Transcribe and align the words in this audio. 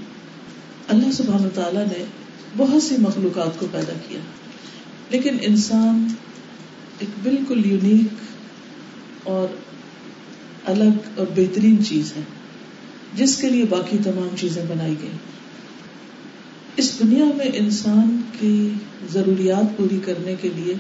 اللہ 0.88 1.12
سبحانہ 1.12 1.48
تعالیٰ 1.54 1.84
نے 1.86 2.04
بہت 2.56 2.82
سی 2.82 2.96
مخلوقات 2.98 3.60
کو 3.60 3.66
پیدا 3.70 3.92
کیا. 4.08 4.20
لیکن 5.10 5.36
انسان 5.42 6.06
ایک 6.98 7.08
بالکل 7.22 7.66
یونیک 7.66 8.14
اور 9.22 9.48
الگ 10.64 11.18
اور 11.18 11.26
بہترین 11.36 11.84
چیز 11.84 12.12
ہے. 12.16 12.22
جس 13.16 13.36
کے 13.36 13.48
لیے 13.48 13.64
باقی 13.64 13.96
تمام 14.04 14.36
چیزیں 14.36 14.62
بنائی 14.68 14.94
گئی 15.02 15.10
اس 16.76 16.98
دنیا 16.98 17.24
میں 17.36 17.46
انسان 17.54 18.20
کی 18.40 18.68
ضروریات 19.12 19.78
پوری 19.78 19.98
کرنے 20.04 20.34
کے 20.40 20.48
لیے 20.56 20.74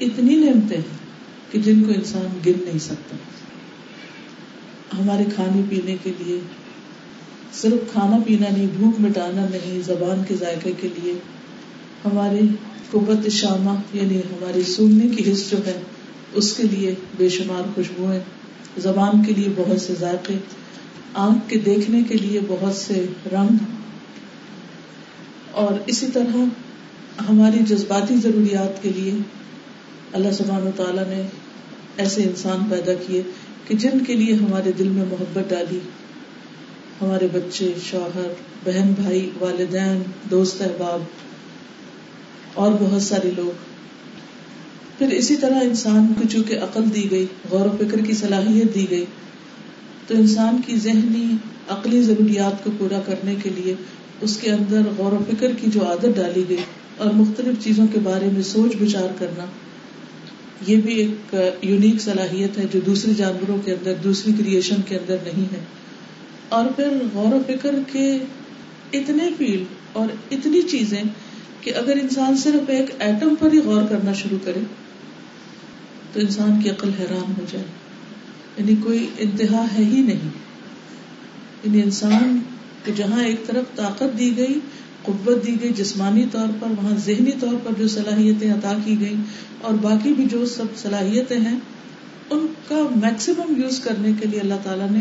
اتنی 0.00 0.36
نعمتیں 0.36 0.76
ہیں 0.76 1.06
کہ 1.50 1.58
جن 1.58 1.84
کو 1.84 1.92
انسان 1.92 2.38
گن 2.46 2.64
نہیں 2.64 2.78
سکتا۔ 2.78 3.16
ہمارے 4.98 5.24
کھانے 5.34 5.62
پینے 5.68 5.96
کے 6.02 6.12
لیے، 6.18 6.40
صرف 7.52 7.92
کھانا 7.92 8.16
پینا 8.26 8.56
نہیں، 8.56 8.66
بھوک 8.78 9.00
مٹانا 9.00 9.46
نہیں، 9.50 9.80
زبان 9.86 10.22
کے 10.28 10.34
ذائقے 10.34 10.72
کے 10.80 10.88
لیے 10.96 11.12
ہماری 12.04 12.46
قوت 12.90 13.28
شامہ 13.28 13.96
یعنی 13.96 14.18
ہماری 14.18 14.62
سننے 14.62 15.08
کی 15.08 15.32
حص 15.32 15.50
جو 15.50 15.56
ہے، 15.66 15.82
اس 16.34 16.52
کے 16.52 16.62
لیے 16.62 16.94
بے 17.16 17.28
شمار 17.28 17.62
خوشبوئیں 17.74 18.20
زبان 18.82 19.24
کے 19.24 19.32
لیے 19.32 19.48
بہت 19.56 19.80
سے 19.80 19.94
ذائقے، 20.00 20.34
آنکھ 21.14 21.48
کے 21.48 21.58
دیکھنے 21.58 22.02
کے 22.02 22.14
لیے 22.14 22.40
بہت 22.48 22.74
سے 22.74 23.06
رنگ، 23.32 23.64
اور 25.52 25.78
اسی 25.86 26.06
طرح 26.12 26.36
ہماری 27.28 27.58
جذباتی 27.58 28.16
ضروریات 28.16 28.82
کے 28.82 28.90
لیے 28.96 29.12
اللہ 30.12 30.32
سبحانہ 30.32 30.64
و 30.64 30.70
تعالیٰ 30.76 31.06
نے 31.06 31.22
ایسے 31.96 32.22
انسان 32.22 32.64
پیدا 32.70 32.92
کیے 33.06 33.22
کہ 33.68 33.76
جن 33.76 34.04
کے 34.04 34.14
لیے 34.14 34.34
ہمارے 34.34 34.72
دل 34.72 34.88
میں 34.88 35.04
محبت 35.04 35.50
ڈالی۔ 35.50 35.78
ہمارے 37.00 37.28
بچے، 37.32 37.72
شوہر، 37.90 38.32
بہن 38.64 38.92
بھائی، 39.02 39.30
والدین، 39.40 40.02
دوست 40.30 40.62
احباب، 40.62 41.02
اور 42.54 42.72
بہت 42.80 43.02
سارے 43.02 43.30
لوگ۔ 43.36 43.75
پھر 44.98 45.10
اسی 45.10 45.36
طرح 45.36 45.60
انسان 45.62 46.06
کو 46.06 46.28
چونکہ 46.28 46.58
عقل 46.58 46.84
دی 46.94 47.10
گئی، 47.10 47.26
غور 47.50 47.66
و 47.66 47.76
فکر 47.78 48.00
کی 48.00 48.12
صلاحیت 48.12 48.74
دی 48.74 48.86
گئی، 48.90 49.04
تو 50.06 50.14
انسان 50.14 50.60
کی 50.66 50.76
ذہنی 50.76 51.26
عقلی 51.68 52.02
ضروریات 52.02 52.64
کو 52.64 52.70
پورا 52.78 53.00
کرنے 53.06 53.34
کے 53.42 53.50
لیے 53.56 53.74
اس 54.20 54.36
کے 54.36 54.50
اندر 54.50 54.80
غور 54.96 55.12
و 55.12 55.18
فکر 55.30 55.52
کی 55.60 55.70
جو 55.74 55.86
عادت 55.86 56.16
ڈالی 56.16 56.44
گئی 56.48 56.64
اور 56.96 57.12
مختلف 57.12 57.64
چیزوں 57.64 57.86
کے 57.92 57.98
بارے 57.98 58.28
میں 58.32 58.42
سوچ 58.42 58.76
بچار 58.80 59.08
کرنا، 59.18 59.44
یہ 60.66 60.76
بھی 60.76 60.94
ایک 60.94 61.34
یونیک 61.62 62.00
صلاحیت 62.00 62.58
ہے 62.58 62.64
جو 62.72 62.80
دوسرے 62.86 63.12
جانوروں 63.16 63.56
کے 63.64 63.72
اندر، 63.72 63.94
دوسری 64.04 64.32
کریشن 64.32 64.82
کے 64.86 64.96
اندر 64.96 65.16
نہیں 65.24 65.44
ہے۔ 65.52 65.60
اور 66.48 66.66
پھر 66.76 66.88
غور 67.12 67.34
و 67.34 67.38
فکر 67.46 67.74
کے 67.92 68.18
اتنے 68.92 69.28
فیلڈ 69.38 69.64
اور 69.92 70.08
اتنی 70.30 70.62
چیزیں 70.62 71.02
کہ 71.60 71.72
اگر 71.74 71.96
انسان 72.02 72.36
صرف 72.36 72.68
ایک 72.68 72.90
ایٹم 72.98 73.34
پر 73.38 73.52
ہی 73.52 73.58
غور 73.58 73.82
کرنا 73.90 74.12
شروع 74.12 74.38
کرے 74.44 74.60
تو 76.12 76.20
انسان 76.20 76.62
کی 76.62 76.70
عقل 76.70 76.90
حیران 76.98 77.32
ہو 77.38 77.44
جائے۔ 77.52 77.64
یعنی 78.56 78.74
کوئی 78.84 79.06
انتہا 79.18 79.64
ہے 79.78 79.84
ہی 79.84 80.00
نہیں۔ 80.02 80.28
یعنی 81.64 81.82
انسان 81.82 82.40
کو 82.86 82.92
جہاں 82.96 83.24
ایک 83.24 83.46
طرف 83.46 83.76
طاقت 83.76 84.18
دی 84.18 84.36
گئی، 84.36 84.60
قوت 85.02 85.46
دی 85.46 85.56
گئی 85.62 85.72
جسمانی 85.72 86.26
طور 86.32 86.46
پر، 86.60 86.68
وہاں 86.68 86.96
ذہنی 86.96 87.30
طور 87.40 87.54
پر 87.64 87.72
جو 87.78 87.88
صلاحیتیں 87.88 88.52
عطا 88.52 88.76
کی 88.84 89.00
گئی 89.00 89.14
اور 89.60 89.74
باقی 89.74 90.12
بھی 90.12 90.24
جو 90.24 90.46
سب 90.46 90.64
صلاحیتیں 90.76 91.40
ہیں، 91.40 91.58
ان 92.30 92.46
کا 92.68 92.76
میکسیمم 92.96 93.62
یوز 93.62 93.80
کرنے 93.80 94.12
کے 94.20 94.28
لیے 94.28 94.40
اللہ 94.40 94.54
تعالیٰ 94.62 94.90
نے 94.90 95.00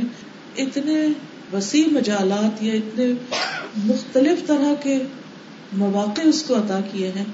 اتنے 0.63 1.07
وسیع 1.53 1.83
مجالات 1.91 2.63
یا 2.63 2.73
اتنے 2.73 3.13
مختلف 3.85 4.47
طرح 4.47 4.73
کے 4.83 4.97
مواقع 5.73 6.21
اس 6.25 6.43
کو 6.43 6.55
عطا 6.55 6.79
کیے 6.91 7.11
ہیں 7.15 7.25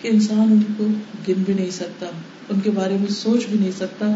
کہ 0.00 0.08
انسان 0.08 0.40
ان 0.40 0.62
کو 0.76 0.84
گن 1.28 1.42
بھی 1.42 1.54
نہیں 1.54 1.70
سکتا۔ 1.70 2.06
ان 2.48 2.60
کے 2.60 2.70
بارے 2.70 2.94
میں 2.94 3.10
سوچ 3.10 3.46
بھی 3.46 3.58
نہیں 3.58 3.72
سکتا۔ 3.72 4.06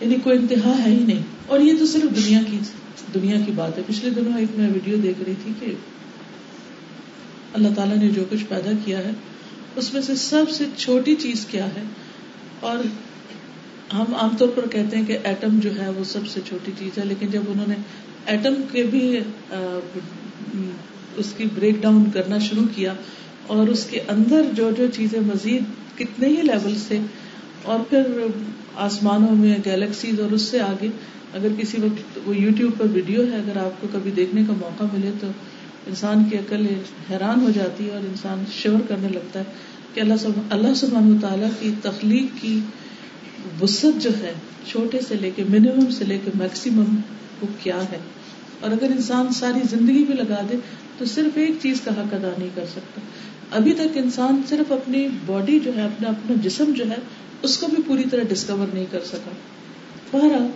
یعنی 0.00 0.14
کوئی 0.24 0.38
انتہا 0.38 0.84
ہے 0.84 0.90
ہی 0.90 1.04
نہیں۔ 1.04 1.22
اور 1.46 1.60
یہ 1.60 1.72
تو 1.78 1.86
صرف 1.86 2.16
دنیا 2.16 2.40
کی 2.50 2.58
دنیا 3.14 3.40
کی 3.46 3.52
بات 3.54 3.78
ہے۔ 3.78 3.82
پچھلے 3.86 4.10
دنوں 4.10 4.38
ایک 4.38 4.48
میں 4.58 4.70
ویڈیو 4.70 4.96
دیکھ 5.02 5.22
رہی 5.26 5.34
تھی 5.44 5.52
کہ 5.60 5.74
اللہ 7.52 7.68
تعالیٰ 7.76 7.96
نے 7.96 8.08
جو 8.08 8.24
کچھ 8.30 8.44
پیدا 8.48 8.70
کیا 8.84 8.98
ہے، 8.98 9.10
اس 9.76 9.94
میں 9.94 10.02
سے 10.02 10.14
سب 10.14 10.50
سے 10.50 10.64
چھوٹی 10.76 11.14
چیز 11.14 11.46
کیا 11.50 11.66
ہے؟ 11.66 11.82
اور 12.60 12.76
ہم 13.94 14.14
عام 14.14 14.36
طور 14.36 14.48
پر 14.48 14.68
کہتے 14.68 14.96
ہیں 14.96 15.06
کہ 15.06 15.18
ایٹم 15.24 15.58
جو 15.58 15.80
ہے 15.80 15.88
وہ 15.88 16.04
سب 16.04 16.26
سے 16.26 16.40
چھوٹی 16.48 16.72
چیز 16.78 16.98
ہے، 16.98 17.04
لیکن 17.04 17.26
جب 17.26 17.42
انہوں 17.48 17.66
نے 17.68 17.74
ایٹم 18.26 18.54
کے 18.72 18.82
بھی 18.82 19.20
اس 21.16 21.32
کی 21.36 21.44
بریک 21.54 21.76
ڈاؤن 21.80 22.10
کرنا 22.10 22.38
شروع 22.38 22.64
کیا 22.74 22.94
اور 23.46 23.68
اس 23.68 23.86
کے 23.90 24.00
اندر 24.08 24.42
جو 24.54 24.70
جو 24.76 24.86
چیزیں 24.94 25.20
مزید 25.20 25.62
کتنے 25.98 26.28
ہی 26.28 26.42
لیول 26.42 26.74
سے 26.88 26.98
اور 27.62 27.80
پھر 27.90 28.02
آسمانوں 28.76 29.34
میں 29.36 29.56
گیلیکسیز 29.64 30.20
اور 30.20 30.30
اس 30.30 30.42
سے 30.42 30.60
آگے، 30.60 30.88
اگر 31.34 31.48
کسی 31.58 31.78
وقت 31.82 32.18
وہ 32.26 32.36
یوٹیوب 32.36 32.72
پر 32.78 32.86
ویڈیو 32.92 33.22
ہے، 33.22 33.36
اگر 33.36 33.56
آپ 33.56 33.80
کو 33.80 33.86
کبھی 33.92 34.10
دیکھنے 34.10 34.42
کا 34.46 34.52
موقع 34.60 34.84
ملے 34.92 35.10
تو 35.20 35.26
انسان 35.86 36.24
کی 36.24 36.36
عقل 36.36 36.66
حیران 37.10 37.40
ہو 37.40 37.50
جاتی 37.54 37.86
ہے 37.86 37.90
اور 37.90 38.00
انسان 38.00 38.44
شور 38.52 38.80
کرنے 38.88 39.08
لگتا 39.08 39.38
ہے 39.38 39.44
کہ 39.94 40.00
اللہ 40.00 40.14
سب، 40.20 40.40
اللہ 40.50 40.74
سبحان 40.74 41.18
تعالیٰ 41.20 41.48
کی 41.60 41.70
تخلیق 41.82 42.42
کی 42.42 42.60
وسط 43.60 44.02
جو 44.02 44.10
ہے، 44.22 44.32
چھوٹے 44.66 45.00
سے 45.08 45.14
لے 45.20 45.30
کے 45.36 45.44
منیمم 45.48 45.90
سے 45.90 46.04
لے 46.04 46.18
کے 46.24 46.30
میکسیمم 46.34 46.96
وہ 47.42 47.46
کیا 47.62 47.82
ہے؟ 47.92 47.98
اور 48.60 48.70
اگر 48.70 48.86
انسان 48.90 49.32
ساری 49.32 49.60
زندگی 49.70 50.04
بھی 50.04 50.14
لگا 50.14 50.40
دے 50.50 50.56
تو 50.98 51.04
صرف 51.04 51.36
ایک 51.36 51.50
چیز 51.62 51.80
کا 51.84 51.90
حق 51.90 52.14
ادا 52.14 52.30
نہیں 52.38 52.48
کر 52.54 52.64
سکتا۔ 52.70 53.00
ابھی 53.52 53.72
تک 53.72 53.98
انسان 53.98 54.42
صرف 54.48 54.72
اپنی 54.72 55.08
باڈی 55.26 55.60
جو 55.60 55.76
ہے، 55.76 55.82
اپنا 55.82 56.08
اپنا 56.08 56.36
جسم 56.42 56.72
جو 56.76 56.90
ہے، 56.90 56.96
اس 57.42 57.58
کو 57.58 57.66
بھی 57.66 57.82
پوری 57.86 58.02
طرح 58.10 58.22
ڈسکور 58.22 58.74
نہیں 58.74 58.86
کر 58.90 59.00
سکا۔ 59.00 59.30
بہرحال، 60.10 60.46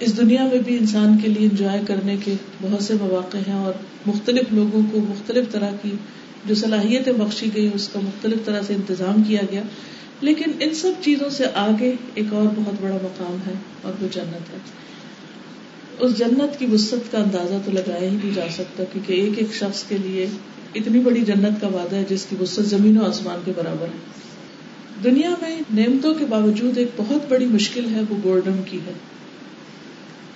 اس 0.00 0.16
دنیا 0.16 0.44
میں 0.44 0.58
بھی 0.58 0.78
انسان 0.78 1.18
کے 1.18 1.28
لیے 1.28 1.48
انجوائے 1.48 1.80
کرنے 1.86 2.16
کے 2.24 2.34
بہت 2.62 2.82
سے 2.82 2.94
مواقع 2.94 3.36
ہیں 3.36 3.54
اور 3.54 3.72
مختلف 4.06 4.52
لوگوں 4.52 4.82
کو 4.92 4.98
مختلف 4.98 5.52
طرح 5.52 5.70
کی 5.82 5.90
جو 6.44 6.54
صلاحیتیں 6.54 7.12
بخشی 7.12 7.50
گئی، 7.54 7.70
اس 7.74 7.88
کا 7.88 8.00
مختلف 8.00 8.44
طرح 8.44 8.62
سے 8.62 8.74
انتظام 8.74 9.22
کیا 9.22 9.40
گیا۔ 9.50 9.62
لیکن 10.20 10.52
ان 10.60 10.74
سب 10.74 10.92
چیزوں 11.02 11.30
سے 11.30 11.44
آگے 11.54 11.92
ایک 12.14 12.34
اور 12.34 12.46
بہت 12.56 12.82
بڑا 12.82 12.94
مقام 12.94 13.36
ہے 13.46 13.52
اور 13.82 13.92
وہ 14.02 14.08
جنت 14.12 14.52
ہے۔ 14.52 14.58
اس 15.98 16.18
جنت 16.18 16.58
کی 16.58 16.66
وسط 16.66 17.12
کا 17.12 17.18
اندازہ 17.18 17.54
تو 17.64 17.70
لگایا 17.70 18.10
ہی 18.10 18.16
نہیں 18.16 18.34
جا 18.34 18.46
سکتا، 18.52 18.84
کیونکہ 18.92 19.12
ایک 19.12 19.32
ایک 19.36 19.54
شخص 19.54 19.84
کے 19.84 19.96
لیے 19.98 20.26
اتنی 20.74 20.98
بڑی 20.98 21.20
جنت 21.20 21.60
کا 21.60 21.66
وعدہ 21.66 21.96
ہے 21.96 22.04
جس 22.08 22.26
کی 22.30 22.36
وسط 22.40 22.60
زمین 22.60 22.98
و 22.98 23.04
آسمان 23.04 23.38
کے 23.44 23.52
برابر 23.56 23.86
ہے۔ 23.86 24.24
دنیا 25.04 25.30
میں 25.40 25.60
نعمتوں 25.74 26.14
کے 26.14 26.24
باوجود 26.28 26.78
ایک 26.78 26.88
بہت 26.96 27.30
بڑی 27.30 27.46
مشکل 27.46 27.94
ہے، 27.94 28.00
وہ 28.10 28.16
گولڈم 28.24 28.62
کی 28.70 28.78
ہے۔ 28.86 28.92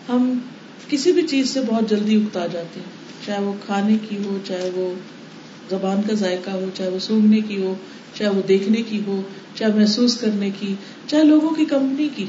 ہم 0.08 0.38
کسی 0.88 1.12
بھی 1.12 1.22
چیز 1.22 1.50
سے 1.50 1.60
بہت 1.66 1.90
جلدی 1.90 2.16
اگتا 2.16 2.46
جاتے 2.46 2.80
ہیں، 2.80 3.26
چاہے 3.26 3.40
وہ 3.40 3.52
کھانے 3.66 3.96
کی 4.08 4.16
ہو، 4.24 4.38
چاہے 4.44 4.70
وہ 4.74 4.94
زبان 5.70 6.00
کا 6.08 6.14
ذائقہ 6.14 6.50
ہو، 6.50 6.64
چاہے 6.74 6.88
وہ 6.88 6.98
سونگنے 6.98 7.40
کی 7.40 7.62
ہو، 7.62 7.74
چاہے 8.14 8.30
وہ 8.30 8.42
دیکھنے 8.48 8.82
کی 8.82 9.00
ہو، 9.06 9.22
چاہے 9.54 9.72
محسوس 9.72 10.16
کرنے 10.16 10.50
کی، 10.60 10.74
چاہے 11.06 11.24
لوگوں 11.24 11.50
کی 11.50 11.64
کمپنی 11.64 12.08
کی۔ 12.16 12.26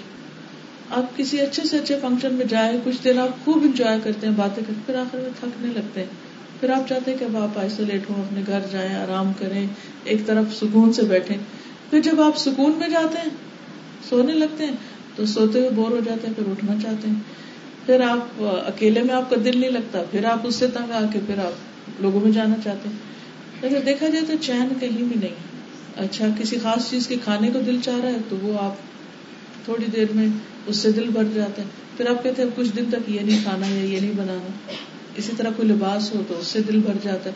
آپ 0.89 1.17
کسی 1.17 1.41
اچھے 1.41 1.63
سے 1.63 1.77
اچھے 1.77 1.95
فنکشن 2.01 2.33
میں 2.33 2.45
جائیں، 2.45 2.79
کچھ 2.83 2.95
دن 3.03 3.19
آپ 3.19 3.45
خوب 3.45 3.59
انجوائے 3.63 3.99
کرتے 4.03 4.27
ہیں، 4.27 4.33
باتیں 4.37 4.63
کرتے 4.67 4.81
پھر 4.85 4.95
آخر 4.95 5.17
میں 5.17 5.29
تھکنے 5.39 5.71
لگتے 5.75 5.99
ہیں۔ 5.99 6.28
پھر 6.59 6.69
آپ 6.69 6.89
چاہتے 6.89 7.11
ہیں 7.11 7.17
کہ 7.17 7.25
اب 7.25 7.37
آپ 7.37 7.59
آئسولیٹ 7.59 8.09
ہوں، 8.09 8.21
اپنے 8.21 8.41
گھر 8.47 8.59
جائیں، 8.71 8.95
آرام 8.95 9.31
کریں، 9.39 9.67
ایک 10.03 10.25
طرف 10.25 10.55
سکون 10.55 10.93
سے 10.93 11.01
بیٹھے 11.01 11.35
پھر 11.89 11.99
جب 11.99 12.21
آپ 12.21 12.37
سکون 12.37 12.71
میں 12.77 12.89
جاتے 12.89 13.17
ہیں، 13.17 13.29
سونے 14.09 14.33
لگتے 14.33 14.65
ہیں، 14.65 14.73
تو 15.15 15.25
سوتے 15.25 15.59
ہوئے 15.59 15.69
بور 15.69 15.91
ہو 15.91 15.99
جاتے 16.05 16.27
ہیں، 16.27 16.33
پھر 16.33 16.43
اٹھنا 16.51 16.73
چاہتے 16.83 17.07
ہیں۔ 17.07 17.15
پھر 17.85 18.01
آپ، 18.01 18.43
اکیلے 18.43 19.03
میں 19.03 19.15
آپ 19.15 19.29
کا 19.29 19.35
دل 19.45 19.59
نہیں 19.59 19.71
لگتا، 19.71 20.03
پھر 20.11 20.25
آپ 20.25 20.47
اس 20.47 20.55
سے 20.55 20.67
تنگ 20.67 20.91
آ 20.91 21.01
کے 21.13 21.19
پھر 21.25 21.37
آپ 21.37 22.01
لوگوں 22.01 22.21
میں 22.21 22.31
جانا 22.31 22.55
چاہتے 22.63 22.89
ہیں۔ 22.89 22.97
اگر 23.63 23.85
دیکھا 23.85 24.07
جائے 24.07 24.25
تو 24.25 24.33
چین 24.41 24.67
کہیں 24.79 25.03
بھی 25.03 25.15
نہیں۔ 25.15 25.35
اچھا 25.97 26.27
کسی 26.39 26.57
خاص 26.63 26.89
چیز 26.89 27.07
کے 27.07 27.15
کھانے 27.23 27.49
کو 27.53 27.59
دل 27.59 27.77
چاہ 27.83 27.99
رہا 27.99 28.09
ہے، 28.09 28.17
تو 28.29 28.35
وہ 28.41 28.57
آپ 28.59 28.75
تھوڑی 29.65 29.85
دیر 29.95 30.05
میں 30.15 30.27
اس 30.67 30.77
سے 30.77 30.91
دل 30.91 31.09
بھر 31.09 31.23
جاتا 31.33 31.61
ہے 31.61 31.67
پھر 31.97 32.09
آپ 32.09 32.23
کہتے 32.23 32.41
ہیں، 32.41 32.49
کچھ 32.55 32.75
دن 32.77 32.83
تک 32.91 33.09
یہ 33.09 33.19
نہیں 33.19 33.39
کھانا 33.43 33.67
یا 33.67 33.83
یہ 33.83 33.99
نہیں 33.99 34.13
بنانا۔ 34.15 34.49
اسی 35.19 35.31
طرح 35.37 35.49
کوئی 35.55 35.67
لباس 35.67 36.15
ہو 36.15 36.23
تو 36.27 36.39
اس 36.39 36.47
سے 36.47 36.59
دل 36.59 36.79
بھر 36.79 36.93
جاتا 37.03 37.29
ہے۔ 37.29 37.35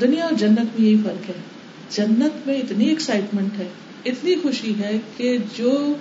دنیا 0.00 0.24
اور 0.24 0.32
جنت 0.32 0.80
میں 0.80 0.88
یہی 0.88 0.96
فرق 1.04 1.28
ہے۔ 1.28 1.34
جنت 1.90 2.46
میں 2.46 2.56
اتنی 2.56 2.88
ایکسائٹمنٹ 2.88 3.58
ہے، 3.58 3.68
اتنی 4.04 4.34
خوشی 4.42 4.74
ہے 4.78 4.98
کہ 5.16 5.36
جو 5.56 5.92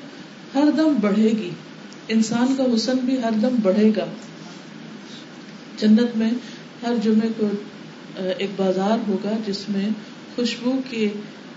ہر 0.56 0.64
دم 0.78 0.96
بڑھے 1.02 1.30
گی، 1.30 1.50
انسان 2.08 2.56
کا 2.58 2.64
حسن 2.76 2.98
بھی 2.98 3.18
ہر 3.24 3.32
دم 3.42 3.56
بڑھے 3.64 3.92
گا۔ 3.98 4.06
جنت 5.78 6.18
میں 6.18 6.32
ہر 6.84 6.94
جمعے 7.04 7.28
کو 7.38 7.50
ایک 8.16 8.50
بازار 8.56 9.10
ہوگا 9.10 9.32
جس 9.48 9.70
میں 9.70 9.90
خوشبو 10.36 10.72
کے 10.90 11.08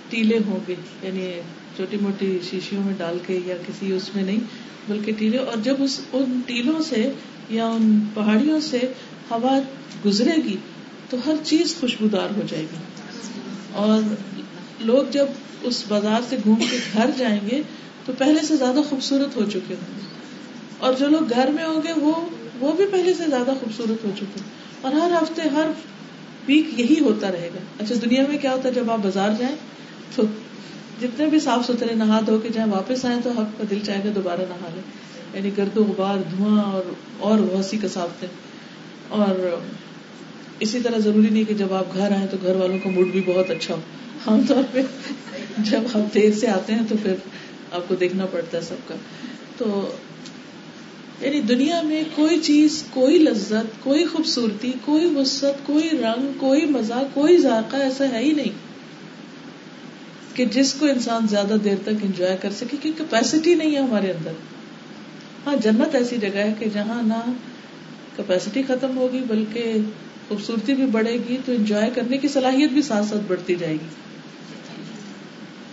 ٹیلے 0.08 0.38
ہوں 0.46 0.58
گے۔ 0.68 0.74
یعنی 1.02 1.40
چھوٹی 1.76 1.96
موٹی 2.00 2.38
شیشیوں 2.50 2.82
میں 2.84 2.94
ڈال 2.98 3.18
کے 3.26 3.40
یا 3.46 3.56
کسی 3.66 3.92
اس 3.92 4.14
میں 4.14 4.24
نہیں، 4.24 4.38
بلکہ 4.88 5.12
ٹیلے۔ 5.18 5.36
اور 5.36 5.56
جب 5.62 5.74
اس، 5.78 6.00
ان 6.12 6.40
ٹیلوں 6.46 6.82
سے 6.82 7.12
یا 7.48 7.66
ان 7.66 8.00
پہاڑیوں 8.14 8.60
سے 8.60 8.78
ہوا 9.30 9.58
گزرے 10.06 10.36
گی 10.36 10.56
تو 11.10 11.16
ہر 11.26 11.34
چیز 11.44 11.76
خوشبودار 11.80 12.28
ہو 12.36 12.42
جائے 12.48 12.62
گی۔ 12.62 12.76
اور 13.72 14.00
لوگ 14.80 15.10
جب 15.10 15.26
اس 15.62 15.84
بازار 15.88 16.20
سے 16.28 16.36
گھوم 16.44 16.64
کے 16.70 16.78
گھر 16.92 17.10
جائیں 17.18 17.40
گے 17.50 17.62
تو 18.06 18.12
پہلے 18.18 18.46
سے 18.46 18.56
زیادہ 18.56 18.80
خوبصورت 18.88 19.36
ہو 19.36 19.44
چکے 19.44 19.74
ہوں 19.74 19.94
گے۔ 19.96 20.06
اور 20.78 20.94
جو 20.94 21.08
لوگ 21.08 21.30
گھر 21.30 21.50
میں 21.54 21.64
ہوں 21.64 21.82
گے 21.88 21.92
وہ 21.92 22.12
وہ 22.60 22.72
بھی 22.72 22.86
پہلے 22.86 23.14
سے 23.14 23.24
زیادہ 23.28 23.50
خوبصورت 23.60 24.04
ہو 24.04 24.10
چکے 24.16 24.40
اور 24.80 24.92
ہر 24.92 25.22
ہفتے، 25.22 25.42
ہر 25.42 25.66
ویک 26.46 26.80
یہی 26.80 27.00
ہوتا 27.00 27.32
رہے 27.32 27.50
گا۔ 27.54 27.84
اچھا 27.84 27.94
دنیا 28.04 28.22
میں 28.28 28.38
کیا 28.38 28.52
ہوتا 28.52 28.68
ہے؟ 28.68 28.74
جب 28.74 28.90
آپ 28.90 28.98
بازار 28.98 29.28
جائیں 29.38 29.56
تو 30.16 30.22
جتنے 31.00 31.26
بھی 31.26 31.40
صاف 31.40 31.66
ستھرے 31.66 31.94
نہا 31.94 32.20
دھو 32.26 32.38
کے 32.38 32.48
جائیں، 32.52 32.72
واپس 32.72 33.04
آئے 33.04 33.16
تو 33.24 33.30
آپ 33.30 33.58
کا 33.58 33.64
دل 33.70 33.78
چاہے 33.86 34.04
گا 34.04 34.10
دوبارہ 34.14 34.40
نہا 34.40 34.68
لیں۔ 34.74 34.82
یعنی 35.34 35.50
گرد 35.56 35.76
و 35.76 35.84
غبار 35.84 36.18
دھواں 36.30 36.62
اور 36.62 36.82
اور 37.18 37.38
بہت 37.38 37.64
سی 37.64 37.78
کساوٹیں 37.82 38.28
اور 39.08 39.60
اسی 40.58 40.80
طرح 40.80 40.98
ضروری 40.98 41.28
نہیں 41.30 41.44
کہ 41.44 41.54
جب 41.54 41.72
آپ 41.72 41.94
گھر 41.94 42.12
آئیں 42.12 42.26
تو 42.30 42.36
گھر 42.42 42.56
والوں 42.56 42.78
کا 42.84 42.90
موڈ 42.90 43.06
بھی 43.06 43.22
بہت 43.26 43.50
اچھا 43.50 43.74
ہو۔ 43.74 43.80
عام 44.26 44.40
طور 44.48 44.62
پہ 44.72 44.82
جب 45.58 45.80
آپ 45.94 46.14
دیر 46.14 46.32
سے 46.32 46.48
آتے 46.48 46.72
ہیں 46.72 46.82
تو 46.88 46.94
پھر 47.02 47.14
آپ 47.72 47.88
کو 47.88 47.94
دیکھنا 47.94 48.26
پڑتا 48.26 48.58
ہے 48.58 48.62
سب 48.62 48.88
کا۔ 48.88 48.94
تو 49.56 49.94
یعنی 51.20 51.40
دنیا 51.40 51.82
میں 51.82 52.04
کوئی 52.14 52.40
چیز، 52.40 52.84
کوئی 52.90 53.18
لذت، 53.18 53.84
کوئی 53.84 54.04
خوبصورتی، 54.04 54.72
کوئی 54.84 55.06
وسط 55.06 55.66
کوئی 55.66 55.90
رنگ، 55.90 56.32
کوئی 56.38 56.66
مزہ، 56.66 57.02
کوئی 57.14 57.38
ذائقہ 57.38 57.76
ایسا 57.76 58.04
ہے 58.12 58.24
ہی 58.24 58.32
نہیں 58.32 58.52
کہ 60.34 60.44
جس 60.44 60.74
کو 60.74 60.86
انسان 60.86 61.26
زیادہ 61.30 61.54
دیر 61.64 61.76
تک 61.82 61.94
انجوائے 62.02 62.36
کر 62.40 62.50
سکے، 62.50 62.76
کیونکہ 62.82 63.04
کیپیسٹی 63.10 63.54
نہیں 63.54 63.72
ہے 63.72 63.80
ہمارے 63.80 64.10
اندر۔ 64.10 64.32
ہاں 65.46 65.56
جنت 65.56 65.94
ایسی 65.94 66.16
جگہ 66.16 66.38
ہے 66.38 66.54
کہ 66.58 66.66
جہاں 66.72 67.02
نہ 67.02 67.32
کیپیسٹی 68.16 68.62
ختم 68.62 68.96
ہوگی، 68.96 69.20
بلکہ 69.28 69.74
خوبصورتی 70.28 70.74
بھی 70.74 70.86
بڑھے 70.86 71.18
گی، 71.28 71.36
تو 71.44 71.52
انجوائے 71.52 71.90
کرنے 71.94 72.18
کی 72.18 72.28
صلاحیت 72.28 72.70
بھی 72.70 72.82
ساتھ 72.82 73.06
ساتھ 73.06 73.22
بڑھتی 73.28 73.54
جائے 73.54 73.74
گی۔ 73.74 73.86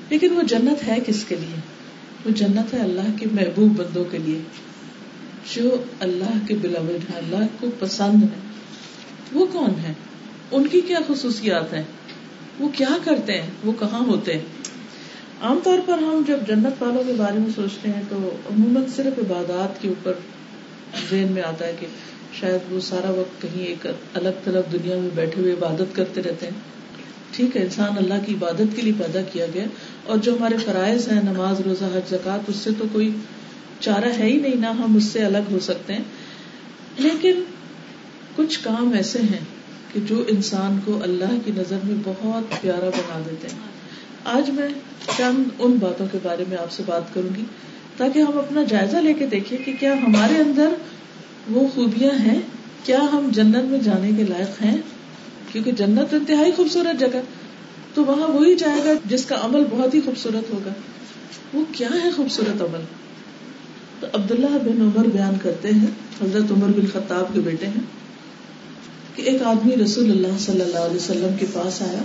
لیکن 0.10 0.32
وہ 0.32 0.42
جنت 0.42 0.88
ہے 0.88 0.98
کس 1.06 1.26
کے 1.26 1.36
لیے؟ 1.36 1.60
وہ 2.26 2.32
جنت 2.32 2.74
ہے 2.74 2.80
اللہ 2.80 3.20
کے 3.20 3.26
محبوب 3.32 3.80
بندوں 3.80 4.04
کے 4.04 4.18
لیے۔ 4.18 4.42
جو 5.54 5.84
اللہ 6.00 6.48
کے 6.48 6.56
بلاوڈ 6.62 7.10
ہے 7.10 7.18
اللہ 7.18 7.46
کو 7.60 7.68
پسند 7.80 8.24
ہے 8.24 8.40
وہ 9.34 9.46
کون 9.46 9.70
ہے 9.70 9.94
ان 10.52 10.68
کی 10.68 10.82
کیا 10.82 10.98
خصوصیات 11.08 11.74
ہیں؟ 11.74 11.84
وہ 12.60 12.70
کیا 12.70 12.98
کرتے 13.04 13.42
ہیں؟ 13.42 13.50
وہ 13.64 13.72
کہاں 13.80 14.00
ہوتے 14.00 14.34
ہیں؟ 14.34 14.46
عام 15.42 15.60
طور 15.64 15.78
پر 15.86 15.94
ہم 15.94 16.24
جب 16.28 16.38
جنت 16.48 16.84
والوں 16.84 17.04
کے 17.08 17.14
بارے 17.18 17.40
میں 17.40 17.50
سوچتے 17.56 17.90
ہیں 17.90 18.02
تو 18.10 18.18
عموماً 18.46 18.84
صرف 18.96 19.20
عبادات 19.20 19.82
کے 19.82 19.88
اوپر 19.88 20.14
ذہن 21.12 21.28
میں 21.32 21.42
آتا 21.42 21.68
ہے 21.68 21.74
کہ 21.80 21.88
شاید 22.34 22.74
وہ 22.74 22.80
سارا 22.80 23.12
وقت 23.12 23.42
کہیں 23.42 23.66
ایک 23.66 23.88
الگ 24.14 24.30
تلگ 24.44 24.72
دنیا 24.72 24.98
میں 24.98 25.10
بیٹھے 25.16 25.42
ہوئے 25.42 25.54
عبادت 25.54 25.96
کرتے 25.96 26.22
رہتے 26.22 26.46
ہیں۔ 26.46 26.54
ٹھیک 27.32 27.58
ہے، 27.58 27.64
انسان 27.64 27.98
اللہ 27.98 28.14
کی 28.26 28.34
عبادت 28.34 28.76
کے 28.76 28.82
لیے 28.82 28.94
پیدا 28.98 29.22
کیا 29.22 29.46
گیا 29.54 29.64
اور 30.06 30.18
جو 30.18 30.38
ہمارے 30.38 30.58
فرائض 30.58 31.08
ہیں، 31.08 31.22
نماز، 31.24 31.60
روزہ، 31.60 31.86
حج 31.86 32.10
زکات 32.10 32.50
اس 32.50 32.56
سے 32.56 32.70
تو 32.78 32.86
کوئی 32.92 33.12
چارہ 33.80 34.10
ہے 34.20 34.26
ہی 34.26 34.38
نہیں، 34.38 34.56
نہ 34.56 34.68
ہم 34.68 34.96
اس 34.96 35.04
سے 35.04 35.24
الگ 35.24 35.52
ہو 35.52 35.60
سکتے 35.60 35.94
ہیں۔ 35.94 36.04
لیکن 36.98 37.44
کچھ 38.36 38.60
کام 38.64 38.94
ایسے 38.94 39.20
ہیں 39.20 39.40
کہ 39.94 40.00
جو 40.00 40.24
انسان 40.28 40.80
کو 40.86 41.00
اللہ 41.04 41.38
کی 41.46 41.52
نظر 41.58 41.78
میں 41.84 41.96
بہت 42.06 42.62
پیارا 42.62 42.90
بنا 42.90 43.22
دیتے 43.32 43.48
ہیں۔ 43.48 43.79
آج 44.24 44.50
میں 44.50 44.68
چند 45.18 45.44
ان 45.60 45.72
باتوں 45.72 46.06
کے 46.12 46.18
بارے 46.24 46.44
میں 46.50 46.58
آپ 46.58 46.72
سے 46.72 46.84
بات 46.86 47.14
کروں 47.14 47.36
گی، 47.38 47.44
تاکہ 47.98 48.20
ہم 48.20 48.38
اپنا 48.38 48.64
جائزہ 48.64 48.98
لے 48.98 49.14
کے 49.14 49.26
دیکھیں 49.26 49.58
کہ 49.66 49.74
کیا 49.80 49.94
ہمارے 49.94 50.34
اندر 50.38 50.70
وہ 51.50 51.68
خوبیاں 51.76 52.20
ہیں، 52.20 52.40
کیا 52.84 53.00
ہم 53.12 53.30
جنت 53.32 53.64
میں 53.64 53.80
جانے 53.80 54.12
کے 54.18 54.24
لائق 54.24 54.62
ہیں؟ 54.62 54.78
کیونکہ 55.52 55.72
جنت 55.72 56.14
انتہائی 56.14 56.52
خوبصورت 56.52 57.00
جگہ، 57.00 57.22
تو 57.94 58.06
وہاں 58.06 58.28
وہی 58.28 58.56
جائے 58.56 58.82
گا 58.86 58.94
جس 59.06 59.26
کا 59.26 59.36
عمل 59.42 59.64
بہت 59.70 59.94
ہی 59.94 60.02
خوبصورت 60.02 60.54
ہوگا۔ 60.54 60.74
وہ 61.54 61.64
کیا 61.72 61.90
ہے 62.04 62.12
خوبصورت 62.12 62.62
عمل؟ 62.62 62.82
تو 64.00 64.08
عبداللہ 64.14 64.48
بن 64.48 64.82
عمر 64.82 65.08
بیان 65.08 65.34
کرتے 65.42 65.70
ہیں، 65.70 65.88
حضرت 66.22 66.52
عمر 66.52 66.68
بن 66.68 66.88
خطاب 66.94 67.34
کے 67.34 67.40
بیٹے 67.40 67.68
ہیں، 67.68 67.84
کہ 69.16 69.22
ایک 69.22 69.42
آدمی 69.42 69.76
رسول 69.84 70.12
اللہ 70.12 70.38
صلی 70.40 70.62
اللہ 70.62 70.78
علیہ 70.78 70.96
وسلم 70.96 71.36
کے 71.40 71.46
پاس 71.54 71.82
آیا 71.82 72.02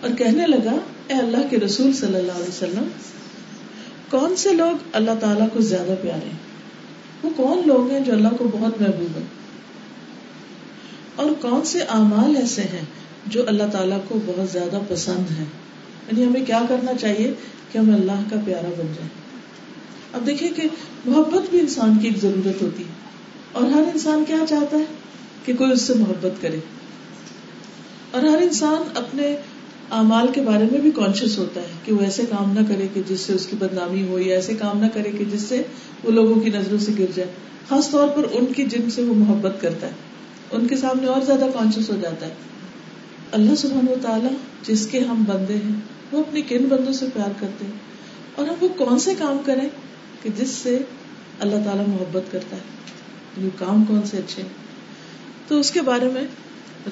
اور 0.00 0.10
کہنے 0.18 0.46
لگا 0.46 0.76
اے 1.08 1.14
اللہ 1.14 1.48
کے 1.50 1.56
رسول 1.56 1.92
صلی 1.92 2.16
اللہ 2.16 2.32
علیہ 2.32 2.48
وسلم، 2.48 2.88
کون 4.10 4.36
سے 4.36 4.52
لوگ 4.52 4.78
اللہ 4.92 5.10
تعالیٰ 5.20 5.46
کو 5.52 5.60
زیادہ 5.60 5.94
پیارے 6.02 6.26
ہیں؟ 6.26 6.38
وہ 7.22 7.30
کون 7.36 7.62
لوگ 7.66 7.90
ہیں 7.90 8.00
جو 8.00 8.12
اللہ 8.12 8.28
کو 8.38 8.48
بہت 8.52 8.80
محبوب 8.80 9.16
ہیں؟ 9.16 9.26
اور 11.16 11.30
کون 11.40 11.64
سے 11.64 11.80
اعمال 11.80 12.36
ایسے 12.36 12.62
ہیں 12.62 12.84
جو 13.26 13.44
اللہ 13.46 13.62
تعالیٰ 13.72 13.98
کو 14.08 14.20
بہت 14.26 14.52
زیادہ 14.52 14.78
پسند 14.88 15.38
ہے 15.38 15.44
یعنی 16.12 16.24
ہمیں 16.24 16.46
کیا 16.46 16.62
کرنا 16.68 16.92
چاہیے 16.94 17.34
کہ 17.72 17.78
ہم 17.78 17.94
اللہ 17.94 18.22
کا 18.30 18.36
پیارا 18.44 18.68
بن 18.68 18.86
جائیں؟ 18.86 19.08
اب 20.12 20.26
دیکھیں 20.26 20.50
کہ 20.56 20.62
محبت 21.04 21.50
بھی 21.50 21.60
انسان 21.60 21.98
کی 21.98 22.08
ایک 22.08 22.16
ضرورت 22.16 22.62
ہوتی 22.62 22.82
ہے۔ 22.82 22.92
اور 23.52 23.62
ہر 23.62 23.80
انسان 23.80 24.24
کیا 24.26 24.36
چاہتا 24.48 24.76
ہے؟ 24.76 24.84
کہ 25.44 25.54
کوئی 25.54 25.72
اس 25.72 25.82
سے 25.82 25.94
محبت 25.94 26.42
کرے۔ 26.42 26.58
اور 28.10 28.22
ہر 28.22 28.38
انسان 28.42 28.82
اپنے 28.94 29.36
اعمال 29.92 30.26
کے 30.32 30.40
بارے 30.40 30.64
میں 30.72 30.80
بھی 30.80 30.90
کانشیس 30.90 31.38
ہوتا 31.38 31.60
ہے 31.60 31.66
کہ 31.84 31.92
وہ 31.92 32.00
ایسے 32.00 32.22
کام 32.30 32.52
نہ 32.52 32.60
کرے 32.68 32.88
کہ 32.94 33.00
جس 33.08 33.20
سے 33.20 33.32
اس 33.32 33.46
کی 33.46 33.56
بدنامی 33.56 34.02
ہو 34.02 34.18
یا 34.18 34.34
ایسے 34.34 34.54
کام 34.54 34.78
نہ 34.78 34.86
کرے 34.94 35.10
کہ 35.10 35.24
جس 35.24 35.42
سے 35.42 35.62
وہ 36.04 36.10
لوگوں 36.10 36.40
کی 36.40 36.50
نظروں 36.50 36.78
سے 36.78 36.92
گر 36.98 37.04
جائے۔ 37.14 37.32
خاص 37.68 37.90
طور 37.90 38.08
پر 38.08 38.22
ان 38.32 38.46
کی 38.46 38.64
جن 38.64 38.90
سے 38.90 39.02
وہ 39.02 39.14
محبت 39.14 39.60
کرتا 39.60 39.86
ہے۔ 39.86 39.92
ان 40.52 40.66
کے 40.66 40.76
سامنے 40.76 41.06
اور 41.06 41.20
زیادہ 41.20 41.46
کانشیس 41.54 41.90
ہو 41.90 41.96
جاتا 42.02 42.26
ہے۔ 42.26 42.34
اللہ 43.32 43.54
سبحانہ 43.54 43.90
و 43.90 43.94
تعالیٰ 44.02 44.30
جس 44.62 44.86
کے 44.86 45.00
ہم 45.00 45.24
بندے 45.28 45.54
ہیں، 45.54 45.80
وہ 46.12 46.20
اپنے 46.20 46.42
کن 46.42 46.64
بندوں 46.64 46.92
سے 46.92 47.06
پیار 47.14 47.30
کرتے 47.40 47.64
ہیں۔ 47.64 47.72
اور 48.34 48.46
ہم 48.46 48.54
وہ 48.60 48.68
کون 48.68 48.98
سے 48.98 49.14
کام 49.18 49.38
کریں 49.44 49.68
کہ 50.22 50.30
جس 50.38 50.50
سے 50.50 50.78
اللہ 51.38 51.56
تعالیٰ 51.64 51.88
محبت 51.88 52.32
کرتا 52.32 52.56
ہے۔ 52.56 52.62
یعنی 53.36 53.44
یہ 53.46 53.58
کام 53.58 53.84
کون 53.84 54.00
سے 54.02 54.16
اچھے 54.16 54.42
ہیں۔ 54.42 54.50
تو 55.48 55.60
اس 55.60 55.70
کے 55.70 55.82
بارے 55.82 56.08
میں 56.08 56.22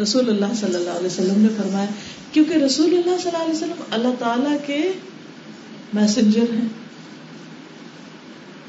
رسول 0.03 0.29
اللہ 0.29 0.55
صلی 0.55 0.75
اللہ 0.75 0.91
علیہ 0.91 1.07
وسلم 1.07 1.43
نے 1.43 1.49
فرمایا 1.57 1.87
کیونکہ 2.33 2.55
رسول 2.55 2.87
اللہ 2.87 3.19
صلی 3.23 3.31
اللہ 3.33 3.45
علیہ 3.45 3.55
وسلم 3.55 3.83
اللہ 3.91 4.09
تعالی 4.19 4.57
کے 4.67 4.93
میسنجر 5.95 6.53
ہیں۔ 6.55 6.69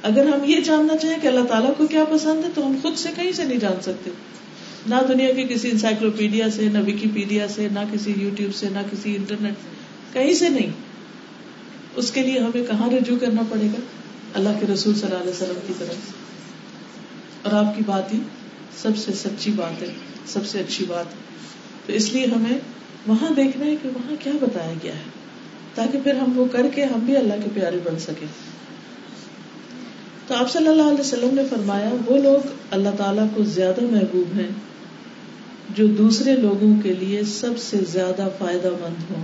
اگر 0.03 0.25
ہم 0.25 0.43
یہ 0.43 0.59
جاننا 0.59 0.97
چاہیں 0.97 1.21
کہ 1.21 1.27
اللہ 1.27 1.45
تعالیٰ 1.45 1.71
کو 1.77 1.87
کیا 1.87 2.03
پسند 2.05 2.43
ہے، 2.43 2.49
تو 2.55 2.67
ہم 2.67 2.75
خود 2.81 2.95
سے 2.95 3.09
کہیں 3.15 3.31
سے 3.31 3.43
نہیں 3.43 3.59
جان 3.59 3.81
سکتے۔ 3.81 4.09
نہ 4.87 4.95
دنیا 5.07 5.33
کی 5.33 5.43
کسی 5.43 5.71
انسائکلوپیڈیا 5.71 6.49
سے، 6.49 6.69
نہ 6.69 6.77
وکیپیڈیا 6.77 7.47
سے، 7.47 7.67
نہ 7.71 7.79
کسی 7.91 8.13
یو 8.17 8.29
ٹیوب 8.37 8.55
سے، 8.55 8.69
نہ 8.69 8.79
کسی 8.91 9.15
انٹرنیٹ 9.15 9.53
کہیں 10.13 10.33
سے 10.33 10.49
نہیں۔ 10.49 10.71
اس 11.95 12.11
کے 12.11 12.21
لیے 12.21 12.39
ہمیں 12.39 12.63
کہاں 12.65 12.89
رجوع 12.89 13.17
کرنا 13.19 13.41
پڑے 13.49 13.65
گا؟ 13.65 13.79
اللہ 14.33 14.49
کے 14.59 14.67
رسول 14.73 14.95
صلی 14.95 15.03
اللہ 15.03 15.21
علیہ 15.21 15.31
وسلم 15.31 15.59
کی 15.67 15.73
طرف 15.77 15.95
اور 17.41 17.53
آپ 17.53 17.77
کی 17.77 17.83
بات 17.85 18.13
ہی 18.13 18.19
سب 18.77 18.97
سے 18.97 19.13
سچی 19.13 19.51
بات 19.51 19.81
ہے، 19.81 19.87
سب 20.25 20.45
سے 20.45 20.59
اچھی 20.59 20.85
بات 20.85 21.05
تو 21.85 21.93
اس 21.93 22.13
لیے 22.13 22.25
ہمیں 22.25 22.59
وہاں 23.07 23.29
دیکھنا 23.35 23.65
ہے 23.65 23.75
کہ 23.83 23.89
وہاں 23.89 24.15
کیا 24.19 24.33
بتایا 24.41 24.73
گیا 24.83 24.93
ہے، 24.93 25.09
تاکہ 25.75 25.99
پھر 26.03 26.15
ہم 26.15 26.39
وہ 26.39 26.45
کر 26.51 26.65
کے 26.75 26.83
ہم 26.83 26.99
بھی 26.99 27.17
اللہ 27.17 27.33
کے 27.43 27.49
پیارے 27.53 27.77
بن 27.83 27.99
سکے 27.99 28.25
تو 30.27 30.35
آپ 30.35 30.51
صلی 30.51 30.67
اللہ 30.67 30.81
علیہ 30.81 30.99
وسلم 30.99 31.35
نے 31.35 31.41
فرمایا، 31.49 31.89
وہ 32.05 32.17
لوگ 32.17 32.47
اللہ 32.71 32.89
تعالیٰ 32.97 33.25
کو 33.33 33.43
زیادہ 33.43 33.81
محبوب 33.91 34.39
ہیں، 34.39 34.47
جو 35.75 35.87
دوسرے 35.87 36.35
لوگوں 36.35 36.81
کے 36.83 36.93
لیے 36.93 37.23
سب 37.23 37.57
سے 37.57 37.77
زیادہ 37.91 38.27
فائدہ 38.37 38.69
مند 38.69 39.11
ہوں۔ 39.11 39.23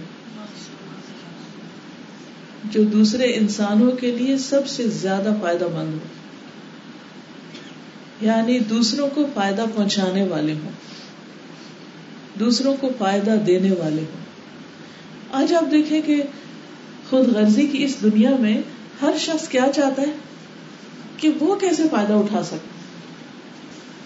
جو 2.71 2.83
دوسرے 2.83 3.23
انسانوں 3.23 3.91
کے 3.91 4.11
لیے 4.11 4.37
سب 4.37 4.67
سے 4.67 4.87
زیادہ 4.87 5.29
فائدہ 5.41 5.65
مند 5.65 5.93
ہو 5.93 6.07
یعنی 8.21 8.59
دوسروں 8.59 9.07
کو 9.15 9.25
فائدہ 9.33 9.65
پہنچانے 9.75 10.27
والے 10.27 10.53
ہوں۔ 10.53 10.71
دوسروں 12.39 12.75
کو 12.79 12.89
فائدہ 12.97 13.35
دینے 13.47 13.71
والے 13.71 14.01
ہوں۔ 14.01 14.27
آج 15.31 15.53
آپ 15.53 15.71
دیکھیں 15.71 16.01
کہ 16.01 16.23
خود 17.09 17.27
غرضی 17.27 17.67
کی 17.67 17.83
اس 17.83 17.95
دنیا 18.03 18.31
میں 18.39 18.61
ہر 19.01 19.11
شخص 19.19 19.47
کیا 19.47 19.65
چاہتا 19.75 20.01
ہے؟ 20.01 20.11
کہ 21.17 21.29
وہ 21.39 21.55
کیسے 21.55 21.83
فائدہ 21.91 22.13
اٹھا 22.13 22.43
سکتا 22.43 22.67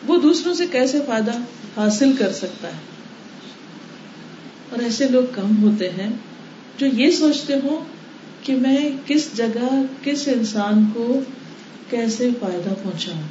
وہ 0.07 0.21
دوسروں 0.21 0.53
سے 0.53 0.65
کیسے 0.71 0.99
فائدہ 1.05 1.31
حاصل 1.77 2.15
کر 2.15 2.31
سکتا 2.31 2.67
ہے؟ 2.67 2.91
اور 4.69 4.79
ایسے 4.79 5.07
لوگ 5.07 5.23
کم 5.35 5.63
ہوتے 5.63 5.89
ہیں 5.89 6.09
جو 6.77 6.85
یہ 6.85 7.11
سوچتے 7.11 7.53
ہوں 7.53 7.85
کہ 8.41 8.55
میں 8.55 8.91
کس 9.05 9.37
جگہ 9.37 9.81
کس 10.03 10.27
انسان 10.27 10.85
کو 10.93 11.21
کیسے 11.89 12.29
فائدہ 12.39 12.73
پہنچا 12.83 13.21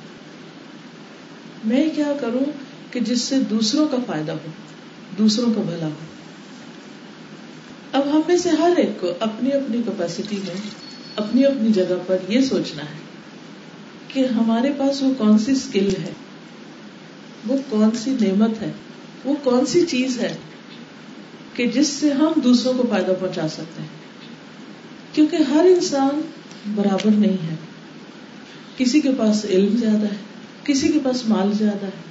میں 1.64 1.88
کیا 1.97 2.12
کروں 2.21 2.50
کہ 2.90 3.00
جس 3.00 3.21
سے 3.21 3.38
دوسروں 3.38 3.87
کا 3.88 3.97
فائدہ 4.07 4.33
ہو؟ 4.33 4.50
دوسروں 5.20 5.52
کا 5.54 5.60
بھلا 5.60 5.86
ہو۔ 5.86 5.94
اب 7.92 8.02
ہم 8.12 8.20
میں 8.26 8.36
سے 8.36 8.48
ہر 8.48 8.72
ایک 8.76 9.00
کو 9.00 9.12
اپنی 9.20 9.52
اپنی 9.52 9.82
کیپیسٹی 9.86 10.36
میں، 10.36 10.54
اپنی 11.16 11.46
اپنی 11.46 11.72
جگہ 11.72 11.94
پر 12.06 12.16
یہ 12.28 12.40
سوچنا 12.40 12.82
ہے 12.82 12.98
کہ 14.08 14.26
ہمارے 14.26 14.72
پاس 14.78 15.02
وہ 15.02 15.14
کون 15.18 15.38
سی 15.38 15.52
اسکل 15.52 15.88
ہے، 15.88 16.12
وہ 17.46 17.56
کون 17.68 17.90
سی 17.90 18.16
نعمت 18.20 18.62
ہے، 18.62 18.72
وہ 19.24 19.34
کون 19.42 19.66
سی 19.66 19.86
چیز 19.86 20.20
ہے 20.20 20.36
کہ 21.54 21.66
جس 21.66 21.88
سے 21.88 22.12
ہم 22.12 22.40
دوسروں 22.44 22.74
کو 22.74 22.82
فائدہ 22.90 23.12
پہنچا 23.20 23.48
سکتے 23.48 23.82
ہیں۔ 23.82 23.88
کیونکہ 25.12 25.36
ہر 25.36 25.64
انسان 25.64 26.20
برابر 26.74 27.10
نہیں 27.10 27.50
ہے۔ 27.50 27.56
کسی 28.76 29.00
کے 29.00 29.10
پاس 29.18 29.44
علم 29.44 29.76
زیادہ 29.76 30.06
ہے، 30.06 30.16
کسی 30.64 30.88
کے 30.88 30.98
پاس 31.02 31.28
مال 31.28 31.52
زیادہ 31.52 31.86
ہے 31.86 32.10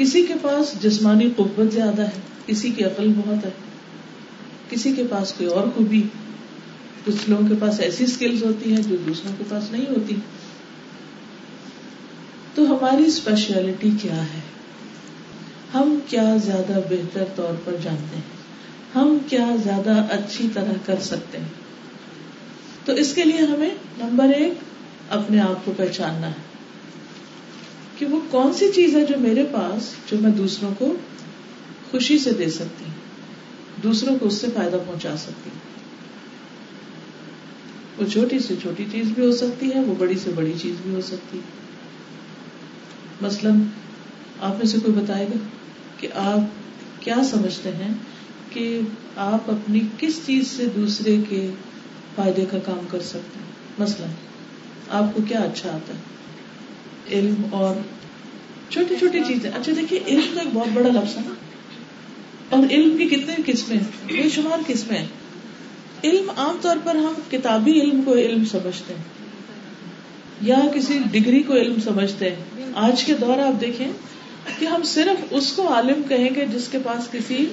کسی 0.00 0.22
کے 0.22 0.34
پاس 0.42 0.82
جسمانی 0.82 1.30
قوت 1.36 1.72
زیادہ 1.72 2.02
ہے، 2.02 2.20
کسی 2.46 2.70
کی 2.70 2.84
عقل 2.84 3.12
بہت 3.16 3.44
ہے، 3.44 3.50
کسی 4.70 4.92
کے 4.92 5.02
پاس 5.10 5.32
کوئی 5.32 5.50
اور 5.50 5.68
خوبی، 5.76 6.02
کچھ 7.04 7.30
لوگوں 7.30 7.48
کے 7.48 7.54
پاس 7.60 7.80
ایسی 7.80 8.04
اسکلز 8.04 8.44
ہوتی 8.44 8.74
ہیں 8.74 8.82
جو 8.82 8.96
دوسروں 9.06 9.32
کے 9.38 9.44
پاس 9.48 9.70
نہیں 9.70 9.86
ہوتی۔ 9.90 10.16
تو 12.54 12.62
ہماری 12.64 13.04
اسپیشلٹی 13.04 13.90
کیا 14.02 14.22
ہے؟ 14.22 14.40
ہم 15.74 15.98
کیا 16.08 16.36
زیادہ 16.44 16.80
بہتر 16.90 17.24
طور 17.36 17.54
پر 17.64 17.72
جانتے 17.82 18.16
ہیں؟ 18.16 18.40
ہم 18.94 19.18
کیا 19.28 19.56
زیادہ 19.64 20.06
اچھی 20.10 20.48
طرح 20.54 20.72
کر 20.86 21.00
سکتے 21.00 21.38
ہیں؟ 21.38 21.48
تو 22.84 22.92
اس 22.92 23.14
کے 23.14 23.24
لیے 23.24 23.46
ہمیں 23.46 23.70
نمبر 23.98 24.28
ایک 24.28 24.52
اپنے 25.10 25.40
آپ 25.40 25.64
کو 25.64 25.72
پہچاننا 25.76 26.26
ہے۔ 26.28 26.49
کہ 28.00 28.06
وہ 28.06 28.20
کون 28.30 28.52
سی 28.52 28.68
چیز 28.74 28.96
ہے 28.96 29.04
جو 29.04 29.14
میرے 29.18 29.44
پاس 29.52 30.10
جو 30.10 30.16
میں 30.20 30.30
دوسروں 30.30 30.70
کو 30.78 30.94
خوشی 31.90 32.18
سے 32.18 32.30
دے 32.30 32.50
سکتی 32.50 32.84
ہوں؟ 32.84 32.94
دوسروں 33.82 34.18
کو 34.18 34.26
اس 34.26 34.34
سے 34.34 34.46
فائدہ 34.54 34.76
پہنچا 34.86 35.16
سکتی 35.16 35.50
ہوں؟ 35.50 35.58
وہ 37.98 38.12
چھوٹی 38.12 38.38
سے 38.38 38.54
چھوٹی 38.62 38.84
چیز 38.92 39.06
بھی 39.06 39.26
ہو 39.26 39.32
سکتی 39.32 39.74
ہے، 39.74 39.80
وہ 39.80 39.94
بڑی 39.98 40.18
سے 40.18 40.30
بڑی 40.34 40.52
چیز 40.62 40.74
بھی 40.82 40.94
ہو 40.94 41.00
سکتی 41.00 41.38
ہے۔ 41.38 41.42
مثلاً 43.20 43.62
آپ 44.40 44.56
میں 44.58 44.66
سے 44.66 44.78
کوئی 44.82 45.04
بتائے 45.04 45.26
گا 45.26 45.38
کہ 45.96 46.08
آپ 46.14 46.40
کیا 47.02 47.16
سمجھتے 47.30 47.68
ہیں 47.68 47.94
کہ 48.50 48.80
آپ 49.16 49.50
اپنی 49.50 49.80
کس 49.98 50.20
چیز 50.26 50.46
سے 50.46 50.66
دوسرے 50.76 51.16
کے 51.28 51.50
فائدے 52.14 52.44
کا 52.50 52.58
کام 52.58 52.86
کر 52.90 53.00
سکتے 53.00 53.38
ہیں؟ 53.38 53.52
مثلاً 53.78 54.08
آپ 54.90 55.04
کو 55.14 55.22
کیا 55.28 55.38
اچھا 55.38 55.68
آتا 55.68 55.94
ہے؟ 55.94 56.19
علم 57.10 57.34
اور 57.50 57.74
چھوٹی 58.70 58.94
چھوٹی 58.98 59.20
چیزیں۔ 59.28 59.50
اچھا 59.50 59.72
دیکھیے، 59.76 60.00
علم 60.06 60.20
تو 60.34 60.40
ایک 60.40 60.48
بہت 60.52 60.68
بڑا 60.74 60.88
لفظ 60.88 61.16
ہے 61.16 61.22
نا۔ 61.26 61.34
اور 62.48 62.62
علم 62.70 62.96
کی 62.96 63.04
کتنے 63.04 63.34
قسمیں 63.46 63.78
بے 64.06 64.28
شمار 64.28 64.58
قسمیں 64.66 65.04
علم 66.04 66.30
عام 66.36 66.56
طور 66.60 66.76
پر 66.84 66.94
ہم 66.94 67.12
کتابی 67.30 67.80
علم 67.80 68.02
کو 68.02 68.14
علم 68.14 68.44
سمجھتے 68.44 68.94
ہیں، 68.94 69.02
یا 70.40 70.56
کسی 70.74 70.98
ڈگری 71.10 71.42
کو 71.42 71.54
علم 71.54 71.74
سمجھتے 71.84 72.30
ہیں۔ 72.30 72.64
آج 72.74 73.04
کے 73.04 73.14
دور 73.14 73.38
آپ 73.38 73.60
دیکھیں 73.60 73.88
کہ 74.58 74.64
ہم 74.64 74.82
صرف 74.82 75.24
اس 75.30 75.52
کو 75.52 75.74
عالم 75.74 76.02
کہیں 76.08 76.28
گے 76.34 76.46
جس 76.54 76.68
کے 76.68 76.78
پاس 76.84 77.10
کسی 77.12 77.46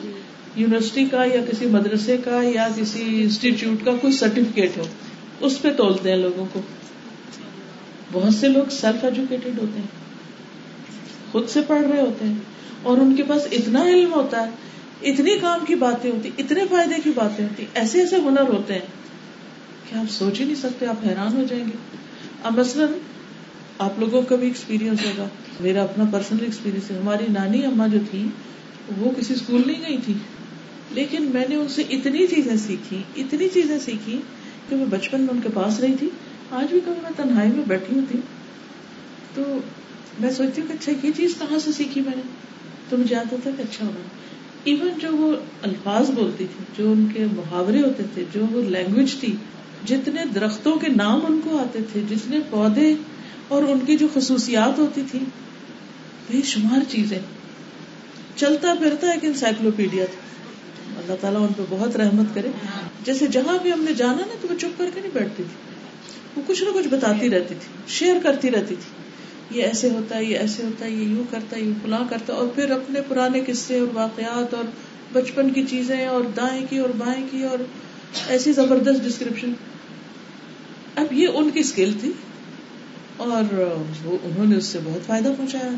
یونیورسٹی 0.55 1.05
کا 1.05 1.23
یا 1.23 1.41
کسی 1.51 1.65
مدرسے 1.65 2.17
کا 2.25 2.41
یا 2.43 2.67
کسی 2.75 3.03
انسٹیٹیوٹ 3.23 3.85
کا 3.85 3.91
کوئی 4.01 4.13
سرٹیفکیٹ 4.13 4.77
ہو۔ 4.77 4.83
اس 5.39 5.61
پہ 5.61 5.73
تولتے 5.73 6.09
ہیں 6.09 6.17
لوگوں 6.17 6.45
کو۔ 6.53 6.61
بہت 8.11 8.33
سے 8.33 8.47
لوگ 8.47 8.69
سیلف 8.71 9.03
ایجوکیٹڈ 9.03 9.59
ہوتے 9.59 9.79
ہیں، 9.79 9.87
خود 11.31 11.49
سے 11.49 11.61
پڑھ 11.67 11.81
رہے 11.81 12.01
ہوتے 12.01 12.25
ہیں، 12.25 12.35
اور 12.83 12.97
ان 12.97 13.15
کے 13.15 13.23
پاس 13.23 13.41
اتنا 13.51 13.83
علم 13.83 14.13
ہوتا 14.13 14.47
ہے، 14.47 14.49
اتنی 15.09 15.37
کام 15.41 15.65
کی 15.65 15.75
باتیں 15.75 16.11
ہوتی، 16.11 16.29
اتنے 16.37 16.61
فائدے 16.69 16.95
کی 17.03 17.11
باتیں 17.15 17.45
ہوتی، 17.45 17.65
ایسے 17.73 17.99
ایسے 17.99 18.15
ہنر 18.15 18.41
ہوتے 18.41 18.73
ہیں 18.73 18.87
کہ 19.89 19.97
آپ 19.97 20.11
سوچ 20.11 20.39
ہی 20.39 20.45
نہیں 20.45 20.55
سکتے، 20.55 20.85
آپ 20.85 21.05
حیران 21.05 21.37
ہو 21.37 21.43
جائیں 21.49 21.63
گے۔ 21.65 21.97
اب 22.43 22.59
مثلاً 22.59 22.87
آپ 23.79 23.99
لوگوں 23.99 24.21
کا 24.21 24.35
بھی 24.35 24.47
ایکسپیرئنس 24.47 25.05
ہوگا۔ 25.05 25.27
میرا 25.59 25.83
اپنا 25.83 26.03
پرسنل 26.11 26.43
ایکسپیرئنس 26.43 26.91
ہے۔ 26.91 26.97
ہماری 26.97 27.25
نانی 27.29 27.65
اما 27.65 27.87
جو 27.87 27.99
تھی 28.11 28.27
وہ 28.97 29.11
کسی 29.17 29.33
اسکول 29.33 29.61
نہیں 29.65 29.81
گئی 29.87 29.97
تھی۔ 30.05 30.13
لیکن 30.91 31.23
میں 31.23 31.45
نے 31.49 31.55
ان 31.55 31.67
سے 31.67 31.81
اتنی 31.89 32.27
چیزیں 32.27 32.55
سیکھی، 32.55 33.01
اتنی 33.15 33.49
چیزیں 33.49 33.79
سیکھی 33.79 34.17
کہ 34.69 34.75
میں 34.75 34.85
بچپن 34.85 35.21
میں 35.21 35.33
ان 35.33 35.41
کے 35.41 35.49
پاس 35.53 35.79
رہی 35.79 35.95
تھی۔ 35.99 36.09
آج 36.51 36.71
بھی 36.71 36.79
کبھی 36.79 37.01
میں 37.01 37.11
تنہائی 37.15 37.49
میں 37.49 37.63
بیٹھی 37.67 37.99
ہوتی 37.99 38.17
تو 39.35 39.41
میں 40.19 40.31
سوچتی 40.31 40.61
ہوں 40.61 40.67
کہ 40.67 40.73
اچھا 40.73 41.07
یہ 41.07 41.11
چیز 41.17 41.35
کہاں 41.39 41.59
سے 41.59 41.71
سیکھی 41.71 42.01
میں 42.01 42.13
نے؟ 42.15 42.21
تو 42.89 42.97
مجھے 42.97 43.15
آتا 43.15 43.35
تھا 43.43 43.51
کہ 43.57 43.61
اچھا 43.61 43.85
ہونا۔ 43.85 43.99
ایون 44.63 44.89
جو 45.01 45.17
وہ 45.17 45.35
الفاظ 45.61 46.11
بولتی 46.11 46.45
تھی، 46.45 46.63
جو 46.77 46.91
ان 46.91 47.07
کے 47.13 47.25
محاورے 47.25 47.81
ہوتے 47.81 48.03
تھے، 48.13 48.23
جو 48.33 48.45
وہ 48.51 48.61
لینگویج 48.61 49.15
تھی، 49.19 49.35
جتنے 49.85 50.25
درختوں 50.35 50.75
کے 50.75 50.87
نام 50.87 51.19
ان 51.27 51.39
کو 51.43 51.57
آتے 51.57 51.79
تھے 51.93 52.01
جتنے 52.09 52.39
پودے 52.49 52.95
اور 53.47 53.63
ان 53.63 53.79
کی 53.79 53.97
جو 53.97 54.07
خصوصیات 54.13 54.79
ہوتی 54.79 55.03
تھی، 55.11 55.19
بے 56.31 56.41
شمار 56.43 56.79
چیزیں۔ 56.89 57.19
چلتا 58.35 58.73
پھرتا 58.73 59.09
ایک 59.09 59.25
انسائکلوپیڈیا 59.25 60.05
تھا۔ 60.05 60.21
اللہ 61.01 61.15
تعالیٰ 61.21 61.41
ان 61.41 61.53
پہ 61.53 61.61
بہت 61.69 61.95
رحمت 61.95 62.35
کرے۔ 62.35 62.47
جیسے 63.03 63.27
جہاں 63.27 63.57
بھی 63.61 63.73
ہم 63.73 63.81
نے 63.81 63.93
جانا 63.93 64.17
نا، 64.17 64.35
تو 64.41 64.47
وہ 64.51 64.59
چپ 64.59 64.77
کر 64.77 64.85
کے 64.93 65.01
نہیں 65.01 65.11
بیٹھتی 65.13 65.43
تھی۔ 65.43 65.76
وہ 66.37 66.41
کچھ 66.47 66.63
نہ 66.63 66.69
کچھ 66.73 66.87
بتاتی 66.87 67.29
رہتی 67.29 67.55
تھی 67.59 67.67
شیئر 67.87 68.15
کرتی 68.23 68.51
رہتی 68.51 68.75
تھی۔ 68.75 68.97
یہ 69.59 69.63
ایسے 69.63 69.89
ہوتا 69.89 70.17
ہے، 70.17 70.23
یہ 70.23 70.37
ایسے 70.37 70.63
ہوتا 70.63 70.85
ہے، 70.85 70.91
یہ 70.91 71.03
یوں 71.03 71.23
کرتا 71.31 71.57
ہے 71.57 71.61
یہ 71.61 71.73
فلاں 71.83 72.03
کرتا 72.09 72.33
ہے۔ 72.33 72.37
اور 72.37 72.47
پھر 72.55 72.71
اپنے 72.71 73.01
پرانے 73.07 73.41
قصے 73.47 73.79
اور 73.79 73.87
واقعات 73.93 74.53
اور 74.53 74.63
بچپن 75.13 75.53
کی 75.53 75.63
چیزیں 75.63 76.05
اور 76.07 76.21
دائیں 76.21 76.65
کی 76.69 76.77
اور 76.77 76.89
بائیں 76.97 77.27
کی 77.31 77.43
اور 77.43 77.57
ایسی 78.27 78.51
زبردست 78.53 79.03
ڈسکرپشن 79.03 79.53
اب 80.95 81.13
یہ 81.13 81.27
ان 81.33 81.49
کی 81.49 81.59
اسکل 81.59 81.91
تھی 82.01 82.11
اور 83.17 83.53
وہ 84.03 84.17
انہوں 84.23 84.45
نے 84.45 84.57
اس 84.57 84.65
سے 84.65 84.79
بہت 84.83 85.07
فائدہ 85.07 85.29
پہنچایا۔ 85.37 85.71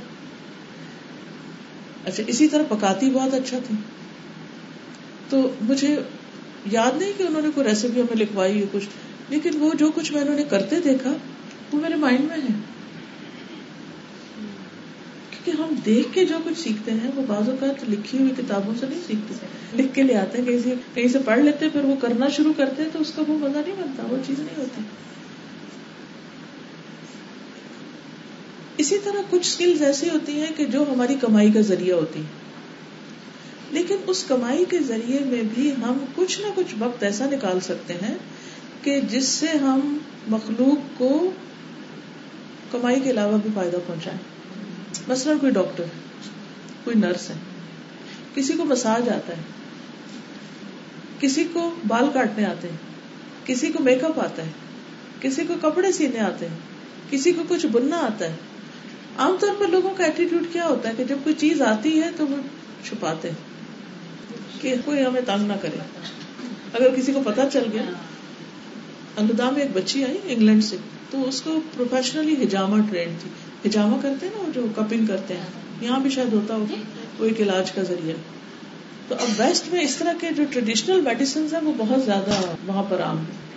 اچھا 2.05 2.23
اسی 2.27 2.47
طرح 2.47 2.63
پکاتی 2.69 3.09
بہت 3.09 3.33
اچھا 3.33 3.59
تھی۔ 3.67 3.75
تو 5.29 5.49
مجھے 5.61 5.99
یاد 6.71 6.97
نہیں 6.97 7.13
کہ 7.17 7.23
انہوں 7.23 7.41
نے 7.41 7.49
کوئی 7.55 7.69
ریسیپی 7.69 8.01
ہمیں 8.01 8.17
لکھوائی 8.17 8.65
کچھ۔ 8.71 8.85
لیکن 9.29 9.49
وہ 9.59 9.73
جو 9.73 9.91
کچھ 9.91 10.13
میں 10.13 10.21
انہوں 10.21 10.35
نے 10.35 10.43
کرتے 10.43 10.75
دیکھا، 10.81 11.13
وہ 11.73 11.81
میرے 11.81 11.95
مائنڈ 11.95 12.19
میں 12.19 12.37
ہے۔ 12.37 12.55
کیونکہ 15.29 15.61
ہم 15.61 15.75
دیکھ 15.85 16.07
کے 16.13 16.25
جو 16.25 16.37
کچھ 16.45 16.59
سیکھتے 16.59 16.91
ہیں، 16.91 17.11
وہ 17.15 17.21
بعض 17.27 17.49
اوقات 17.49 17.89
لکھی 17.89 18.17
ہوئی 18.17 18.29
کتابوں 18.37 18.73
سے 18.79 18.85
نہیں 18.89 19.01
سیکھتے۔ 19.07 19.33
لکھ 19.81 19.95
کے 19.95 20.03
لے 20.03 20.15
آتے 20.15 20.37
ہیں، 20.37 20.45
کہیں 20.45 20.59
سے 20.63 20.73
کہیں 20.93 21.07
سے 21.07 21.19
پڑھ 21.25 21.39
لیتے، 21.39 21.69
پھر 21.69 21.83
وہ 21.83 21.95
کرنا 22.01 22.29
شروع 22.29 22.53
کرتے 22.57 22.83
تو 22.93 22.99
اس 22.99 23.11
کا 23.15 23.23
وہ 23.27 23.37
مزہ 23.37 23.57
نہیں 23.57 23.75
بنتا، 23.79 24.03
وہ 24.09 24.17
چیز 24.27 24.39
نہیں 24.39 24.57
ہوتی۔ 24.57 24.81
اسی 28.77 28.97
طرح 29.03 29.21
کچھ 29.29 29.47
اسکلز 29.47 29.81
ایسی 29.81 30.09
ہوتی 30.09 30.39
ہیں 30.39 30.51
کہ 30.57 30.65
جو 30.65 30.85
ہماری 30.91 31.15
کمائی 31.21 31.51
کا 31.51 31.61
ذریعہ 31.61 31.95
ہوتی 31.95 32.19
ہیں۔ 32.19 32.49
لیکن 33.71 33.95
اس 34.07 34.23
کمائی 34.23 34.65
کے 34.69 34.79
ذریعے 34.79 35.19
میں 35.19 35.41
بھی 35.53 35.71
ہم 35.71 36.05
کچھ 36.15 36.41
نہ 36.41 36.45
کچھ 36.55 36.75
وقت 36.79 37.03
ایسا 37.03 37.25
نکال 37.25 37.59
سکتے 37.59 37.93
ہیں 37.93 38.17
کہ 38.81 38.99
جس 39.01 39.27
سے 39.27 39.47
ہم 39.47 39.97
مخلوق 40.27 40.99
کو 40.99 41.31
کمائی 42.71 42.99
کے 42.99 43.09
علاوہ 43.11 43.37
بھی 43.37 43.49
فائدہ 43.53 43.77
پہنچائیں۔ 43.87 44.19
مثلاً 45.07 45.37
کوئی 45.37 45.51
ڈاکٹر 45.51 45.83
کوئی 46.83 46.99
نرس 46.99 47.29
ہے، 47.29 47.35
کسی 48.35 48.53
کو 48.53 48.65
مساج 48.65 49.09
آتا 49.09 49.33
ہے، 49.37 49.41
کسی 51.19 51.43
کو 51.53 51.75
بال 51.87 52.09
کاٹنے 52.13 52.45
آتے 52.45 52.69
ہیں، 52.69 52.77
کسی 53.45 53.71
کو 53.71 53.83
میک 53.83 54.03
اپ 54.03 54.19
آتا 54.19 54.45
ہے، 54.45 54.51
کسی 55.21 55.43
کو 55.47 55.53
کپڑے 55.61 55.91
سینے 55.91 56.19
آتے 56.19 56.47
ہیں، 56.47 56.55
کسی 57.09 57.31
کو 57.31 57.43
کچھ 57.47 57.65
بننا 57.65 57.97
آتا 57.97 58.25
ہے۔ 58.25 58.35
عام 59.17 59.35
طور 59.39 59.55
پر 59.59 59.67
لوگوں 59.67 59.93
کا 59.97 60.03
ایٹیٹیوڈ 60.03 60.43
کیا 60.53 60.67
ہوتا 60.67 60.89
ہے 60.89 60.93
کہ 60.97 61.03
جب 61.03 61.17
کوئی 61.23 61.35
چیز 61.35 61.61
آتی 61.61 62.01
ہے 62.01 62.09
تو 62.17 62.27
وہ 62.27 62.35
چھپاتے 62.83 63.29
ہیں 63.29 64.61
کہ 64.61 64.75
کوئی 64.85 65.05
ہمیں 65.05 65.21
تنگ 65.25 65.47
نہ 65.47 65.53
کرے۔ 65.61 65.77
اگر 66.73 66.95
کسی 66.95 67.13
کو 67.13 67.21
پتا 67.25 67.49
چل 67.53 67.63
گیا 67.73 67.81
انگدا 69.19 69.49
میں 69.49 69.61
ایک 69.61 69.71
بچی 69.73 70.05
آئی 70.05 70.17
انگلینڈ 70.23 70.63
سے، 70.63 70.77
تو 71.11 71.27
اس 71.27 71.41
کو 71.41 71.61
پروفیشنلی 71.75 72.43
ہجامہ 72.43 72.81
ٹرینڈ 72.89 73.21
تھی۔ 73.21 73.29
ہجامہ 73.69 73.95
کرتے 74.01 74.25
ہیں 74.25 74.33
نا، 74.37 74.51
جو 74.55 74.65
کپنگ 74.75 75.05
کرتے 75.05 75.33
ہیں۔ 75.33 75.47
یہاں 75.81 75.99
بھی 75.99 76.09
شاید 76.09 76.33
ہوتا 76.33 76.55
ہوگا 76.55 76.75
وہ 77.19 77.25
ایک 77.25 77.41
علاج 77.41 77.71
کا 77.71 77.83
ذریعہ۔ 77.83 78.15
تو 79.07 79.15
اب 79.15 79.27
ویسٹ 79.37 79.73
میں 79.73 79.81
اس 79.81 79.95
طرح 79.95 80.13
کے 80.21 80.27
جو 80.37 80.43
ٹریڈیشنل 80.49 81.01
میڈیسن 81.01 81.45
ہیں، 81.53 81.61
وہ 81.61 81.73
بہت 81.77 82.05
زیادہ 82.05 82.55
وہاں 82.65 82.83
پر 82.89 83.01
عام 83.01 83.17
ہے 83.17 83.49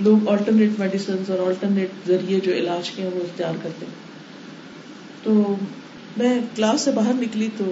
لوگ 0.00 0.28
آلٹرنیٹ 0.28 0.70
میڈیسن 0.78 1.16
اور 1.28 1.46
آلٹرنیٹ 1.46 1.88
ذریعے 2.06 2.40
جو 2.40 2.52
علاج 2.52 2.90
کے 2.90 3.02
ہیں، 3.02 3.10
وہ 3.14 3.20
اختیار 3.20 3.54
کرتے 3.62 3.86
ہیں۔ 3.86 3.94
تو 5.22 5.56
میں 6.16 6.40
کلاس 6.56 6.80
سے 6.80 6.90
باہر 6.90 7.12
نکلی 7.14 7.48
تو 7.56 7.64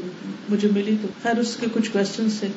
مجھے 0.48 0.68
ملی 0.74 0.96
تو، 1.02 1.08
خیر 1.22 1.38
اس 1.38 1.56
کے 1.60 1.66
کچھ 1.72 1.90
کوشچن 1.92 2.26
تھے۔ 2.40 2.48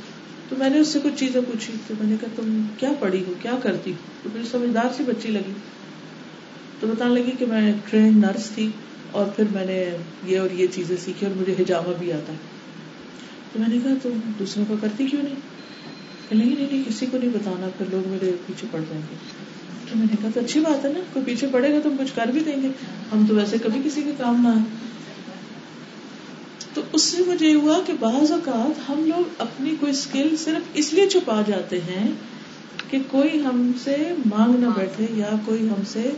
تو 0.52 0.58
میں 0.58 0.70
نے 0.70 0.80
اس 0.80 0.88
سے 0.88 1.00
کچھ 1.04 1.14
چیزیں 1.16 1.42
پوچھی، 1.42 1.74
تو 1.88 1.94
میں 2.00 2.10
نے 2.10 2.16
کہا، 2.22 2.28
تم 2.36 2.62
کیا 2.78 2.90
پڑھی 3.00 3.24
ہو؟ 3.28 3.34
کیا 3.42 3.52
کرتی 3.64 3.92
ہو؟ 3.92 3.96
تو 4.24 4.30
مجھے 4.34 4.50
سمجھدار 4.52 4.86
سی 4.98 5.04
بچی 5.04 5.30
لگی۔ 5.30 5.54
تو 6.80 6.88
بتانے 6.88 7.14
لگی 7.14 7.32
کہ 7.40 7.46
میں 7.46 7.74
ٹرین 7.90 8.22
نرس 8.22 8.50
تھی 8.50 8.70
اور 9.12 9.26
پھر 9.26 9.44
میں 9.52 9.66
نے 9.66 9.98
یہ 10.26 10.40
اور 10.40 10.52
یہ 10.52 10.68
چیزیں 10.68 10.96
سیکھی 11.06 11.28
اور 11.28 11.38
مجھے 11.38 11.56
ہجامہ 11.60 11.94
بھی 12.00 12.14
آتا 12.14 12.34
ہے۔ 12.34 12.38
تو 13.54 13.60
میں 13.60 13.68
نے 13.70 13.78
کہا، 13.84 13.92
تم 14.02 14.10
دوسروں 14.40 14.66
کو 14.68 14.76
کرتی 14.82 15.06
کیوں 15.06 15.24
نہیں؟ 15.24 15.36
کہ 16.30 16.36
نہیں 16.36 16.56
نہیں 16.56 16.68
نہیں، 16.72 16.84
کسی 16.90 17.06
کو 17.12 17.18
نہیں 17.18 17.30
بتانا، 17.30 17.70
پھر 17.78 17.86
لوگ 17.92 18.08
میرے 18.08 18.32
پیچھے 18.48 18.68
پڑ 18.72 18.80
جائیں 18.90 19.04
گے۔ 19.12 19.16
تو 19.92 19.98
میں 19.98 20.08
نے 20.12 20.16
کہا، 20.22 20.30
تو 20.34 20.40
اچھی 20.40 20.60
بات 20.60 20.86
ہے 20.86 20.94
نا، 20.94 21.00
کوئی 21.14 21.26
پیچھے 21.26 21.48
پڑے 21.52 21.74
گا 21.74 21.80
تو 21.84 21.90
ہم 21.90 21.96
کچھ 22.00 22.12
کر 22.16 22.26
بھی 22.28 22.40
دیں 22.40 22.62
گے۔ 22.62 22.68
ہم 23.12 23.26
تو 23.28 23.36
ویسے 23.36 23.58
کبھی 23.64 23.82
کسی 23.86 24.02
کے 24.02 24.12
کام 24.18 24.42
نہ 24.44 24.48
آئے 24.48 24.91
تو 26.74 26.82
اس 26.94 27.04
سے 27.04 27.24
مجھے 27.28 27.48
یہ 27.48 27.56
ہوا 27.56 27.80
کہ 27.86 27.94
بعض 28.00 28.32
اوقات 28.32 28.90
ہم 28.90 29.06
لوگ 29.06 29.24
اپنی 29.38 29.76
کوئی 29.80 29.92
اسکل 29.92 30.36
صرف 30.44 30.70
اس 30.74 30.94
لیے 30.94 31.10
چھپا 31.10 31.42
جاتے 31.48 31.82
ہیں 31.82 32.12
کہ 32.90 32.98
کوئی 33.12 33.44
ہم 33.46 33.72
سے 33.84 33.96
مانگ 34.26 34.54
نہ 34.60 34.66
بیٹھے 34.76 35.06
یا 35.10 35.30
کوئی 35.46 35.70
ہم 35.70 35.84
سے 35.88 36.10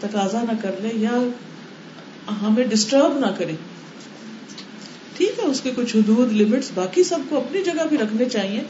تقاضا 0.00 0.42
نہ 0.42 0.62
کر 0.62 0.70
لے 0.82 0.88
یا 0.94 1.18
ہمیں 2.42 2.64
ڈسٹرب 2.64 3.18
نہ 3.18 3.26
کرے۔ 3.38 3.52
ٹھیک 5.16 5.38
ہے، 5.38 5.44
اس 5.44 5.60
کے 5.60 5.70
کچھ 5.76 5.96
حدود 5.96 6.32
لمٹس 6.32 6.70
باقی 6.74 7.04
سب 7.04 7.18
کو 7.28 7.36
اپنی 7.36 7.62
جگہ 7.62 7.86
بھی 7.88 7.98
رکھنے 7.98 8.24
چاہیے۔ 8.24 8.60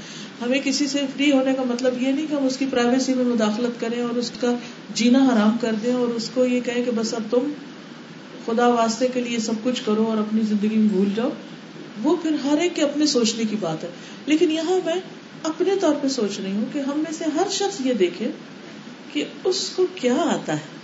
ہمیں 0.42 0.60
کسی 0.64 0.86
سے 0.86 0.98
فری 0.98 1.32
ہونے 1.32 1.54
کا 1.54 1.62
مطلب 1.62 2.02
یہ 2.02 2.12
نہیں 2.12 2.26
کہ 2.30 2.34
ہم 2.34 2.44
اس 2.44 2.56
کی 2.56 2.66
پرائیویسی 2.70 3.14
میں 3.14 3.24
مداخلت 3.24 3.80
کریں 3.80 4.02
اور 4.02 4.16
اس 4.16 4.32
کا 4.40 4.52
جینا 4.94 5.18
حرام 5.18 5.56
کر 5.60 5.72
دیں 5.82 5.94
اور 5.94 6.08
اس 6.08 6.30
کو 6.34 6.44
یہ 6.44 6.60
کہیں 6.60 6.84
کہ 6.84 6.90
بس 6.94 7.14
اب 7.14 7.22
تم 7.30 7.52
خدا 8.50 8.68
واسطے 8.68 9.08
کے 9.14 9.20
لیے 9.20 9.38
سب 9.38 9.52
کچھ 9.62 9.82
کرو 9.84 10.04
اور 10.04 10.16
اپنی 10.16 10.40
زندگی 10.42 10.76
میں 10.76 10.88
بھول 10.88 11.08
جاؤ، 11.16 11.30
وہ 12.02 12.16
پھر 12.22 12.30
ہر 12.44 12.58
ایک 12.58 12.76
کے 12.76 12.82
اپنے 12.82 13.06
سوچنے 13.06 13.44
کی 13.50 13.56
بات 13.60 13.84
ہے۔ 13.84 13.88
لیکن 14.26 14.50
یہاں 14.50 14.78
میں 14.84 14.94
اپنے 15.42 15.76
طور 15.80 15.94
پہ 16.02 16.08
سوچ 16.08 16.40
رہی 16.40 16.52
ہوں 16.52 16.64
کہ 16.72 16.78
ہم 16.78 16.98
میں 16.98 17.12
سے 17.12 17.24
ہر 17.34 17.46
شخص 17.50 17.86
یہ 17.86 17.92
دیکھے 17.94 18.30
کہ 19.12 19.24
اس 19.44 19.70
کو 19.76 19.86
کیا 19.94 20.14
آتا 20.14 20.52
ہے۔ 20.52 20.80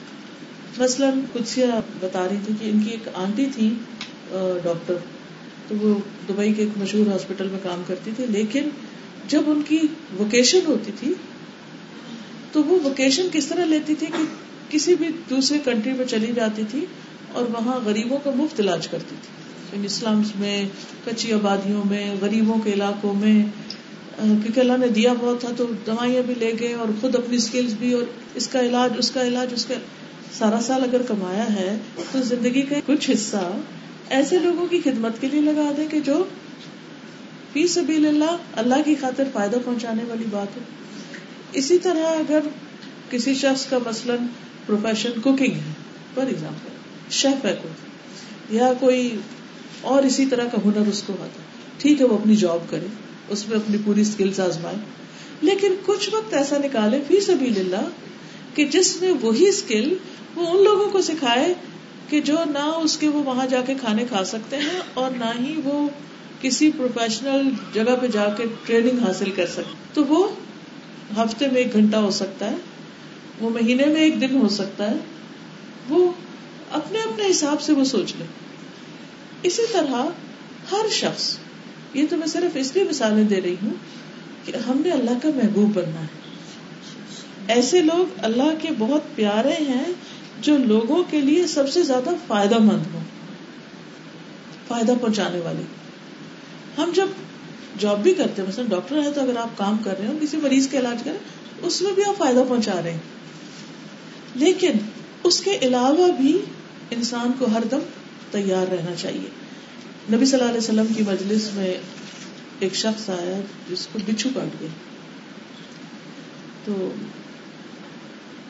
مثلاً 0.79 1.21
کچھ 1.33 1.59
بتا 2.01 2.29
رہی 2.29 2.37
تھی 2.45 2.55
کہ 2.61 2.71
ان 2.71 2.81
کی 2.81 2.91
ایک 2.91 3.09
آنٹی 3.15 3.47
تھی 3.55 3.71
ڈاکٹر، 4.63 4.95
تو 5.69 5.75
وہ 5.81 5.95
دبئی 6.29 6.53
کے 6.53 6.63
ایک 6.63 6.79
مشہور 6.79 7.07
ہاسپٹل 7.07 7.49
میں 7.49 7.59
کام 7.63 7.83
کرتی 7.87 8.11
تھی۔ 8.17 8.25
لیکن 8.29 8.69
جب 9.29 9.43
ان 9.47 9.63
کی 9.69 9.79
ووکیشن 10.19 10.59
ہوتی 10.67 10.93
تھی، 11.01 11.15
تو 12.53 12.65
وہ 12.65 12.79
ووکیشن 12.85 13.29
کس 13.33 13.47
طرح 13.47 13.65
لیتی 13.65 13.95
تھی 13.95 14.07
کہ 14.07 14.25
کسی 14.69 14.95
بھی 14.95 15.09
دوسرے 15.31 15.59
کنٹری 15.65 15.93
میں 15.93 16.07
چلی 16.07 16.33
جاتی 16.37 16.63
تھی 16.71 16.87
اور 17.37 17.47
وہاں 17.53 17.79
غریبوں 17.85 18.19
کا 18.25 18.31
مفت 18.37 18.61
علاج 18.61 18.89
کرتی 18.89 19.17
تھی۔ 19.23 19.37
یعنی 19.73 19.87
اسلام 19.87 20.23
میں، 20.39 20.69
کچی 21.05 21.33
آبادیوں 21.33 21.83
میں، 21.89 22.15
غریبوں 22.21 22.59
کے 22.65 22.73
علاقوں 22.73 23.15
میں 23.15 23.45
کیونکہ 24.17 24.61
اللہ 24.61 24.77
نے 24.81 24.89
دیا 24.89 25.13
بہت 25.21 25.41
تھا 25.41 25.49
تو 25.57 25.65
دوائیاں 25.87 26.23
بھی 26.23 26.35
لے 26.35 26.53
گئے 26.61 26.73
اور 26.75 26.89
خود 27.01 27.17
اپنی 27.17 27.37
اسکلس 27.37 27.73
بھی 27.73 27.93
اور 27.93 28.03
اس 28.35 28.49
کا 28.49 28.61
علاج، 28.61 28.93
اس 28.99 29.11
کا 29.11 29.23
علاج، 29.23 29.53
اس 29.53 29.65
کا 29.65 29.75
سارا 30.39 30.61
سال 30.61 30.83
اگر 30.83 31.03
کمایا 31.03 31.53
ہے 31.53 31.79
تو 32.13 32.23
زندگی 32.23 32.63
کا 32.63 32.77
کچھ 32.87 33.11
حصہ 33.11 33.51
ایسے 34.09 34.39
لوگوں 34.39 34.67
کی 34.67 34.81
خدمت 34.85 35.21
کے 35.21 35.27
لیے 35.27 35.41
لگا 35.41 35.73
دیں 35.77 35.89
کہ 35.89 36.01
جو 36.01 36.25
فی 37.53 37.67
سبیل 37.67 38.07
اللہ 38.07 38.37
اللہ 38.57 38.83
کی 38.85 38.95
خاطر 39.01 39.25
فائدہ 39.33 39.57
پہنچانے 39.65 40.05
والی 40.05 40.25
بات 40.31 40.57
ہے۔ 40.57 40.63
اسی 41.53 41.79
طرح 41.79 42.07
اگر 42.07 42.41
کسی 43.11 43.35
شخص 43.35 43.67
کا 43.67 43.79
مثلاً 43.87 44.19
پروفیشن 44.67 45.11
کوکنگ 45.21 45.55
ہے 45.55 45.73
فار 46.15 46.27
ایگزامپل 46.27 46.86
شیف 47.11 47.45
ہے 47.45 47.57
کوئی؟ 47.63 47.75
یا 48.57 48.73
کوئی 48.81 49.17
اور 49.81 50.03
اسی 50.03 50.27
طرح 50.27 50.45
کا 50.45 50.59
ہنر 50.65 50.89
اس 50.89 51.03
کو 51.03 51.13
آتا 51.13 51.43
ٹھیک 51.79 52.01
ہے، 52.01 52.07
وہ 52.07 52.19
اپنی 52.19 52.37
جاب 52.37 52.59
کرے، 52.71 52.87
اس 53.29 53.49
میں 53.49 53.57
اپنی 53.57 53.77
پوری 53.85 54.01
اسکلس 54.01 54.41
آزمائے۔ 54.41 54.77
لیکن 55.43 55.75
کچھ 55.87 56.15
وقت 56.15 56.35
ایسا 56.35 56.57
نکالے، 56.59 57.01
فی 57.09 57.21
سبھی 57.21 57.61
اللہ، 57.61 57.89
کہ 58.55 58.65
جس 58.65 59.03
میں 59.03 59.13
وہی 59.21 59.49
اسکل 59.49 59.95
وہ 60.35 60.47
ان 60.47 60.65
لوگوں 60.65 60.91
کو 60.91 61.03
سکھائے 61.03 61.55
کہ 62.09 62.21
جو 62.21 62.37
نہ 62.51 62.59
اس 62.59 62.99
کے 62.99 63.09
وہ 63.09 63.23
وہاں 63.23 63.47
جا 63.47 63.61
کے 63.67 63.75
کھانے 63.81 64.05
کھا 64.09 64.25
سکتے 64.25 64.57
ہیں 64.57 64.81
اور 64.95 65.11
نہ 65.11 65.41
ہی 65.41 65.61
وہ 65.65 65.89
کسی 66.41 66.71
پروفیشنل 66.77 67.51
جگہ 67.73 67.97
پہ 68.01 68.07
جا 68.07 68.29
کے 68.29 68.45
ٹریننگ 68.67 68.99
حاصل 68.99 69.31
کر 69.31 69.47
سکتے 69.47 69.75
تو 69.95 70.05
وہ 70.05 70.29
ہفتے 71.17 71.47
میں 71.47 71.63
ایک 71.63 71.73
گھنٹہ 71.73 71.97
ہو 71.97 72.11
سکتا 72.11 72.51
ہے، 72.51 72.57
وہ 73.41 73.51
مہینے 73.51 73.85
میں 73.87 74.01
ایک 74.01 74.21
دن 74.21 74.41
ہو 74.41 74.49
سکتا 74.49 74.91
ہے، 74.91 74.97
وہ 75.89 76.13
اپنے 76.77 76.99
اپنے 76.99 77.31
حساب 77.31 77.63
سے 77.63 77.73
وہ 77.73 77.85
سوچ 77.85 78.13
لے۔ 78.19 78.25
اسی 79.43 79.63
طرح 79.73 79.95
ہر 80.73 80.89
شخص، 80.91 81.39
یہ 81.95 82.07
تو 82.11 82.17
میں 82.17 82.27
صرف 82.27 82.51
اس 82.55 82.75
لیے 82.75 82.85
مثالیں 82.85 83.25
دے 83.25 83.41
رہی 83.41 83.57
ہوں 83.63 83.75
کہ 84.45 84.53
ہم 84.57 84.81
نے 84.85 84.91
اللہ 84.91 85.19
کا 85.23 85.29
محبوب 85.35 85.75
بننا 85.75 86.01
ہے۔ 86.01 86.27
ایسے 87.49 87.83
لوگ 87.83 88.07
اللہ 88.23 88.55
کے 88.63 88.69
بہت 88.79 89.03
پیارے 89.15 89.53
ہیں 89.53 89.93
جو 90.41 90.57
لوگوں 90.59 91.03
کے 91.11 91.21
لیے 91.21 91.47
سب 91.47 91.69
سے 91.69 91.83
زیادہ 91.83 92.11
فائدہ 92.27 92.59
مند 92.59 92.95
ہوں، 92.95 93.05
فائدہ 94.69 94.93
پہنچانے 95.01 95.39
والے۔ 95.39 95.63
ہم 96.79 96.91
جب 96.95 97.07
جاب 97.79 98.03
بھی 98.03 98.15
کرتے 98.15 98.43
ہیں، 98.43 98.49
مثلا 98.49 98.65
ڈاکٹر 98.69 99.03
ہے 99.03 99.11
تو 99.11 99.21
اگر 99.21 99.37
آپ 99.37 99.59
کام 99.59 99.77
کر 99.85 99.99
رہے 99.99 100.07
ہو 100.07 100.19
کسی 100.21 100.37
مریض 100.37 100.69
کا 100.69 100.79
علاج 100.79 101.03
کریں، 101.05 101.19
اس 101.63 101.83
میں 101.83 101.93
بھی 101.93 102.05
آپ 102.05 102.19
فائدہ 102.19 102.45
پہنچا 102.49 102.81
رہے 102.85 102.93
ہیں۔ 102.93 103.05
لیکن 104.35 104.73
اس 105.25 105.41
کے 105.41 105.59
علاوہ 105.63 106.09
بھی 106.09 106.39
انسان 106.91 107.33
کو 107.39 107.45
ہر 107.45 107.63
دم 107.71 107.79
تیار 108.31 108.73
رہنا 108.73 108.95
چاہیے۔ 108.99 109.29
نبی 110.13 110.25
صلی 110.25 110.39
اللہ 110.39 110.51
علیہ 110.51 110.59
وسلم 110.59 110.87
کی 110.97 111.03
مجلس 111.07 111.51
میں 111.55 111.75
ایک 112.61 112.75
شخص 112.75 113.11
آیا، 113.11 113.41
جس 113.71 113.89
کو 113.93 113.99
بچھو 114.07 114.31
کاٹ 114.35 114.61
گیا 114.61 114.69
تو 116.65 116.91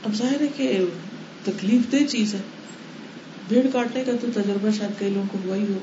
اب 0.05 0.15
ظاہر 0.15 0.41
ہے 0.41 0.47
کہ 0.57 0.85
تکلیف 1.45 1.93
دہ 1.93 2.07
چیز 2.09 2.35
ہے۔ 2.35 2.41
بھیڑ 3.49 3.67
کاٹنے 3.73 4.05
کا 4.07 4.13
تو 4.21 4.27
تجربہ 4.35 4.69
شاید 4.79 4.99
کئی 4.99 5.11
لوگوں 5.11 5.27
کو 5.33 5.39
ہوا 5.45 5.57
ہی 5.57 5.63
ہو، 5.63 5.79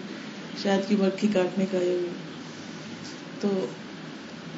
شاید 0.64 0.90
کی 0.90 0.96
مرکھی 0.96 1.28
کاٹنے 1.34 1.66
کا 1.72 1.78
یہ 1.78 2.08
تو 3.42 3.66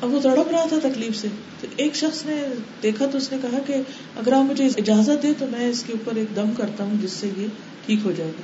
اب 0.01 0.13
وہ 0.13 0.19
تڑپ 0.19 0.51
رہا 0.51 0.65
تھا 0.69 0.77
تکلیف 0.81 1.17
سے۔ 1.17 1.27
تو 1.61 1.67
ایک 1.75 1.95
شخص 1.95 2.25
نے 2.25 2.43
دیکھا 2.83 3.05
تو 3.05 3.17
اس 3.17 3.31
نے 3.31 3.37
کہا 3.41 3.59
کہ 3.65 3.73
اگر 4.15 4.31
آپ 4.31 4.51
مجھے 4.51 4.67
اجازت 4.77 5.23
دے 5.23 5.33
تو 5.37 5.45
میں 5.51 5.69
اس 5.69 5.83
کے 5.87 5.93
اوپر 5.93 6.15
ایک 6.15 6.35
دم 6.35 6.51
کرتا 6.57 6.83
ہوں، 6.83 6.93
جس 7.01 7.11
سے 7.11 7.29
یہ 7.37 7.47
ٹھیک 7.85 7.99
ہو 8.05 8.11
جائے 8.11 8.29
گا۔ 8.29 8.41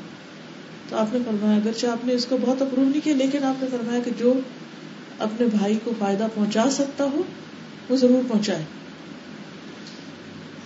تو 0.89 0.97
آپ 0.97 1.13
نے 1.13 1.19
فرمایا، 1.25 1.58
اگرچہ 1.58 1.88
آپ 1.88 2.06
نے 2.06 2.13
اس 2.13 2.25
کو 2.25 2.38
بہت 2.41 2.62
اپروو 2.62 2.89
نہیں 2.89 3.01
کیا، 3.04 3.15
لیکن 3.15 3.43
آپ 3.43 3.63
نے 3.63 3.67
فرمایا 3.71 3.99
کہ 4.06 4.12
جو 4.19 4.34
اپنے 5.19 5.47
بھائی 5.47 5.80
کو 5.84 5.91
فائدہ 5.99 6.27
پہنچا 6.36 6.69
سکتا 6.71 7.04
ہو، 7.04 7.23
وہ 7.89 7.95
ضرور 7.95 8.23
پہنچائے۔ 8.27 8.63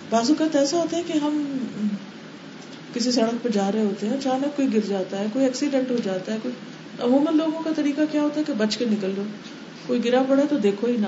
بازو 0.09 0.33
کا 0.33 0.45
ایسا 0.53 0.77
ہوتا 0.77 0.97
ہے 0.97 1.01
کہ 1.07 1.13
ہم 1.13 1.57
کسی 2.93 3.11
سڑک 3.11 3.43
پہ 3.43 3.49
جا 3.49 3.71
رہے 3.71 3.81
ہوتے 3.81 4.07
ہیں، 4.07 4.13
اچانک 4.13 4.55
کوئی 4.55 4.67
گر 4.73 4.79
جاتا 4.87 5.19
ہے، 5.19 5.25
کوئی 5.33 5.45
ایکسیڈنٹ 5.45 5.91
ہو 5.91 5.95
جاتا 6.03 6.33
ہے، 6.33 6.37
کوئی 6.43 6.53
عموماً 6.99 7.37
لوگوں 7.37 7.63
کا 7.63 7.69
طریقہ 7.75 8.01
کیا 8.11 8.21
ہوتا 8.21 8.39
ہے 8.39 8.45
کہ 8.47 8.53
بچ 8.57 8.77
کے 8.77 8.85
نکل 8.85 9.11
جاؤ 9.15 9.25
کوئی 9.87 10.05
گرا 10.05 10.23
پڑا 10.29 10.43
تو 10.49 10.57
دیکھو 10.57 10.87
ہی 10.87 10.97
نہ۔ 10.99 11.07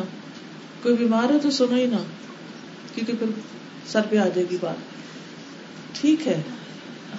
کوئی 0.83 0.95
بیمار 0.95 1.33
ہے 1.33 1.37
تو 1.41 1.51
سنو 1.51 1.75
ہی 1.75 1.85
نہ، 1.85 1.95
کیونکہ 2.95 3.13
پھر 3.19 3.27
سر 3.87 4.01
پہ 4.09 4.17
آ 4.17 4.27
جائے 4.35 4.45
گی 4.51 4.57
بات۔ 4.61 4.75
ٹھیک 6.01 6.27
ہے۔ 6.27 6.41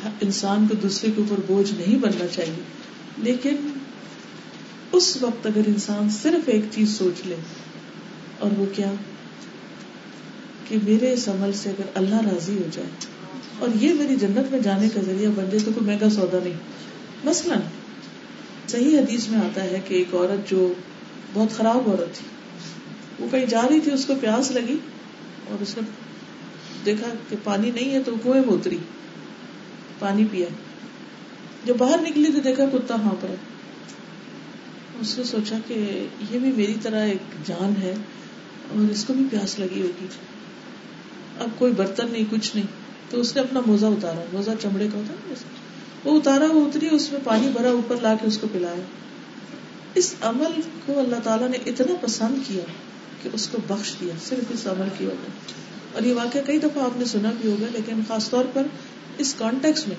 انسان 0.06 0.66
کو 0.68 0.74
دوسرے 0.74 1.11
کے 1.16 1.22
اوپر 1.22 1.40
بوجھ 1.46 1.72
نہیں 1.74 1.98
بننا 1.98 2.26
چاہیے۔ 2.26 2.62
لیکن 3.18 3.56
اس 4.92 5.18
وقت 5.20 5.46
اگر 5.46 5.61
انسان 5.66 6.11
صرف 6.11 6.48
ایک 6.48 6.64
چیز 6.70 6.98
سوچ 6.98 7.26
لے، 7.26 7.37
اور 8.38 8.50
وہ 8.58 8.66
کیا؟ 8.72 8.92
کہ 10.68 10.76
میرے 10.82 11.12
اس 11.12 11.28
عمل 11.28 11.52
سے 11.52 11.70
اگر 11.70 11.82
اللہ 11.94 12.14
راضی 12.14 12.54
ہو 12.54 12.68
جائے، 12.72 12.88
اور 13.58 13.68
یہ 13.80 13.94
میری 13.94 14.16
جنت 14.16 14.52
میں 14.52 14.61
جانے 14.61 14.88
کا 14.88 15.00
ذریعہ 15.00 15.30
بن 15.30 15.44
جائے 15.44 15.58
تو 15.64 15.70
کوئی 15.74 15.87
مہنگا 15.87 16.11
سودا 16.11 16.38
نہیں۔ 16.44 16.54
مثلاً 17.24 17.58
صحیح 18.68 18.98
حدیث 18.98 19.28
میں 19.28 19.38
آتا 19.38 19.64
ہے 19.64 19.80
کہ 19.88 19.94
ایک 19.94 20.14
عورت 20.14 20.50
جو 20.50 20.74
بہت 21.32 21.56
خراب 21.56 21.78
عورت 21.87 22.14
تھی، 22.14 22.26
وہ 23.18 23.28
کہیں 23.30 23.46
جا 23.46 23.62
رہی 23.70 23.80
تھی، 23.80 23.92
اس 23.92 24.04
کو 24.04 24.14
پیاس 24.20 24.50
لگی 24.50 24.76
اور 25.48 25.62
اس 25.62 25.76
نے 25.76 25.82
دیکھا 26.87 27.06
کہ 27.28 27.37
پانی 27.44 27.70
نہیں 27.70 27.90
ہے 27.90 28.02
تو 28.02 28.12
کنویں 28.22 28.40
میں 28.46 28.54
اتری۔ 28.54 28.78
پانی 29.98 30.24
پیا۔ 30.30 30.46
جب 31.64 31.76
باہر 31.76 31.98
نکلی 32.02 32.32
تو 32.32 32.40
دیکھا 32.40 32.64
کتا 32.72 32.94
ہاں 32.94 33.14
پر 33.20 33.28
اس 35.00 35.18
نے 35.18 35.24
سوچا 35.24 35.56
کہ 35.66 36.06
یہ 36.30 36.38
بھی 36.38 36.52
میری 36.52 36.74
طرح 36.82 37.04
ایک 37.06 37.46
جان 37.46 37.82
ہے 37.82 37.94
اور 38.68 38.90
اس 38.90 39.04
کو 39.04 39.12
بھی 39.12 39.24
پیاس 39.30 39.58
لگی 39.58 39.82
ہوگی۔ 39.82 40.06
اب 41.38 41.48
کوئی 41.58 41.72
برتن 41.72 42.06
نہیں، 42.12 42.24
کچھ 42.30 42.56
نہیں۔ 42.56 42.66
تو 43.11 43.20
اس 43.20 43.37
نے 43.37 43.42
اپنا 43.42 43.61
موزہ 43.66 43.87
اتارا۔ 43.87 44.24
موزہ 44.32 44.50
چمڑے 44.62 44.88
کا 44.92 44.98
ہوتا 44.98 45.34
وہ 46.04 46.16
اتارا، 46.16 46.44
وہ 46.52 46.66
اتری، 46.66 46.88
اس 46.90 47.12
میں 47.12 47.20
پانی 47.24 47.48
بھرا 47.48 47.70
اوپر 47.70 47.96
لا 48.02 48.14
کے 48.14 48.26
اس 48.26 48.38
کو 48.38 48.46
پلایا۔ 48.52 48.82
اس 49.94 50.14
عمل 50.20 50.61
کو 50.87 50.98
اللہ 50.98 51.16
تعالیٰ 51.24 51.48
نے 51.48 51.58
اتنا 51.66 51.92
پسند 52.00 52.48
کیا 52.48 52.64
کہ 53.22 53.28
اس 53.32 53.48
کو 53.48 53.58
بخش 53.68 53.94
دیا، 54.00 54.14
صرف 54.28 54.44
اس 54.50 54.66
عمل 54.66 54.88
کی 54.98 55.04
وجہ۔ 55.04 55.30
اور 55.92 56.02
یہ 56.02 56.14
واقعہ 56.14 56.40
کئی 56.46 56.58
دفعہ 56.58 56.82
آپ 56.82 56.98
نے 56.98 57.04
سنا 57.04 57.30
بھی 57.40 57.50
ہوگا، 57.50 57.66
لیکن 57.72 58.00
خاص 58.08 58.30
طور 58.30 58.44
پر 58.52 58.66
اس 59.18 59.35
کانٹیکس 59.38 59.88
میں. 59.88 59.96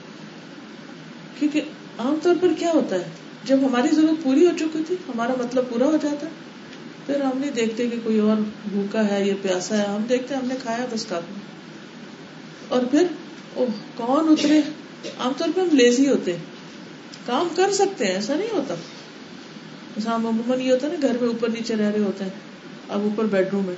کیونکہ 1.39 1.61
عام 1.97 2.19
طور 2.23 2.35
پر 2.41 2.47
کیا 2.59 2.71
ہوتا 2.73 2.95
ہے؟ 2.95 3.03
جب 3.43 3.57
ہماری 3.63 3.95
ضرورت 3.95 4.23
پوری 4.23 4.45
ہو 4.45 4.51
چکی 4.59 4.83
تھی، 4.87 4.95
ہمارا 4.95 5.33
مطلب 5.39 5.69
پورا 5.69 5.85
ہو 5.85 5.97
جاتا 6.01 6.27
پھر 7.05 7.21
ہم 7.21 7.37
نہیں 7.37 7.51
دیکھتے 7.51 7.89
کہ 7.89 7.97
کوئی 8.03 8.19
اور 8.19 8.37
بھوکا 8.69 9.07
ہے 9.09 9.27
یا 9.27 9.33
پیاسا 9.41 9.77
ہے۔ 9.77 9.85
ہم 9.85 10.03
دیکھتے 10.09 10.35
ہم 10.35 10.47
نے 10.47 10.55
کھایا 10.63 10.85
بس 10.91 11.05
کافی 11.05 11.33
اور 12.67 12.81
پھر، 12.91 13.07
اوہ، 13.53 13.67
کون 13.95 14.25
اترے؟ 14.29 14.61
عام 15.19 15.31
طور 15.37 15.47
پہ 15.55 15.61
ہم 15.61 15.67
لیزی 15.71 16.07
ہوتے 16.07 16.37
کام 17.25 17.47
کر 17.55 17.71
سکتے 17.71 18.05
ہیں، 18.05 18.13
ایسا 18.13 18.35
نہیں 18.35 18.49
ہوتا۔ 18.51 18.75
عموماً 20.05 20.61
یہ 20.61 20.71
ہوتا 20.71 20.87
ہے 20.87 20.91
نا، 20.91 21.07
گھر 21.07 21.17
میں 21.21 21.27
اوپر 21.27 21.49
نیچے 21.49 21.75
رہ 21.75 21.89
رہے 21.89 21.99
ہوتے 21.99 22.23
ہیں۔ 22.23 22.31
اب 22.89 23.01
اوپر 23.01 23.25
بیڈ 23.25 23.47
روم 23.51 23.69
ہے۔ 23.69 23.75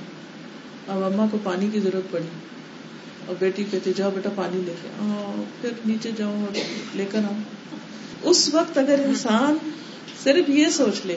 اب 0.88 1.04
اما 1.04 1.26
کو 1.30 1.38
پانی 1.42 1.68
کی 1.72 1.80
ضرورت 1.80 2.12
پڑی۔ 2.12 2.51
اور 3.26 3.34
بیٹی 3.38 3.64
کہتے 3.70 3.92
جاؤ 3.96 4.10
بیٹا 4.10 4.30
پانی 4.34 4.60
لے 4.66 4.74
کے 4.82 4.88
ہاں، 5.00 5.42
پھر 5.60 5.70
نیچے 5.86 6.10
جاؤ 6.16 6.30
اور 6.30 6.58
لے 6.94 7.04
کر 7.10 7.18
آؤ 7.18 7.34
اس 8.22 8.54
وقت 8.54 8.78
اگر 8.78 9.00
انسان 9.04 9.56
صرف 10.22 10.50
یہ 10.50 10.66
سوچ 10.68 11.06
لے 11.06 11.16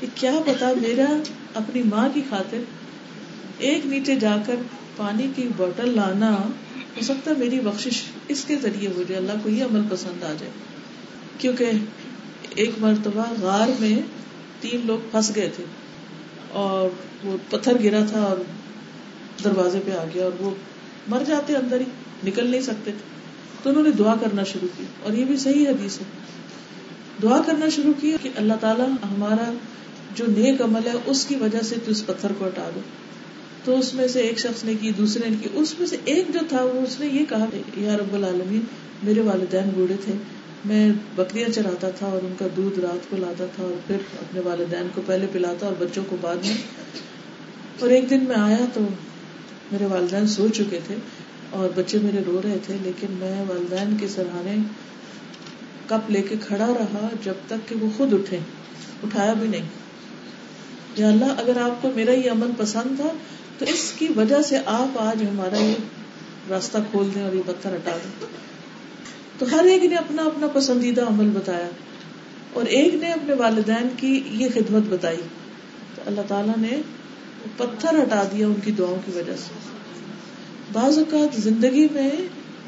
کہ 0.00 0.06
کیا 0.14 0.32
پتا 0.46 0.72
میرا 0.80 1.12
اپنی 1.54 1.82
ماں 1.82 2.08
کی 2.14 2.22
خاطر 2.30 2.58
ایک 3.58 3.86
نیچے 3.86 4.16
جا 4.16 4.36
کر 4.46 4.54
پانی 4.96 5.28
کی 5.36 5.48
بوٹل 5.56 5.96
لانا 5.96 6.36
ہو 6.96 7.02
سکتا 7.02 7.30
ہے 7.30 7.36
میری 7.36 7.60
بخش 7.60 7.88
اس 8.28 8.44
کے 8.44 8.56
ذریعے 8.56 8.88
ہو 8.96 9.02
جائے، 9.08 9.20
اللہ 9.20 9.32
کو 9.42 9.48
یہ 9.48 9.64
عمل 9.64 9.82
پسند 9.88 10.24
آ 10.24 10.32
جائے۔ 10.38 10.50
کیونکہ 11.38 11.70
ایک 12.54 12.70
مرتبہ 12.78 13.24
غار 13.40 13.68
میں 13.80 14.00
تین 14.60 14.80
لوگ 14.84 14.98
پھنس 15.10 15.30
گئے 15.34 15.48
تھے 15.56 15.64
اور 16.48 16.88
وہ 17.24 17.36
پتھر 17.50 17.72
گرا 17.84 18.04
تھا 18.10 18.20
اور 18.22 18.36
دروازے 19.44 19.80
پہ 19.84 19.90
آ 19.90 20.04
گیا 20.14 20.24
اور 20.24 20.32
وہ 20.40 20.50
مر 21.08 21.22
جاتے 21.26 21.56
اندر 21.56 21.80
ہی، 21.80 21.84
نکل 22.26 22.46
نہیں 22.46 22.60
سکتے۔ 22.60 22.84
تھے 22.84 23.22
تو 23.62 23.70
انہوں 23.70 23.82
نے 23.82 23.90
دعا 23.90 24.14
کرنا 24.20 24.42
شروع 24.42 24.68
کی۔ 24.76 24.84
اور 25.02 25.12
یہ 25.12 25.24
بھی 25.24 25.36
صحیح 25.36 25.68
حدیث 25.68 25.98
ہے۔ 25.98 26.04
دعا 27.22 27.42
کرنا 27.46 27.68
شروع 27.68 27.92
کی 28.00 28.16
کہ 28.22 28.30
اللہ 28.36 28.52
تعالیٰ 28.60 28.86
ہمارا 28.88 29.52
جو 30.14 30.24
نیک 30.28 30.62
عمل 30.62 30.86
ہے، 30.86 30.92
اس 31.06 31.26
کی 31.26 31.36
وجہ 31.36 31.60
سے 31.60 31.74
تو 31.84 31.90
اس 31.90 32.06
پتھر 32.06 32.32
کو 32.38 32.46
ہٹا 32.46 32.70
دو۔ 32.74 32.80
تو 33.64 33.78
اس 33.78 33.94
میں 33.94 34.08
سے 34.08 34.20
ایک 34.20 34.38
شخص 34.38 34.64
نے 34.64 34.74
کی، 34.80 34.90
دوسرے 34.90 35.28
نے 35.28 35.36
کی۔ 35.42 35.48
اس 35.52 35.74
میں 35.78 35.86
سے 35.86 35.96
ایک 36.04 36.24
جو 36.28 36.38
تھا، 36.48 36.62
وہ 36.62 36.80
اس 36.80 37.00
نے 37.00 37.06
یہ 37.06 37.24
کہا 37.28 37.46
یا 37.76 37.96
رب 37.96 38.14
العالمین، 38.14 38.60
میرے 39.02 39.20
والدین 39.20 39.70
بوڑھے 39.74 39.96
تھے۔ 40.04 40.12
میں 40.64 40.92
بکریاں 41.16 41.48
چراتا 41.48 41.90
تھا 41.90 42.06
اور 42.06 42.24
ان 42.24 42.34
کا 42.38 42.46
دودھ 42.56 42.80
رات 42.80 43.10
کو 43.10 43.16
لاتا 43.16 43.46
تھا 43.56 43.62
اور 43.62 43.72
پھر 43.86 43.94
اپنے 43.94 44.40
والدین 44.40 44.88
کو 44.94 45.02
پہلے 45.06 45.26
پلاتا 45.32 45.66
اور 45.66 45.74
بچوں 45.78 46.04
کو 46.08 46.16
بعد 46.20 46.36
میں۔ 46.36 46.56
اور 47.80 47.90
ایک 47.90 48.10
دن 48.10 48.24
میں 48.28 48.36
آیا 48.36 48.56
تو 48.74 48.80
میرے 49.72 49.86
والدین 49.86 50.26
سو 50.26 50.48
چکے 50.48 50.78
تھے 50.86 50.94
اور 51.50 51.68
بچے 51.74 51.98
میرے 51.98 52.18
رو 52.26 52.40
رہے 52.44 52.58
تھے، 52.66 52.76
لیکن 52.82 53.06
میں 53.10 53.44
والدین 53.48 53.96
کے 54.00 54.08
سرحانے 54.08 54.56
کپ 55.86 56.10
لے 56.10 56.22
کے 56.22 56.34
کھڑا 56.40 56.66
رہا 56.66 57.08
جب 57.24 57.34
تک 57.46 57.68
کہ 57.68 57.74
وہ 57.80 57.88
خود 57.96 58.12
اٹھے، 58.12 58.38
اٹھایا 59.02 59.32
بھی 59.32 59.48
نہیں۔ 59.48 59.68
یا 60.96 61.08
اللہ، 61.08 61.24
اگر 61.24 61.60
آپ 61.60 61.82
کو 61.82 61.90
میرا 61.94 62.12
یہ 62.12 62.30
عمل 62.30 62.50
پسند 62.56 62.96
تھا، 62.96 63.10
تو 63.58 63.64
اس 63.64 63.92
کی 63.98 64.08
وجہ 64.16 64.42
سے 64.42 64.58
آپ 64.66 64.98
آج 64.98 65.22
ہمارا 65.22 65.56
یہ 65.56 65.74
راستہ 66.50 66.78
کھول 66.90 67.08
دیں 67.14 67.22
اور 67.22 67.32
یہ 67.32 67.42
پتھر 67.46 67.74
ہٹا 67.74 67.96
دیں۔ 68.04 68.26
تو 69.38 69.46
ہر 69.52 69.64
ایک 69.64 69.84
نے 69.84 69.96
اپنا 69.96 70.22
اپنا 70.22 70.46
پسندیدہ 70.46 71.00
عمل 71.00 71.30
بتایا 71.34 71.68
اور 72.52 72.64
ایک 72.64 72.94
نے 72.94 73.12
اپنے 73.12 73.34
والدین 73.34 73.88
کی 73.96 74.22
یہ 74.30 74.48
خدمت 74.54 74.82
بتائی۔ 74.88 75.20
تو 75.94 76.02
اللہ 76.06 76.20
تعالیٰ 76.28 76.54
نے 76.58 76.80
پتھر 77.56 78.02
ہٹا 78.02 78.22
دیا 78.32 78.46
ان 78.46 78.54
کی 78.64 78.70
دعاؤں 78.70 78.96
کی 79.04 79.12
وجہ 79.14 79.36
سے۔ 79.36 79.54
بعض 80.72 80.98
اوقات 80.98 81.40
زندگی 81.40 81.86
میں 81.92 82.10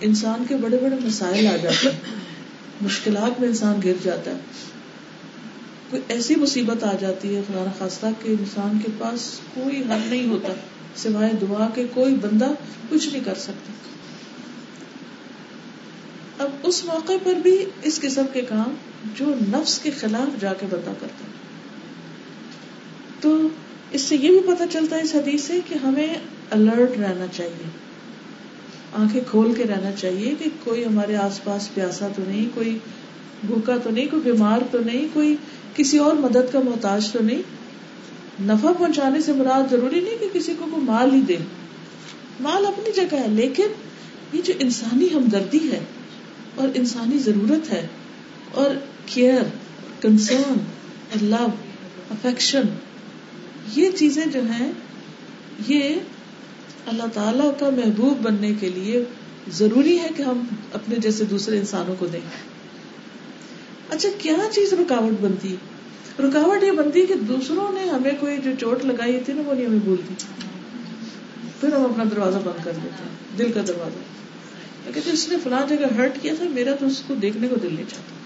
انسان 0.01 0.45
کے 0.49 0.57
بڑے 0.57 0.79
بڑے 0.83 0.97
مسائل 1.07 1.47
آ 1.47 1.57
جاتے 1.57 1.89
ہیں۔ 1.89 1.99
مشکلات 2.81 3.41
میں 3.41 3.49
انسان 3.49 3.81
گر 3.85 3.93
جاتا 4.03 4.31
ہے۔ 4.31 4.37
کوئی 5.91 6.03
ایسی 6.09 6.35
مصیبت 6.37 6.85
آ 6.85 6.93
جاتی 7.01 7.37
ہے 7.37 7.43
خدا 7.49 7.65
خاصہ، 7.79 8.07
کہ 8.23 8.29
انسان 8.29 8.79
کے 8.79 8.93
پاس 8.99 9.41
کوئی 9.55 9.81
حل 9.81 10.01
نہیں 10.11 10.29
ہوتا، 10.29 10.53
سوائے 10.97 11.33
دعا 11.41 11.69
کے 11.75 11.87
کوئی 11.95 12.15
بندہ 12.15 12.49
کچھ 12.91 13.09
نہیں 13.09 13.25
کر 13.25 13.35
سکتا۔ 13.35 13.73
اب 16.39 16.51
اس 16.63 16.85
موقع 16.85 17.13
پر 17.23 17.35
بھی 17.35 17.65
اس 17.83 18.01
قسم 18.01 18.25
کے 18.33 18.41
کام 18.41 18.75
جو 19.15 19.35
نفس 19.49 19.79
کے 19.79 19.91
خلاف 19.91 20.41
جا 20.41 20.55
کے 20.55 20.67
بتا 20.71 20.93
کرتا 21.01 21.27
تو 23.21 23.49
اس 23.95 24.01
سے 24.01 24.15
یہ 24.15 24.29
بھی 24.29 24.41
پتا 24.47 24.65
چلتا 24.73 24.97
ہے 24.97 25.01
اس 25.01 25.15
حدیث 25.15 25.45
سے 25.45 25.61
کہ 25.69 25.75
ہمیں 25.75 26.15
الرٹ 26.51 26.91
رہنا 27.01 27.27
چاہیے۔ 27.33 27.69
آنکھیں 28.93 29.21
کھول 29.31 29.55
کے 29.55 29.65
رہنا 29.65 29.93
چاہیے 29.93 30.35
کہ 30.39 30.51
کوئی 30.65 30.85
ہمارے 30.85 31.17
آس 31.17 31.45
پاس 31.45 31.75
پیاسا 31.75 32.09
تو 32.17 32.23
نہیں، 32.29 32.49
کوئی 32.55 32.79
بھوکا 33.47 33.77
تو 33.77 33.91
نہیں، 33.91 34.07
کوئی 34.11 34.23
بیمار 34.23 34.59
تو 34.71 34.79
نہیں، 34.87 35.07
کوئی 35.13 35.37
کسی 35.77 35.99
اور 35.99 36.15
مدد 36.15 36.53
کا 36.53 36.61
محتاج 36.65 37.11
تو 37.13 37.19
نہیں۔ 37.23 37.43
نفع 38.43 38.73
پہنچانے 38.73 39.21
سے 39.21 39.33
مراد 39.33 39.71
ضروری 39.71 40.01
نہیں 40.01 40.19
کہ 40.21 40.29
کسی 40.33 40.55
کو 40.59 40.65
کوئی 40.71 40.83
مال 40.83 41.15
ہی 41.15 41.21
دے۔ 41.21 41.37
مال 42.41 42.67
اپنی 42.67 42.93
جگہ 42.93 43.17
ہے، 43.17 43.29
لیکن 43.29 43.67
یہ 44.33 44.43
جو 44.43 44.53
انسانی 44.59 45.09
ہمدردی 45.15 45.73
ہے 45.73 45.81
اور 46.55 46.69
انسانی 46.75 47.19
ضرورت 47.19 47.73
ہے 47.73 47.87
اور 48.55 48.71
کیئر 49.07 49.43
کنسرن 50.01 50.59
لو 51.21 51.47
افیکشن 52.11 52.63
یہ 53.77 53.91
چیزیں 53.91 54.27
جو 54.27 54.41
ہیں، 54.43 54.73
یہ 55.69 55.95
اللہ 56.87 57.03
تعالی 57.13 57.51
کا 57.59 57.71
محبوب 57.71 58.23
بننے 58.23 58.53
کے 58.61 58.69
لیے 58.69 59.05
ضروری 59.53 59.99
ہے 59.99 60.09
کہ 60.17 60.23
ہم 60.23 60.43
اپنے 60.73 60.97
جیسے 60.97 61.25
دوسرے 61.25 61.59
انسانوں 61.59 61.95
کو 61.99 62.07
دیں 62.07 62.21
اچھا 63.91 64.09
کیا 64.19 64.35
چیز 64.53 64.73
رکاوٹ 64.73 65.21
بنتی؟ 65.21 65.57
رکاوٹ 66.19 66.65
یہ 66.65 66.71
بنتی 66.71 67.07
کہ 67.07 67.15
دوسروں 67.15 67.73
نے 67.73 67.89
ہمیں 67.89 68.13
کوئی 68.21 68.37
جو 68.45 68.51
چوٹ 68.61 68.85
لگائی 68.85 69.21
تھی 69.27 69.33
نا، 69.33 69.43
وہ 69.47 69.55
نہیں 69.55 69.67
ہمیں 69.67 69.79
بھولتی 69.79 70.15
پھر 71.61 71.73
ہم 71.73 71.85
اپنا 71.85 72.05
دروازہ 72.11 72.39
بند 72.45 72.65
کر 72.65 72.73
دیتے 72.73 73.03
ہیں، 73.03 73.39
دل 73.39 73.53
کا 73.53 73.61
دروازہ۔ 73.69 73.99
لیکن 74.87 75.11
جس 75.13 75.29
نے 75.29 75.37
فلاں 75.43 75.67
جگہ 75.69 75.95
ہرٹ 75.97 76.13
کیا 76.23 76.35
تھا، 76.39 76.45
میرا 76.51 76.75
تو 76.81 76.87
اس 76.87 77.03
کو 77.07 77.15
دیکھنے 77.15 77.49
کو 77.49 77.57
دل 77.57 77.75
نہیں 77.75 77.91
چاہتا۔ 77.91 78.24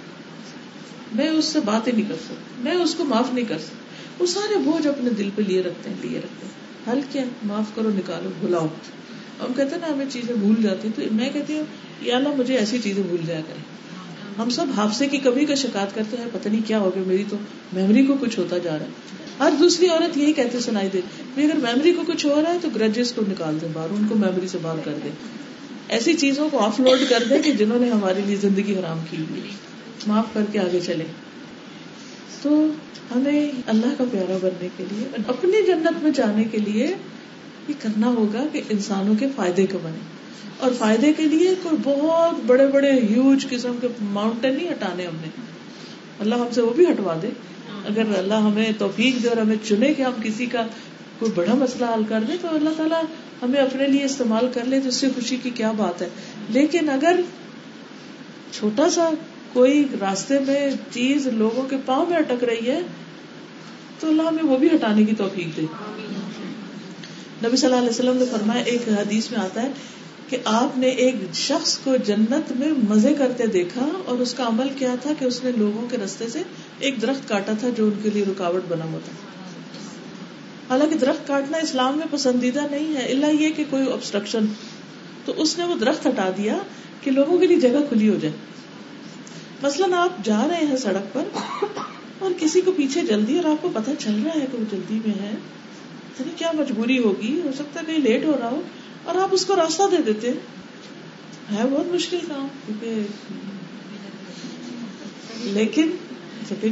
میں 1.12 1.28
اس 1.28 1.44
سے 1.44 1.58
بات 1.64 1.86
ہی 1.86 1.92
نہیں 1.92 2.08
کر 2.08 2.14
سکتا 2.14 2.62
میں 2.64 2.72
اس 2.72 2.94
کو 2.94 3.04
معاف 3.04 3.34
نہیں 3.34 3.44
کر 3.44 3.58
سکتا 3.58 3.76
وہ 4.18 4.26
سارے 4.26 4.58
بوجھ 4.58 4.86
اپنے 4.86 5.10
دل 5.10 5.28
پہ 5.34 5.42
لیے 5.42 5.62
رکھتے 5.62 5.90
ہیں، 5.90 5.96
لیے 6.02 6.18
رکھتے 6.18 6.46
ہیں۔ 6.46 6.52
حل 6.90 7.00
کیا؟ 7.12 7.24
معاف 7.44 7.64
کرو، 7.74 7.90
نکالو، 7.94 8.28
بھلاؤ۔ 8.40 8.66
ہم 9.40 9.52
کہتے 9.52 9.70
ہیں 9.70 9.80
نا، 9.80 9.92
ہمیں 9.92 10.06
چیزیں 10.10 10.34
بھول 10.34 10.62
جاتی 10.62 10.88
تو 10.94 11.02
میں 11.12 11.30
کہتی 11.32 11.58
ہوں، 11.58 11.64
یا 12.02 12.16
اللہ، 12.16 12.28
مجھے 12.38 12.56
ایسی 12.56 12.78
چیزیں 12.84 13.02
بھول 13.02 13.20
جایا 13.26 13.40
کرے 13.40 13.78
ہم 14.38 14.50
سب 14.50 14.66
حادثے 14.76 15.06
کی 15.06 15.18
کبھی 15.18 15.44
کا 15.44 15.54
شکایت 15.54 15.94
کرتے 15.94 16.16
ہیں، 16.16 16.24
پتہ 16.32 16.48
نہیں 16.48 16.60
کیا 16.66 16.78
ہو 16.78 16.90
گیا، 16.94 17.02
میری 17.06 17.24
تو 17.28 17.36
میموری 17.72 18.06
کو 18.06 18.14
کچھ 18.20 18.38
ہوتا 18.38 18.58
جا 18.58 18.78
رہا 18.78 18.86
ہے۔ 18.86 18.90
ہر 19.40 19.52
دوسری 19.58 19.86
عورت 19.86 20.16
یہی 20.16 20.32
کہتے، 20.32 20.60
سنائی 20.60 20.88
دے 20.92 21.00
اگر 21.36 21.56
میموری 21.56 21.92
کو 21.92 22.02
کچھ 22.06 22.26
ہو 22.26 22.42
رہا 22.42 22.52
ہے، 22.52 22.58
تو 22.62 22.68
گرجز 22.74 23.12
کو 23.12 23.22
نکال 23.28 23.58
دیں 23.60 23.68
باہر، 23.72 23.88
ان 23.90 24.06
کو 24.08 24.14
میموری 24.14 24.48
سے 24.48 24.58
باہر 24.62 24.78
کر 24.84 24.94
دیں۔ 25.04 25.12
ایسی 25.88 26.14
چیزوں 26.14 26.48
کو 26.50 26.58
آف 26.58 26.80
لوڈ 26.80 26.98
کر 27.08 27.22
دیں 27.30 27.42
کہ 27.42 27.52
جنہوں 27.52 27.78
نے 27.78 27.90
ہمارے 27.90 28.20
لیے 28.26 28.36
زندگی 28.36 28.78
حرام 28.78 28.98
کی 29.10 29.16
ہوئی 29.30 29.40
معاف 30.06 30.24
کر 30.32 30.40
کے 30.52 30.58
آگے 30.58 30.80
چلے۔ 30.80 31.04
تو 32.42 32.66
ہمیں 33.16 33.50
اللہ 33.66 33.94
کا 33.98 34.04
پیارا 34.12 34.38
بننے 34.42 34.68
کے 34.76 34.84
لیے 34.92 35.08
اپنی 35.28 35.66
جنت 35.66 36.02
میں 36.02 36.10
جانے 36.10 36.44
کے 36.44 36.58
لیے 36.58 36.94
یہ 37.68 37.74
کرنا 37.78 38.06
ہوگا 38.06 38.44
کہ 38.52 38.60
انسانوں 38.68 39.14
کے 39.20 39.26
فائدے 39.36 39.66
کا 39.66 39.78
بنے۔ 39.82 39.98
اور 40.58 40.70
فائدے 40.78 41.12
کے 41.12 41.22
لیے 41.22 41.54
کوئی 41.62 41.76
بہت 41.82 42.44
بڑے 42.46 42.66
بڑے 42.66 42.92
ہیوج 42.92 43.46
قسم 43.48 43.76
کے 43.80 43.88
ماؤنٹین 44.00 44.54
نہیں 44.54 44.68
ہٹانے 44.68 45.06
ہم 45.06 45.16
نے۔ 45.16 45.28
اللہ 46.18 46.34
ہم 46.34 46.46
سے 46.52 46.60
وہ 46.60 46.72
بھی 46.72 46.84
ہٹوا 46.84 47.14
دے۔ 47.22 47.28
اگر 47.88 48.02
اللہ 48.18 48.34
ہمیں 48.34 48.72
توفیق 48.78 49.22
دے 49.22 49.28
اور 49.28 49.36
ہمیں 49.36 49.56
چنے 49.64 49.94
کہ 49.94 50.02
ہم 50.02 50.12
کسی 50.22 50.46
کا 50.46 50.66
کوئی 51.18 51.32
بڑا 51.34 51.54
مسئلہ 51.54 51.84
حل 51.84 52.02
کر 52.08 52.20
دے 52.28 52.32
تو 52.40 52.48
اللہ 52.48 52.70
تعالیٰ 52.76 53.02
ہمیں 53.42 53.60
اپنے 53.60 53.88
لیے 53.88 54.04
استعمال 54.04 54.48
کر 54.54 54.64
لے 54.64 54.80
تو 54.80 54.88
اس 54.88 54.94
سے 54.94 55.08
خوشی 55.14 55.36
کی 55.36 55.50
کیا 55.50 55.72
بات 55.72 56.02
ہے۔ 56.02 56.08
لیکن 56.48 56.90
اگر 56.90 57.20
چھوٹا 58.52 58.90
سا 58.90 59.10
کوئی 59.52 59.84
راستے 60.00 60.38
میں 60.46 60.70
چیز 60.92 61.26
لوگوں 61.26 61.62
کے 61.62 61.76
پاؤں 61.84 62.06
میں 62.06 62.16
اٹک 62.16 62.44
رہی 62.44 62.70
ہے، 62.70 62.80
تو 64.00 64.08
اللہ 64.08 64.22
ہمیں 64.22 64.42
وہ 64.42 64.58
بھی 64.58 64.68
ہٹانے 64.74 65.04
کی 65.04 65.14
توفیق 65.18 65.56
دے۔ 65.56 65.62
نبی 67.44 67.56
صلی 67.56 67.66
اللہ 67.66 67.76
علیہ 67.76 67.88
وسلم 67.88 68.16
نے 68.16 68.24
فرمایا، 68.30 68.62
ایک 68.62 68.88
حدیث 68.88 69.30
میں 69.30 69.40
آتا 69.40 69.62
ہے 69.62 69.68
کہ 70.28 70.36
آپ 70.44 70.78
نے 70.78 70.88
ایک 70.88 71.14
شخص 71.34 71.78
کو 71.78 71.96
جنت 72.06 72.52
میں 72.56 72.68
مزے 72.88 73.14
کرتے 73.18 73.46
دیکھا 73.46 73.88
اور 74.04 74.18
اس 74.18 74.34
کا 74.34 74.46
عمل 74.46 74.68
کیا 74.78 74.94
تھا 75.02 75.12
کہ 75.18 75.24
اس 75.24 75.44
نے 75.44 75.50
لوگوں 75.56 75.86
کے 75.90 75.96
رستے 75.96 76.28
سے 76.28 76.42
ایک 76.78 77.02
درخت 77.02 77.28
کاٹا 77.28 77.52
تھا 77.60 77.68
جو 77.76 77.84
ان 77.84 78.00
کے 78.02 78.10
لیے 78.10 78.24
رکاوٹ 78.28 78.62
بنا 78.68 78.84
ہوا 78.84 78.98
تھا۔ 79.04 79.12
حالانکہ 80.70 80.98
درخت 80.98 81.28
کاٹنا 81.28 81.58
اسلام 81.58 81.96
میں 81.96 82.06
پسندیدہ 82.10 82.66
نہیں 82.70 82.96
ہے، 82.96 83.06
اللہ 83.12 83.40
یہ 83.42 83.52
کہ 83.56 83.64
کوئی 83.70 83.92
آبسٹرکشن 83.92 84.46
تو 85.24 85.32
اس 85.36 85.58
نے 85.58 85.64
وہ 85.64 85.74
درخت 85.74 86.06
ہٹا 86.06 86.28
دیا 86.36 86.58
کہ 87.00 87.10
لوگوں 87.10 87.38
کے 87.38 87.46
لیے 87.46 87.60
جگہ 87.60 87.78
کھلی 87.88 88.08
ہو 88.08 88.16
جائے۔ 88.22 88.34
مثلاً 89.62 89.92
آپ 89.92 90.24
جا 90.24 90.46
رہے 90.48 90.66
ہیں 90.66 90.76
سڑک 90.76 91.14
پر 91.14 91.22
اور 92.18 92.30
کسی 92.38 92.60
کو 92.60 92.72
پیچھے 92.76 93.00
جلدی 93.00 93.36
اور 93.38 93.44
آپ 93.44 93.62
کو 93.62 93.68
پتا 93.74 93.92
چل 93.98 94.22
رہا 94.24 94.40
ہے 94.40 94.46
کہ 94.52 94.58
وہ 94.58 94.64
جلدی 94.70 94.98
میں 95.06 95.22
ہے 95.22 95.30
یعنی 96.18 96.32
کیا 96.36 96.52
مجبوری 96.54 96.98
ہوگی؟ 96.98 97.40
ہو 97.44 97.50
سکتا 97.54 97.80
ہے 97.80 97.84
کہیں 97.86 97.98
لیٹ 97.98 98.24
ہو 98.24 98.36
رہا 98.40 98.50
ہو 98.50 98.60
اور 99.04 99.14
آپ 99.14 99.28
اس 99.32 99.44
کو 99.46 99.56
راستہ 99.56 99.82
دے 99.90 99.96
دیتے۔ 100.02 100.30
ہے 101.52 101.62
بہت 101.70 101.94
مشکل 101.94 102.18
کام، 102.28 102.46
کیونکہ 102.66 103.00
لیکن 105.42 105.90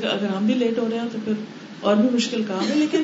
اگر 0.07 0.27
ہم 0.27 0.47
بھی 0.47 0.55
لیٹ 0.55 0.79
ہو 0.79 0.89
رہے 0.91 0.99
ہیں 0.99 1.09
تو 1.13 1.19
پھر 1.25 1.33
اور 1.81 1.97
بھی 1.97 2.09
مشکل 2.13 2.43
کام 2.49 2.69
ہے۔ 2.69 2.75
لیکن 2.75 3.03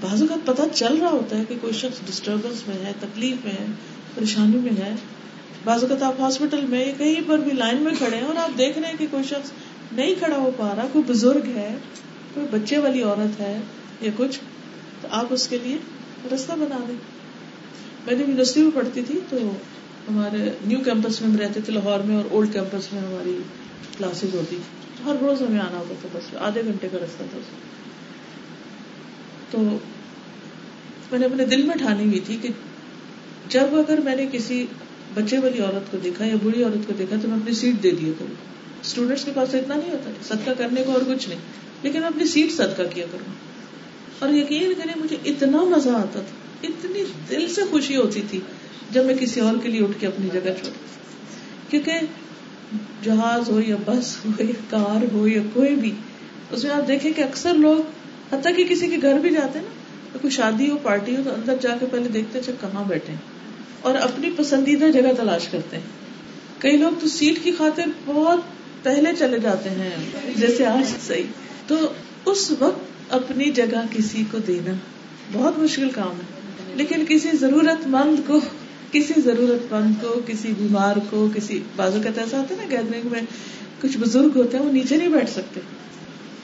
بعض 0.00 0.22
اوقات 0.22 0.46
پتا 0.46 0.62
چل 0.74 0.96
رہا 1.00 1.10
ہوتا 1.10 1.38
ہے 1.38 1.42
کہ 1.48 1.54
کوئی 1.60 1.72
شخص 1.72 2.06
ڈسٹربنس 2.06 2.68
میں 2.68 2.76
ہے، 2.76 2.92
تکلیف 3.00 3.44
میں 3.44 3.52
ہے، 3.52 3.66
پریشانی 4.14 4.56
میں 4.56 4.72
ہے۔ 4.78 4.94
بعض 5.66 5.82
اوقات 5.84 6.02
آپ 6.02 6.20
ہاسپٹل 6.20 6.66
میں 6.68 6.92
کہیں 6.98 7.20
پر 7.26 7.38
بھی 7.38 7.52
لائن 7.52 7.76
میں 7.76 7.92
کھڑے 7.98 8.16
ہیں 8.16 8.24
اور 8.24 8.36
آپ 8.36 8.58
دیکھ 8.58 8.78
رہے 8.78 8.88
ہیں 8.88 8.98
کہ 8.98 9.06
کوئی 9.10 9.24
شخص 9.24 9.50
نہیں 9.92 10.14
کھڑا 10.18 10.36
ہو 10.36 10.50
پا 10.56 10.68
رہا، 10.76 10.86
کوئی 10.92 11.04
بزرگ 11.06 11.48
ہے، 11.54 11.76
کوئی 12.34 12.46
بچے 12.50 12.78
والی 12.78 13.02
عورت 13.02 13.40
ہے 13.40 13.60
یا 14.00 14.10
کچھ، 14.16 14.38
تو 15.00 15.08
آپ 15.10 15.26
اس 15.30 15.48
کے 15.48 15.58
لیے 15.62 15.76
رستہ 16.34 16.52
بنا 16.52 16.78
دیں۔ 16.88 16.94
میں 18.06 18.14
نے 18.14 18.24
یونیورسٹی 18.24 18.62
میں 18.62 18.70
پڑھتی 18.74 19.02
تھی 19.06 19.20
تو 19.28 19.36
ہمارے 20.08 20.50
نیو 20.66 20.78
کیمپس 20.84 21.20
میں 21.20 21.30
ہم 21.30 21.36
رہتے 21.36 21.60
تھے 21.60 21.72
لاہور 21.72 22.00
میں 22.00 22.16
اور 22.16 22.24
اولڈ 22.30 22.52
کیمپس 22.52 22.92
میں 22.92 23.02
ہماری 23.02 23.38
کلاسز 23.98 24.34
ہوتی 24.34 24.56
تھی 24.56 25.04
ہر 25.04 25.16
روز 25.20 25.42
ہمیں 25.42 25.60
آنا 25.60 25.78
ہوتا 25.78 25.94
تھا 26.00 26.18
بس، 26.18 26.34
آدھے 26.40 26.62
گھنٹے 26.64 26.88
کا 26.92 26.98
رستہ 26.98 27.22
تھا۔ 27.30 27.38
تو 29.50 29.58
میں 31.10 31.18
نے 31.18 31.26
اپنے 31.26 31.44
دل 31.44 31.62
میں 31.62 31.76
ٹھانی 31.76 32.04
ہوئی 32.04 32.20
تھی 32.20 32.38
کہ 32.42 32.48
جب 33.48 33.66
اگر 33.72 33.98
میں 34.04 34.16
نے 34.16 34.26
کسی 34.32 34.66
بچے 35.16 35.38
والی 35.38 35.58
عورت 35.62 35.90
کو 35.90 35.96
دیکھا 35.96 36.24
یا 36.24 36.34
بری 36.42 36.62
عورت 36.62 36.86
کو 36.86 36.92
دیکھا 36.98 37.16
تو 37.22 37.28
میں 37.28 37.36
اپنی 37.36 37.54
سیٹ 37.54 37.82
دے 37.82 37.90
دیا 37.90 38.12
کروں۔ 38.18 38.34
اسٹوڈینٹس 38.82 39.24
کے 39.24 39.30
پاس 39.34 39.54
اتنا 39.54 39.74
نہیں 39.74 39.90
ہوتا، 39.90 40.10
صدقہ 40.22 40.50
کرنے 40.58 40.82
کو 40.86 40.92
اور 40.92 41.14
کچھ 41.14 41.28
نہیں۔ 41.28 41.38
لیکن 41.82 42.00
میں 42.00 42.08
اپنی 42.08 42.26
سیٹ 42.26 42.52
صدقہ 42.52 42.82
کیا 42.94 43.06
کروں۔ 43.12 43.32
اور 44.18 44.28
یقین 44.28 44.72
کریں 44.78 44.92
مجھے 44.96 45.16
اتنا 45.24 45.62
مزہ 45.62 45.88
آتا 45.88 46.20
تھا، 46.20 46.36
اتنی 46.62 47.04
دل 47.30 47.48
سے 47.48 47.62
خوشی 47.70 47.96
ہوتی 47.96 48.22
تھی 48.30 48.40
جب 48.90 49.04
میں 49.04 49.14
کسی 49.14 49.40
اور 49.40 49.56
کے 49.62 49.68
لیے 49.68 49.80
اٹھ 49.80 50.00
کے 50.00 50.06
اپنی 50.06 50.28
جگہ 50.32 50.50
چھوڑ 50.60 50.70
کیونکہ 51.70 51.92
جہاز 53.02 53.50
ہو 53.50 53.60
یا 53.60 53.76
بس 53.86 54.16
ہو 54.24 54.30
یا 54.38 54.54
کار 54.70 55.12
ہو 55.12 55.28
یا 55.28 55.42
کوئی 55.52 55.76
بھی، 55.76 55.92
اس 56.50 56.64
میں 56.64 56.72
آپ 56.72 56.88
دیکھیں 56.88 57.12
کہ 57.12 57.22
اکثر 57.22 57.54
لوگ 57.54 57.80
حتیٰ 58.34 58.56
کہ 58.56 58.64
کسی 58.64 58.86
کے 58.86 58.96
گھر 59.02 59.18
بھی 59.18 59.30
جاتے 59.30 59.58
ہیں 59.58 59.66
نا 60.12 60.18
کوئی 60.20 60.30
شادی 60.30 60.70
ہو، 60.70 60.76
پارٹی 60.82 61.16
ہو، 61.16 61.22
تو 61.24 61.30
اندر 61.30 61.54
جا 61.60 61.76
کے 61.80 61.86
پہلے 61.90 62.08
دیکھتے 62.08 62.38
اچھا 62.38 62.52
کہاں 62.60 62.84
بیٹھے 62.84 63.14
اور 63.86 63.94
اپنی 63.94 64.30
پسندیدہ 64.36 64.84
جگہ 64.84 65.12
تلاش 65.16 65.48
کرتے 65.48 65.76
ہیں۔ 65.76 65.84
کئی 66.58 66.76
لوگ 66.76 66.92
تو 67.00 67.08
سیٹ 67.08 67.44
کی 67.44 67.52
خاطر 67.52 67.82
بہت 68.06 68.40
پہلے 68.82 69.10
چلے 69.18 69.38
جاتے 69.38 69.70
ہیں، 69.70 69.90
جیسے 70.36 70.66
آج 70.66 71.06
صحیح 71.06 71.22
تو 71.66 71.76
اس 72.24 72.52
وقت 72.58 72.80
اپنی 73.10 73.50
جگہ 73.50 73.80
کسی 73.90 74.24
کو 74.30 74.38
دینا 74.38 74.72
بہت 75.32 75.58
مشکل 75.58 75.90
کام 75.90 76.08
ہے۔ 76.08 76.36
لیکن 76.74 77.04
کسی 77.08 77.28
ضرورت 77.40 77.86
مند 77.86 78.28
کو، 78.28 78.40
کسی 78.92 79.20
ضرورت 79.20 79.72
مند 79.72 80.02
کو، 80.02 80.20
کسی 80.26 80.52
بیمار 80.58 80.96
کو، 81.10 81.28
کسی، 81.34 81.60
بازو 81.76 82.00
کا 82.04 82.20
ایسا 82.20 82.38
ہوتا 82.38 82.54
ہے 82.54 82.66
نا 82.66 82.70
گیدرنگ 82.70 83.08
میں 83.12 83.20
کچھ 83.80 83.98
بزرگ 83.98 84.28
ہوتے 84.36 84.58
ہیں، 84.58 84.64
وہ 84.64 84.72
نیچے 84.72 84.96
نہیں 84.96 85.08
بیٹھ 85.08 85.30
سکتے۔ 85.30 85.60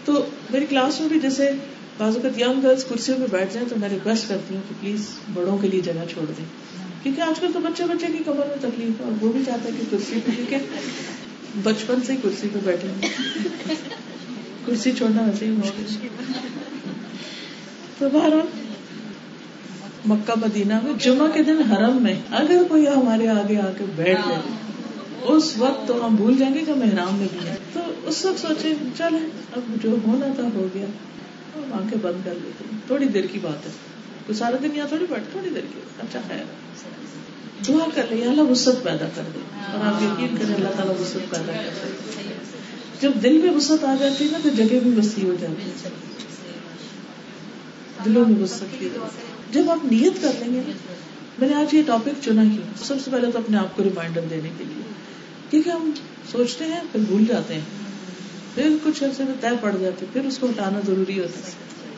تو 0.05 0.24
میری 0.50 0.66
کلاس 0.66 1.00
میں 1.00 1.09
بھی 1.09 1.20
جیسے 1.20 1.50
بازو 1.98 2.20
کا 2.22 2.28
ینگ 2.40 2.61
گرلس 2.62 2.85
کرسیوں 2.85 3.18
پہ 3.18 3.24
بیٹھ 3.31 3.55
جائیں 3.55 3.68
تو 3.68 3.76
میں 3.81 3.88
ریکویسٹ 3.88 4.28
کرتی 4.28 4.55
ہوں 4.55 4.62
کہ 4.68 4.74
پلیز 4.81 5.07
بڑوں 5.35 5.59
کے 5.59 5.68
لیے 5.68 5.81
جگہ 5.81 6.05
چھوڑ 6.12 6.33
دیں۔ 6.38 6.44
کیونکہ 7.03 7.21
آج 7.21 7.41
کل 7.41 7.47
تو 7.53 7.59
بچے 7.59 7.85
بچے 7.85 8.07
کی 8.07 8.25
کمر 8.25 8.47
میں 8.49 8.57
تکلیف 8.61 9.01
ہے 9.01 9.05
اور 9.05 9.25
وہ 9.25 9.33
بھی 9.33 9.43
چاہتے 9.47 9.69
ہیں 9.69 9.79
کہ 9.79 9.85
کرسی 9.91 10.19
پہ 10.25 10.31
کیونکہ 10.37 10.57
بچپن 11.62 11.95
سے 12.07 12.12
ہی 12.12 12.19
کرسی 12.23 12.49
پہ 12.53 12.59
بیٹھے 12.65 12.88
کرسی 14.67 14.93
چھوڑنا 14.93 15.23
ویسے 15.23 15.45
ہی 15.45 15.51
مشکل 15.51 15.95
تو 17.99 18.09
بہرحال، 18.12 18.47
مکہ، 20.07 20.33
مدینہ 20.37 20.75
میں 20.83 20.93
جمعہ 20.99 21.27
کے 21.35 21.43
دن 21.43 21.62
حرم 21.62 22.03
میں 22.03 22.15
اگر 22.31 22.62
کوئی 22.69 22.87
ہمارے 22.87 23.29
آگے 23.29 23.57
آ 23.57 23.71
کے 23.79 23.85
بیٹھ 23.97 24.21
جائے، 24.29 24.41
اس 25.23 25.57
وقت 25.59 25.88
تو 25.88 26.07
ہم 26.07 26.15
بھول 26.15 26.38
جائیں 26.38 26.55
گے 26.55 26.61
کہ 26.67 26.73
محرام 26.75 27.17
میں 27.17 27.27
بھی 27.33 27.49
ہے۔ 27.49 27.57
تو 27.73 27.81
اس 28.05 28.25
وقت 28.25 28.41
سوچے، 28.41 28.73
چل، 28.99 29.17
اب 29.53 29.83
جو 29.83 29.97
ہونا 30.05 30.27
تھا 30.37 30.43
ہو 30.55 30.67
گیا۔ 30.75 30.87
آنکھیں 31.73 31.99
بند 32.03 32.25
کر 32.25 32.33
لیتے 32.43 32.65
تھوڑی 32.87 33.07
دیر 33.07 33.25
کی 33.33 33.38
بات 33.43 33.67
ہے۔ 33.67 33.71
کوئی 34.27 34.38
سارا 34.38 34.57
دن 34.62 34.69
یہاں 34.75 34.88
تھوڑی 34.88 35.07
بیٹھ 35.11 35.25
تھوڑی 35.33 35.51
دیر 35.51 35.62
کی 35.75 35.81
اچھا 35.99 36.21
خیر۔ 36.29 36.71
دعا 37.68 37.87
کر 37.94 38.07
لیں 38.11 38.27
اللہ 38.27 38.40
وسط 38.40 38.83
پیدا 38.83 39.09
کر 39.14 39.22
دے۔ 39.35 39.38
اور 39.72 39.87
آپ 39.87 40.03
یقین 40.03 40.37
کریں، 40.37 40.55
اللہ 40.55 40.68
تعالیٰ 40.68 41.01
وسط 41.01 41.14
پیدا 41.14 41.53
کر 41.53 41.87
دے۔ 41.87 42.33
جب 43.01 43.11
دل 43.22 43.38
میں 43.38 43.51
وسط 43.51 43.85
آ 43.85 43.94
جاتی 44.01 44.25
ہے 44.25 44.31
نا، 44.31 44.38
تو 44.42 44.48
جگہ 44.48 44.79
بھی 44.83 44.90
وسیع 44.96 45.25
ہو 45.25 45.35
جاتی 45.40 45.62
ہے۔ 45.62 45.90
دلوں 48.05 48.25
میں 48.29 48.42
وسط 48.42 48.64
کی 48.79 48.88
جب 49.53 49.70
آپ 49.70 49.85
نیت 49.85 50.22
کر 50.22 50.31
لیں 50.38 50.55
گے 50.55 50.72
میں 51.38 51.48
نے 51.48 51.55
آج 51.55 51.75
یہ 51.75 51.83
ٹاپک 51.87 52.09
چنا 52.25 52.42
ہی۔ 52.42 52.59
سب 52.85 52.94
سے 53.05 53.11
پہلے 53.11 53.31
تو 53.33 53.38
اپنے 53.38 53.57
آپ 53.57 53.77
کو 53.77 53.83
ریمائنڈر 53.83 54.20
دینے 54.31 54.51
کے 54.59 54.64
لیے۔ 54.64 54.83
کیونکہ 55.51 55.70
ہم 55.70 55.90
سوچتے 56.33 56.64
ہیں، 56.64 56.81
پھر 56.92 57.01
بھول 57.01 57.25
جاتے 57.29 57.55
ہیں۔ 57.55 57.61
پھر 58.55 58.77
کچھ 58.85 59.05
عرصے 59.05 59.25
میں 59.25 59.35
طے 59.40 59.46
پڑ 59.61 59.77
جاتے 59.81 60.07
پھر 60.12 60.25
اس 60.25 60.38
کو 60.38 60.46
ہٹانا 60.46 60.81
ضروری 60.87 61.18
ہوتا 61.20 61.38
ہے۔ 61.46 61.53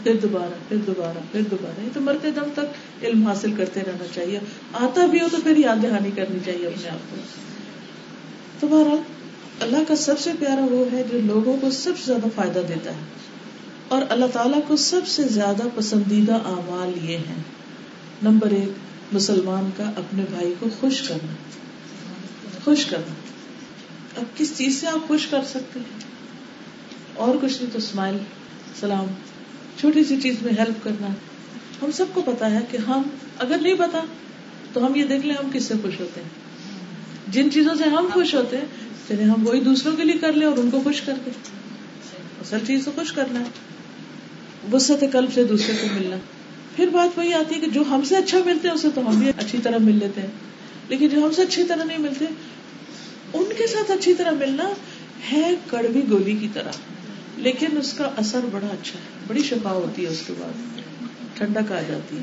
پھر 0.05 0.17
دوبارہ 0.23 0.55
پھر 0.69 0.77
دوبارہ 0.77 1.19
پھر 1.33 1.41
دوبارہ۔ 1.51 1.85
یہ 1.85 1.89
تو 1.95 2.01
مرتے 2.01 2.31
دم 2.31 2.51
تک 2.55 3.05
علم 3.05 3.27
حاصل 3.27 3.53
کرتے 3.53 3.81
رہنا 3.81 4.05
چاہیے۔ 4.15 4.39
آتا 4.73 5.07
بھی 5.07 5.21
ہو 5.21 5.27
تو 5.31 5.37
پھر 5.43 5.57
یاد 5.57 5.77
دہانی 5.83 6.11
کرنی 6.11 6.39
چاہیے 6.45 6.67
اپنے 6.67 6.89
آپ 6.89 7.11
کو۔ 7.11 7.17
تو 8.61 8.67
بہرحال 8.67 8.99
اللہ 9.61 9.79
کا 9.89 9.97
سب 9.97 10.19
سے 10.19 10.31
پیارا 10.39 10.67
وہ 10.71 10.93
ہے 10.93 11.03
جو 11.13 11.19
لوگوں 11.21 11.57
کو 11.61 11.71
سب 11.71 11.93
سے 11.97 12.07
زیادہ 12.07 12.27
فائدہ 12.35 12.59
دیتا 12.69 12.91
ہے۔ 12.91 13.01
اور 13.89 14.03
اللہ 14.09 14.27
تعالیٰ 14.33 14.61
کو 14.67 14.77
سب 14.77 15.01
سے 15.07 15.23
زیادہ 15.23 15.63
پسندیدہ 15.75 16.35
اعمال 16.35 17.11
یہ 17.11 17.17
ہیں۔ 17.17 17.43
نمبر 18.23 18.51
ایک، 18.51 18.71
مسلمان 19.15 19.71
کا 19.77 19.85
اپنے 19.85 20.25
بھائی 20.31 20.55
کو 20.59 20.67
خوش 20.81 21.03
کرنا۔ 21.03 21.33
خوش 22.65 22.87
کرنا۔ 22.87 23.15
اب 24.17 24.39
کس 24.39 24.59
چیز 24.59 24.81
سے 24.81 24.87
آپ 24.87 25.09
خوش 25.09 25.27
کر 25.27 25.41
سکتے 25.51 25.81
ہیں؟ 25.81 26.01
اور 27.15 27.35
کچھ 27.43 27.63
نہیں 27.63 27.73
تو 27.73 27.79
اسمائل، 27.79 28.17
سلام۔ 28.81 29.07
چھوٹی 29.81 30.05
سی 30.05 30.21
چیز 30.21 30.35
میں 30.43 30.53
ہیلپ 30.59 30.85
کرنا۔ 30.85 31.07
ہم 31.83 31.91
سب 31.91 32.05
کو 32.15 32.23
پتا 32.23 32.51
ہے 32.51 32.59
کہ 32.71 32.77
ہم 32.77 33.03
اگر 33.39 33.57
نہیں 33.61 33.75
پتا 33.75 34.01
تو 34.73 34.87
ہم 34.87 34.95
یہ 34.95 35.05
دیکھ 35.05 35.27
لیں 35.27 35.35
ہم 35.35 35.51
کس 35.53 35.65
سے 35.65 35.75
خوش 35.83 36.01
ہوتے 36.01 36.21
ہیں۔ 36.21 36.29
جن 37.29 37.51
چیزوں 37.51 37.75
سے 37.75 37.85
ہم 37.85 38.09
خوش 38.13 38.35
ہوتے 38.35 38.57
ہیں، 38.57 38.65
پھر 39.07 39.23
ہم 39.23 39.47
وہی 39.47 39.61
دوسروں 39.61 39.97
کے 39.97 40.05
لیے 40.05 40.19
کر 40.19 40.33
لیں 40.33 40.47
اور 40.47 40.59
ان 40.59 40.71
کو 40.71 40.81
خوش 40.85 41.01
کر 41.01 41.15
دیں 41.27 41.33
اصل 42.41 42.57
چیز 42.67 42.85
تو 42.85 42.91
خوش 42.95 43.13
کرنا 43.13 43.41
ہے۔ 43.41 43.45
وسط 44.73 45.05
قلب 45.13 45.33
سے 45.35 45.45
دوسرے 45.45 45.75
کو 45.83 45.87
ملنا۔ 45.95 46.17
پھر 46.77 46.87
بات 46.93 47.19
وہی 47.19 47.33
آتی 47.33 47.55
ہے 47.55 47.61
کہ 47.61 47.67
جو 47.67 47.83
ہم 47.91 48.03
سے 48.05 48.17
اچھا 48.17 48.39
ملتے 48.45 48.69
ہیں، 48.69 48.75
اسے 48.75 48.89
تو 48.95 49.09
ہم 49.09 49.19
بھی 49.19 49.29
اچھی 49.29 49.59
طرح 49.63 49.79
مل 49.79 49.99
لیتے 49.99 50.21
ہیں۔ 50.21 50.29
لیکن 50.89 51.09
جو 51.09 51.27
ہم 51.27 51.31
سے 51.31 51.43
اچھی 51.43 51.65
طرح 51.65 51.85
نہیں 51.85 51.99
ملتے، 51.99 52.25
ان 53.33 53.45
کے 53.59 53.67
ساتھ 53.67 53.91
اچھی 53.91 54.15
طرح 54.15 54.31
ملنا 54.31 54.69
ہے 55.33 55.55
کڑوی 55.67 56.01
گولی 56.11 56.33
کی 56.33 56.49
طرح۔ 56.53 56.71
لیکن 57.37 57.79
اس 57.79 57.93
کا 57.93 58.11
اثر 58.17 58.41
بڑا 58.53 58.67
اچھا 58.67 58.99
ہے، 58.99 59.25
بڑی 59.27 59.43
شفا 59.43 59.73
ہوتی 59.73 60.03
ہے 60.05 60.09
اس 60.09 60.23
کے 60.27 60.33
بعد۔ 60.39 60.81
ٹھنڈک 61.35 61.73
آ 61.73 61.81
جاتی 61.89 62.19
ہے۔ 62.19 62.23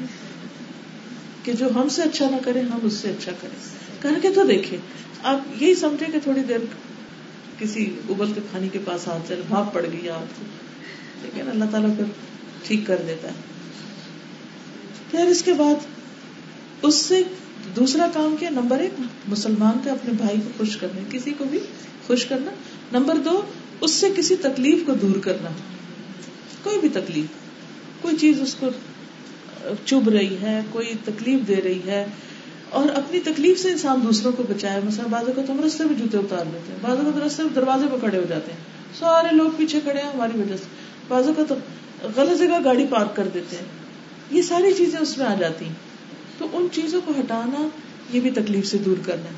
کہ 1.43 1.53
جو 1.53 1.69
ہم 1.75 1.89
سے 1.89 2.01
اچھا 2.01 2.29
نہ 2.29 2.35
کرے، 2.45 2.59
ہم 2.59 2.79
اس 2.83 2.93
سے 2.93 3.09
اچھا 3.09 3.31
کریں۔ 3.41 3.55
کر 4.01 4.13
کے 4.21 4.29
تو 4.29 4.43
دیکھیں۔ 4.43 4.77
آپ 5.23 5.63
یہی 5.63 5.75
سمجھے 5.75 6.05
کہ 6.05 6.19
تھوڑی 6.23 6.41
دیر 6.41 6.57
کسی 7.59 7.99
ابل 8.09 8.31
کے 8.33 8.41
کھانے 8.49 8.67
کے 8.69 8.79
پاس 8.85 9.07
ہاتھ 9.07 9.29
چل 9.29 9.41
بھاپ 9.47 9.73
پڑ 9.73 9.85
گئی 9.93 10.09
آپ 10.09 10.39
کو۔ 10.39 10.45
لیکن 11.21 11.49
اللہ 11.49 11.65
تعالیٰ 11.71 11.95
پھر 11.95 12.05
ٹھیک 12.63 12.79
کر 12.87 13.01
دیتا 13.07 13.27
ہے۔ 13.27 13.33
پھر 15.11 15.25
اس 15.25 15.43
کے 15.43 15.53
بعد 15.53 15.75
اس 16.81 16.95
سے 16.95 17.23
دوسرا 17.75 18.07
کام 18.13 18.35
کیا، 18.39 18.49
نمبر 18.49 18.79
ایک، 18.79 19.01
مسلمان 19.27 19.77
کا 19.83 19.91
اپنے 19.91 20.13
بھائی 20.13 20.37
کو 20.37 20.49
خوش 20.57 20.77
کرنا، 20.77 21.01
کسی 21.09 21.33
کو 21.37 21.43
بھی 21.43 21.59
خوش 22.07 22.25
کرنا۔ 22.25 22.51
نمبر 22.91 23.15
دو 23.15 23.41
اس 23.81 23.91
سے 23.91 24.07
کسی 24.15 24.35
تکلیف 24.35 24.79
کو 24.85 24.93
دور 24.93 25.19
کرنا۔ 25.19 25.49
کوئی 26.63 26.79
بھی 26.79 26.89
تکلیف، 26.89 27.25
کوئی 28.01 28.17
چیز 28.17 28.41
اس 28.41 28.55
کو 28.55 28.67
چب 29.85 30.09
رہی 30.09 30.37
ہے، 30.41 30.59
کوئی 30.69 30.93
تکلیف 31.05 31.47
دے 31.47 31.55
رہی 31.63 31.79
ہے۔ 31.85 32.05
اور 32.69 32.89
اپنی 32.95 33.19
تکلیف 33.19 33.59
سے 33.59 33.71
انسان 33.71 33.99
دوسروں 34.03 34.31
کو 34.31 34.43
بچائے۔ 34.43 34.81
مثلا 34.83 35.07
بازو 35.09 35.31
کو 35.35 35.51
ہم 35.51 35.63
رستے 35.63 35.83
میں 35.83 35.93
جوتے 35.93 36.17
اتار 36.17 36.45
لیتے 36.45 36.71
ہیں 36.71 36.79
بازو 36.81 37.11
کو 37.11 37.27
رستے 37.27 37.43
میں 37.43 37.51
دروازے 37.55 37.85
پہ 37.91 37.95
کھڑے 37.99 38.17
ہو 38.17 38.23
جاتے 38.29 38.51
ہیں۔ 38.51 38.59
سارے 38.99 39.35
لوگ 39.35 39.49
پیچھے 39.57 39.79
کھڑے 39.79 40.01
ہیں، 40.01 40.09
ہماری 40.09 40.41
وجہ 40.41 40.57
سے۔ 40.57 40.65
بازو 41.07 41.33
کا 41.33 41.43
تو 41.47 41.55
غلط 42.15 42.39
جگہ 42.39 42.63
گاڑی 42.63 42.85
پارک 42.89 43.15
کر 43.15 43.27
دیتے 43.33 43.55
ہیں۔ 43.55 43.65
یہ 44.31 44.41
ساری 44.41 44.73
چیزیں 44.77 44.99
اس 44.99 45.17
میں 45.17 45.25
آ 45.25 45.35
جاتی 45.39 45.65
ہیں۔ 45.65 45.73
تو 46.37 46.47
ان 46.53 46.67
چیزوں 46.71 47.01
کو 47.05 47.13
ہٹانا، 47.19 47.67
یہ 48.13 48.21
بھی 48.21 48.31
تکلیف 48.31 48.67
سے 48.67 48.77
دور 48.77 48.97
کرنا۔ 49.05 49.29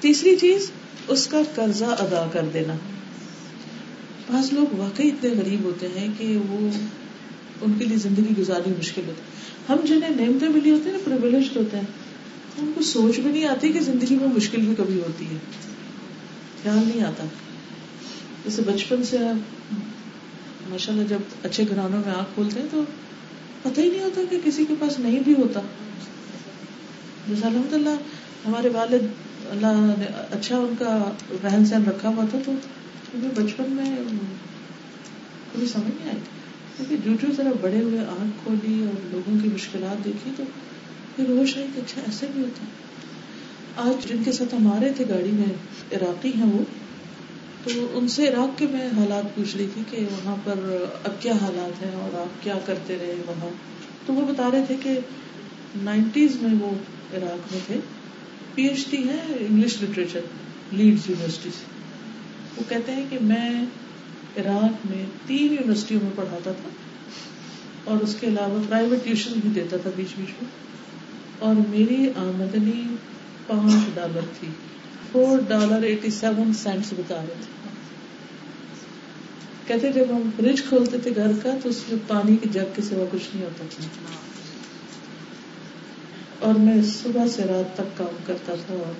تیسری 0.00 0.36
چیز، 0.36 0.70
اس 1.08 1.26
کا 1.26 1.40
قرضہ 1.54 1.84
ادا 1.84 2.28
کر 2.32 2.44
دینا۔ 2.54 2.74
بعض 4.32 4.52
لوگ 4.52 4.74
واقعی 4.74 5.08
اتنے 5.08 5.30
غریب 5.30 5.64
ہوتے 5.64 5.88
ہیں 5.88 6.08
کہ 6.18 6.38
وہ 6.48 6.68
ان 7.60 7.72
کے 7.78 7.84
لیے 7.84 7.96
زندگی 7.96 8.34
گزارنی 8.38 8.72
مشکل 8.78 9.02
ہوتی 9.06 9.22
ہم 9.68 9.76
جنہیں 9.84 10.10
نعمتیں 10.10 10.48
ملی 10.48 10.70
ہوتی 10.70 10.90
ہیں 10.90 10.96
نا 10.96 11.16
پرولیجڈ 11.18 11.56
ہوتے 11.56 11.76
ہیں۔ 11.76 11.84
ان 12.58 12.72
کو 12.74 12.82
سوچ 12.82 13.18
بھی 13.18 13.30
نہیں 13.30 13.44
آتی 13.44 13.72
کہ 13.72 13.80
زندگی 13.80 14.16
میں 14.16 14.28
مشکل 14.34 14.60
بھی 14.60 14.74
کبھی 14.78 15.00
ہوتی 15.00 15.26
ہے۔ 15.26 15.36
خیال 16.62 16.76
نہیں 16.76 17.04
آتا۔ 17.04 17.24
جیسے 18.44 18.62
بچپن 18.62 19.02
سے 19.02 19.18
ماشاء 20.68 20.92
اللہ 20.92 21.04
جب 21.04 21.18
اچھے 21.42 21.64
گھرانوں 21.70 22.02
میں 22.06 22.14
آنکھ 22.14 22.28
کھولتے 22.34 22.60
ہیں 22.60 22.66
تو 22.70 22.84
پتہ 23.62 23.80
ہی 23.80 23.90
نہیں 23.90 24.02
ہوتا 24.02 24.20
کہ 24.30 24.40
کسی 24.44 24.64
کے 24.64 24.74
پاس 24.80 24.98
نہیں 24.98 25.20
بھی 25.20 25.34
ہوتا۔ 25.34 25.60
جیسے 27.28 27.46
الحمد 27.46 27.72
للہ 27.72 27.96
ہمارے 28.46 28.68
والد، 28.68 29.06
اللہ 29.50 29.94
نے 29.98 30.06
اچھا 30.30 30.58
ان 30.58 30.74
کا 30.78 31.10
رہن 31.44 31.66
سہن 31.66 31.84
رکھا 31.84 32.08
ہوا 32.08 32.24
تھا 32.30 32.38
تو 32.46 32.52
کیونکہ 33.20 33.42
بچپن 33.42 33.64
میں 33.68 33.84
کبھی 35.52 35.66
سمجھ 35.66 35.96
نہیں 35.96 36.08
آئی۔ 36.08 36.18
کیونکہ 36.76 36.96
جو 37.04 37.16
جو 37.22 37.34
ذرا 37.36 37.50
بڑے 37.60 37.80
ہوئے 37.80 38.00
آنکھ 38.00 38.36
کھولی 38.42 38.84
اور 38.84 39.06
لوگوں 39.10 39.38
کی 39.42 39.48
مشکلات 39.54 40.04
دیکھی 40.04 40.30
تو 40.36 40.42
پھر 41.16 41.28
ہوش 41.28 41.56
آئی 41.56 41.66
کہ 41.74 41.80
اچھا 41.80 42.00
ایسے 42.00 42.26
بھی 42.32 42.42
ہوتا۔ 42.42 42.64
آج 43.76 44.08
جن 44.08 44.22
کے 44.24 44.32
ساتھ 44.32 44.54
ہم 44.54 44.66
آ 44.66 44.78
رہے 44.80 44.92
تھے 44.92 45.04
گاڑی 45.08 45.30
میں، 45.32 45.52
عراقی 45.96 46.32
ہیں 46.36 46.52
وہ، 46.52 46.62
تو 47.64 47.90
ان 47.94 48.08
سے 48.08 48.28
عراق 48.28 48.58
کے 48.58 48.66
میں 48.70 48.86
حالات 48.86 49.34
پوچھ 49.34 49.56
رہی 49.56 49.66
تھی 49.74 49.82
کہ 49.90 49.96
وہاں 49.98 50.36
پر 50.44 50.84
اب 51.04 51.22
کیا 51.22 51.32
حالات 51.32 51.82
ہیں 51.82 51.94
اور 51.94 52.16
آپ 52.16 52.44
کیا 52.44 52.58
کرتے 52.66 52.96
رہے 53.00 53.14
وہاں۔ 53.26 53.48
تو 54.06 54.12
وہ 54.12 54.32
بتا 54.32 54.50
رہے 54.52 54.64
تھے 54.66 54.76
کہ 54.82 54.98
نائنٹیز 55.82 56.36
میں 56.42 56.54
وہ 56.60 56.70
عراق 57.16 57.52
میں 57.52 57.60
تھے۔ 57.66 57.80
پی 58.54 58.66
ایچ 58.66 58.90
ڈی 58.90 59.08
ہے 59.08 59.46
انگلش 59.50 59.82
لٹریچر 59.82 60.20
لیڈز 60.72 61.10
یونیورسٹی 61.10 61.50
سے۔ 61.50 61.73
وہ 62.56 62.62
کہتے 62.68 62.92
ہیں 62.92 63.04
کہ 63.10 63.18
میں 63.20 63.50
عراق 64.36 64.86
میں 64.86 65.06
تین 65.26 65.52
یونیورسٹیوں 65.52 66.00
میں 66.02 66.10
پڑھاتا 66.14 66.52
تھا 66.52 66.68
اور 67.84 67.98
اس 68.00 68.16
کے 68.20 68.26
علاوہ 68.26 68.62
پرائیویٹ 68.68 69.04
ٹیوشن 69.04 69.32
بھی 69.42 69.50
دیتا 69.54 69.76
تھا 69.76 69.90
بیچ 69.96 70.18
بیچ 70.18 70.28
میں 70.28 70.50
اور 71.38 71.54
میری 71.68 72.08
آمدنی 72.16 72.94
پانچ 73.46 73.94
ڈالر 73.94 74.20
تھی 74.38 74.48
four 75.12 75.38
dollar 75.48 75.82
eighty 75.82 76.10
seven 76.10 76.52
cents 76.52 76.92
بتا 76.92 77.16
رہے 77.16 77.34
تھے۔ 77.40 77.68
کہتے 79.66 79.92
جب 79.92 80.04
ہم 80.10 80.30
فریج 80.36 80.62
کھولتے 80.62 80.98
تھے 80.98 81.14
گھر 81.14 81.30
کا 81.42 81.50
تو 81.62 81.68
اس 81.68 81.82
میں 81.88 81.98
پانی 82.06 82.36
کی 82.36 82.48
جگ 82.52 82.74
کے 82.74 82.82
سوا 82.82 83.04
کچھ 83.10 83.28
نہیں 83.34 83.44
ہوتا 83.44 83.64
تھا۔ 83.70 83.86
اور 86.38 86.54
میں 86.54 86.82
صبح 86.82 87.26
سے 87.26 87.42
رات 87.42 87.76
تک 87.76 87.98
کام 87.98 88.16
کرتا 88.26 88.54
تھا 88.66 88.74
اور 88.74 88.92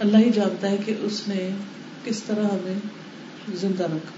اللہ 0.00 0.16
ہی 0.16 0.30
جانتا 0.30 0.70
ہے 0.70 0.76
کہ 0.84 0.94
اس 1.00 1.28
نے 1.28 1.50
کس 2.06 2.22
طرح 2.22 2.44
ہمیں 2.44 2.74
زندہ 3.54 3.84
رکھا؟ 3.84 4.10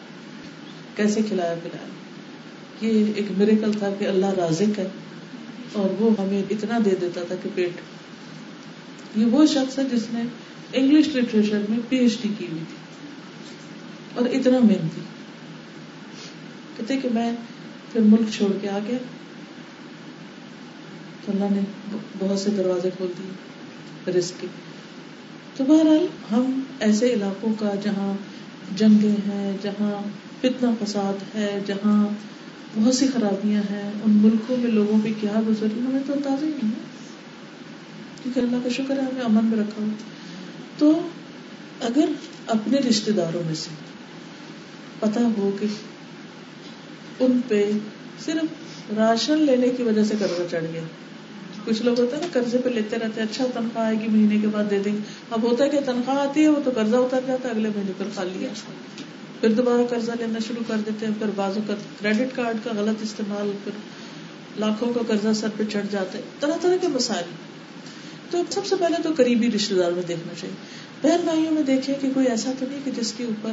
کیسے 0.97 1.21
کھلایا 1.23 1.55
پلایا؟ 1.63 1.89
یہ 2.81 3.13
ایک 3.17 3.27
میریکل 3.39 3.73
تھا 3.73 3.91
کہ 3.99 4.05
اللہ 4.05 4.27
رازق 4.27 4.79
ہے 4.79 4.89
اور 5.73 6.03
وہ 6.03 6.11
ہمیں 6.19 6.43
اتنا 6.51 6.79
دے 6.85 6.95
دیتا 7.01 7.21
تھا 7.23 7.35
کہ 7.43 7.49
پیٹ۔ 7.55 7.71
یہ 9.17 9.25
وہ 9.25 9.47
شخص 9.47 9.79
ہے 9.79 9.85
جس 9.85 10.03
نے 10.13 10.23
انگلش 10.73 11.09
لٹریچر 11.09 11.61
میں 11.69 11.79
پی 11.89 11.97
ایچ 11.97 12.23
ڈی 12.23 12.29
کی 12.39 12.47
ہوئی 12.53 12.65
تھی 12.69 12.77
اور 14.15 14.29
اتنا 14.29 14.59
محنتی۔ 14.59 15.01
کہتے 16.77 16.97
کہ 16.97 17.09
میں 17.15 17.33
پھر 17.93 18.01
ملک 18.01 18.29
چھوڑ 18.33 18.53
کے 18.61 18.69
آ 18.69 18.79
گیا۔ 18.89 18.99
تو 21.25 21.33
اللہ 21.33 21.45
نے 21.51 21.61
بہت 22.19 22.39
سے 22.39 22.51
دروازے 22.51 22.91
کھول 22.97 23.13
دیے 23.19 24.13
رسک 24.19 24.41
کے۔ 24.41 24.47
تو 25.59 25.65
بہرحال 25.65 26.07
ہم 26.31 26.61
ایسے 26.81 27.13
علاقوں 27.13 27.53
کا 27.59 27.71
جہاں 27.83 28.15
جنگیں 28.77 29.29
ہیں، 29.29 29.57
جہاں 29.63 30.03
فتنا 30.41 30.71
فساد 30.81 31.37
ہے، 31.37 31.61
جہاں 31.67 32.09
بہت 32.75 32.95
سی 32.95 33.07
خرابیاں 33.07 33.63
ہیں، 33.71 33.91
ان 34.05 34.11
ملکوں 34.11 34.57
میں 34.57 34.71
لوگوں 34.71 34.99
پہ 35.05 35.09
کیا 35.21 35.41
گزر 35.49 35.67
رہی 35.75 35.81
ہمیں 35.81 36.01
تو 36.07 36.15
تازہ 36.25 36.45
ہی 36.45 36.51
نہیں 36.51 36.71
ہے۔ 36.71 36.87
کیونکہ 38.23 38.41
اللہ 38.41 38.57
کا 38.65 38.69
شکر 38.69 38.97
ہے، 38.97 39.03
ہمیں 39.03 39.25
امن 39.25 39.45
میں 39.45 39.59
رکھا 39.59 39.83
ہو 39.83 39.89
تو 40.79 41.01
اگر 41.81 42.05
اپنے 42.47 42.79
رشتے 42.79 43.13
داروں 43.13 43.43
میں 43.47 43.55
سے 43.55 43.71
پتا 45.01 45.21
ہو 45.39 45.51
کہ 45.61 45.67
ان 47.21 47.41
پہ 47.49 47.71
صرف 48.25 48.45
راشن 48.97 49.39
لینے 49.39 49.69
کی 49.69 49.83
وجہ 49.83 50.05
سے 50.05 50.15
قرضہ 50.19 50.43
چڑھ 50.51 50.65
گیا 50.73 50.83
کچھ 51.69 51.83
لوگ 51.83 52.01
ہوتے 52.01 52.17
ہیں 52.17 52.23
نا، 52.23 52.29
قرضے 52.33 52.59
پہ 52.59 52.69
لیتے 52.69 52.97
رہتے 52.97 53.21
ہیں 53.21 53.29
اچھا 53.33 53.47
تنخواہ 53.55 53.87
آئے 53.87 53.97
گی، 54.01 54.09
مہینے 54.09 54.39
کے 54.41 54.47
بعد 54.47 54.65
دے 54.71 54.79
دیں 54.79 54.93
گے۔ 54.93 54.99
اب 55.31 55.43
ہوتا 55.43 55.65
ہے 55.65 55.69
کہ 55.69 55.79
تنخواہ 55.87 56.19
آتی 56.19 56.43
ہے، 56.43 56.49
وہ 56.49 56.61
تو 56.65 56.71
قرضہ 56.75 56.97
اتر 56.97 57.21
جاتا 57.27 57.49
ہے، 57.49 57.55
اگلے 57.55 57.69
مہینے 57.69 57.93
پر 57.99 58.05
کھا 58.15 58.25
لیا 58.25 58.49
پھر 59.41 59.53
دوبارہ 59.53 59.87
قرضہ 59.91 60.13
لینا 60.19 60.39
شروع 60.47 60.63
کر 60.69 60.77
دیتے 60.87 61.07
ہیں، 61.07 61.13
پھر 61.19 61.27
بازو 61.35 61.61
کا 61.67 61.75
کریڈٹ 62.01 62.37
کارڈ 62.37 62.57
کا 62.65 62.71
غلط 62.77 63.03
استعمال، 63.03 63.51
پھر 63.65 63.73
لاکھوں 64.59 64.93
کا 64.93 65.01
قرضہ 65.09 65.33
سر 65.33 65.49
پہ 65.57 65.63
چڑھ 65.73 65.87
جاتے 65.91 66.19
طرح 66.41 66.57
طرح 66.61 66.77
کے 66.81 66.89
مسائل۔ 66.89 67.25
تو 68.31 68.43
سب 68.51 68.67
سے 68.67 68.75
پہلے 68.81 69.03
تو 69.03 69.11
قریبی 69.17 69.51
رشتے 69.51 69.75
دار 69.75 69.93
میں 69.93 70.03
دیکھنا 70.09 70.35
چاہیے۔ 70.41 70.55
بہن 71.03 71.21
بھائیوں 71.25 71.51
میں 71.51 71.63
دیکھے 71.63 71.95
کہ 72.01 72.09
کوئی 72.15 72.27
ایسا 72.27 72.53
تو 72.59 72.67
نہیں 72.69 72.81
کہ 72.85 72.91
جس 72.91 73.13
کے 73.17 73.25
اوپر 73.25 73.51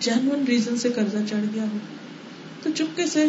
جینون 0.00 0.44
ریزن 0.48 0.76
سے 0.76 0.88
قرضہ 0.88 1.18
چڑھ 1.30 1.44
گیا 1.54 1.64
ہو۔ 1.72 1.78
تو 2.62 2.70
چپکے 2.74 3.06
سے 3.06 3.24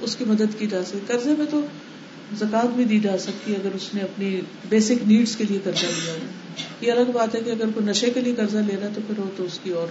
اس 0.00 0.16
کی 0.16 0.24
مدد 0.24 0.58
کی 0.58 0.66
جا 0.66 0.84
سکتی 0.84 0.98
قرضے 1.06 1.34
میں 1.38 1.46
تو 1.50 1.60
زکات 2.36 2.76
بھی 2.76 2.84
دی 2.84 3.00
جا 3.00 3.18
سکتی 3.18 3.52
ہے 3.52 3.56
اگر 3.56 3.68
اس 3.74 3.94
نے 3.94 4.00
اپنی 4.00 4.40
بیسک 4.68 5.08
نیڈس 5.08 5.36
کے 5.36 5.44
لیے 5.44 5.58
قرضہ 5.64 5.86
لیا 5.86 6.12
ہو۔ 6.12 6.18
یہ 6.80 6.92
الگ 6.92 7.10
بات 7.12 7.34
ہے 7.34 7.40
کہ 7.40 7.50
اگر 7.50 7.64
کوئی 7.74 7.86
نشے 7.86 8.10
کے 8.10 8.20
لیے 8.20 8.34
قرضہ 8.34 8.58
لے 8.58 8.76
رہا 8.82 8.88
تو 8.94 9.00
پھر 9.06 9.18
وہ 9.18 9.30
تو 9.36 9.44
اس 9.44 9.60
کی 9.62 9.70
اور 9.70 9.86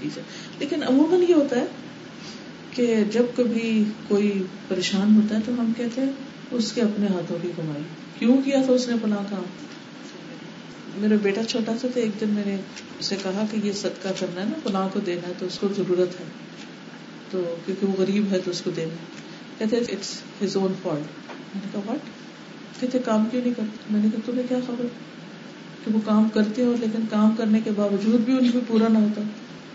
چیز 0.00 0.18
ہے۔ 0.18 0.22
لیکن 0.58 0.82
عموماً 0.82 1.24
یہ 1.28 1.34
ہوتا 1.34 1.56
ہے 1.56 1.64
کہ 2.70 2.96
جب 3.12 3.22
کبھی 3.36 3.84
کوئی 4.08 4.42
پریشان 4.68 5.16
ہوتا 5.16 5.34
ہے 5.34 5.40
تو 5.46 5.52
ہم 5.52 5.72
کہتے 5.76 6.00
ہیں 6.00 6.12
اس 6.50 6.72
کے 6.72 6.80
اپنے 6.80 7.06
ہاتھوں 7.06 7.38
کی 7.42 7.48
کمائی۔ 7.56 7.82
کیوں 8.18 8.42
کیا 8.44 8.62
تھا 8.64 8.72
اس 8.72 8.88
نے 8.88 8.94
فلاں 9.02 9.24
کام؟ 9.30 9.42
میرا 10.96 11.14
بیٹا 11.22 11.44
چھوٹا 11.44 11.72
سا 11.80 11.88
تھا 11.92 12.00
ایک 12.00 12.20
دن 12.20 12.28
میں 12.28 12.42
نے 12.46 12.56
اسے 13.00 13.16
کہا 13.22 13.46
کہ 13.50 13.66
یہ 13.66 13.72
صدقہ 13.72 14.08
کرنا 14.18 14.40
ہے 14.40 14.46
نا، 14.46 14.68
فلاں 14.68 14.88
کو 14.92 15.00
دینا 15.00 15.28
ہے 15.28 15.32
تو 15.38 15.46
اس 15.46 15.58
کو 15.58 15.68
ضرورت 15.76 16.20
ہے۔ 16.20 16.24
تو 17.30 17.56
کیونکہ 17.66 17.86
وہ 17.86 17.92
غریب 17.98 18.24
ہے 18.30 18.38
تو 18.38 18.50
اس 18.50 18.60
کو 18.60 18.70
دینا 18.70 18.94
کہتے 19.58 19.76
اٹس 19.76 20.20
ہز 20.44 20.56
اون 20.56 20.72
فالٹ 20.82 21.31
میں 21.54 21.60
نے 21.64 21.68
کہا 21.72 21.80
واٹ 21.86 22.80
کہتے 22.80 22.98
کام 22.98 23.24
کیوں 23.30 23.42
نہیں 23.42 23.54
کرتے? 23.56 23.76
میں 23.90 24.00
نے 24.02 24.08
کہا، 24.12 24.20
تمہیں 24.26 24.48
کیا 24.48 24.58
خبر? 24.66 24.84
کہ 25.84 25.94
وہ 25.94 25.98
کام 26.04 26.28
کرتے 26.28 26.64
ہو 26.64 26.74
لیکن 26.80 27.02
کام 27.10 27.34
کرنے 27.36 27.60
کے 27.64 27.70
باوجود 27.76 28.20
بھی 28.20 28.38
ان 28.38 28.50
کو 28.50 28.60
پورا 28.66 28.88
نہ 28.88 28.98
ہوتا۔ 28.98 29.22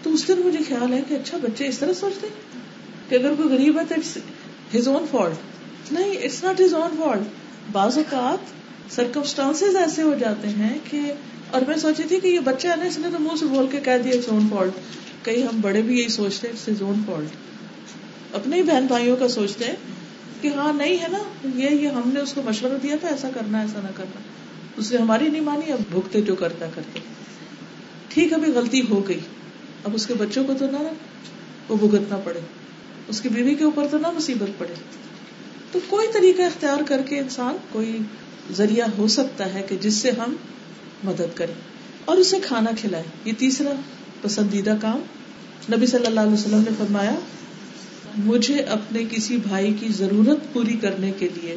تو 0.04 0.14
اس 0.14 0.28
دن 0.28 0.42
مجھے 0.46 0.60
خیال 0.68 0.94
ہے 0.94 1.02
کہ 1.08 1.14
اچھا 1.14 1.38
بچے 1.42 1.68
اس 1.68 1.80
طرح 1.80 1.94
سوچتے 1.94 2.28
کہ 3.10 3.16
اگر 3.16 3.34
کوئی 3.34 3.50
غریب 3.50 3.80
ہے 3.80 3.84
تو 3.90 3.96
اٹس 3.96 4.18
ہز 4.76 4.88
اون 4.88 5.06
فالٹ 5.12 5.92
نہیں 5.92 6.12
it's 6.12 6.44
not 6.44 6.62
his 6.62 6.74
own 6.74 6.96
fault 6.98 7.28
بعض 7.72 7.98
اوقات 7.98 8.54
سرکمسٹانس 8.92 9.64
ایسے 9.64 10.02
ہو 10.02 10.14
جاتے 10.20 10.50
ہیں 10.50 10.78
کہ، 10.92 11.02
اور 11.52 11.62
میں 11.68 11.78
سوچی 11.78 12.04
تھی 12.04 12.20
کہ 12.20 12.28
یہ 12.28 12.40
بچہ 12.40 12.68
ہے 12.68 12.76
نا، 12.76 12.86
اس 12.86 13.00
نے 13.00 13.08
تو 13.12 13.20
منہ 13.20 13.38
سے 13.40 13.46
بول 13.46 13.68
کے 13.68 13.80
کہہ 13.80 13.98
دیا 14.04 14.14
اٹس 14.14 14.30
اون 14.30 14.48
فالٹ 14.50 15.26
کئی 15.26 15.44
ہم 15.44 15.62
بڑے 15.62 15.82
بھی 15.82 16.00
یہی 16.00 16.08
سوچتے 16.08 16.48
اٹس 16.48 16.70
ہز 16.70 16.82
اون 16.82 17.02
فالٹ 17.06 18.36
اپنے 18.36 18.58
ہی 18.58 18.64
بہن 18.64 18.86
بھائیوں 18.88 19.16
کا 19.16 19.28
سوچتے 19.28 19.66
ہیں 19.66 19.76
کہ 20.42 20.48
ہاں 20.48 20.74
نہیں 20.74 20.98
ہے 20.98 21.08
نا، 21.08 21.48
یہ 21.56 21.70
یہ 21.70 21.88
ہم 21.88 22.12
نے 22.14 22.20
اس 22.20 22.34
کو 22.34 22.42
مشورہ 22.46 22.78
دیا 22.84 22.96
تھا، 23.02 23.08
ایسا 23.08 23.30
کرنا، 23.34 23.60
ایسا 23.60 23.80
نہ 23.84 23.88
کرنا۔ 23.96 24.22
اس 24.78 24.92
نے 24.92 24.98
ہماری 24.98 25.28
نہیں 25.28 25.42
مانی، 25.42 25.72
اب 25.72 25.80
بھگتے 25.92 26.22
جو 26.22 26.36
کرتا 26.36 26.66
کرتے۔ 26.76 27.00
ٹھیک، 28.08 28.34
ابھی 28.34 28.52
غلطی 28.52 28.82
ہو 28.90 29.08
گئی۔ 29.08 29.20
اب 29.84 29.92
اس 29.94 30.08
کے 30.08 30.14
بچوں 30.14 30.44
کو 30.44 30.54
تو 30.54 30.66
نہ 30.66 30.78
وہ 31.70 31.88
بھگتنا 31.88 32.18
پڑے۔ 32.18 32.40
اس 33.08 33.22
کی 33.22 33.30
بیوی 33.30 33.56
کے 33.56 33.64
اوپر 33.64 33.88
تو 33.92 33.98
نہ 33.98 34.08
مصیبت 34.12 34.60
پڑے۔ 34.60 34.74
تو 35.72 35.80
کوئی 35.88 36.08
طریقہ 36.14 36.42
اختیار 36.42 36.78
کر 36.88 37.02
کے 37.02 37.20
انسان 37.20 37.58
کوئی 37.72 37.98
ذریعہ 38.52 38.88
ہو 38.98 39.08
سکتا 39.08 39.54
ہے 39.54 39.62
کہ 39.70 39.76
جس 39.82 39.94
سے 39.94 40.12
ہم 40.12 40.36
مدد 41.04 41.38
کریں۔ 41.38 41.54
اور 42.06 42.18
اسے 42.18 42.40
کھانا 42.44 42.72
کھلائے 42.78 43.04
یہ 43.26 43.34
تیسرا 43.38 43.72
پسندیدہ 44.22 44.76
کام۔ 44.82 45.00
نبی 45.78 45.86
صلی 45.86 46.06
اللہ 46.06 46.20
علیہ 46.20 46.34
وسلم 46.34 46.60
نے 46.60 46.72
فرمایا 46.78 47.16
مجھے 48.18 48.60
اپنے 48.60 49.04
کسی 49.12 49.38
بھائی 49.38 49.74
کی 49.80 49.88
ضرورت 49.88 50.54
پوری 50.54 50.78
کرنے 50.82 51.12
کے 51.18 51.28
لیے 51.36 51.56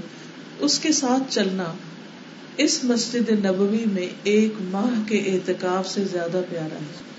اس 0.58 0.78
کے 0.78 0.92
ساتھ 0.92 1.22
چلنا 1.28 1.72
اس 2.56 2.84
مسجد 2.84 3.30
نبوی 3.30 3.84
میں 3.92 4.06
ایک 4.22 4.52
ماہ 4.60 5.08
کے 5.08 5.18
احتکاب 5.18 5.86
سے 5.86 6.04
زیادہ 6.04 6.40
پیارا 6.50 6.74
ہے۔ 6.74 7.10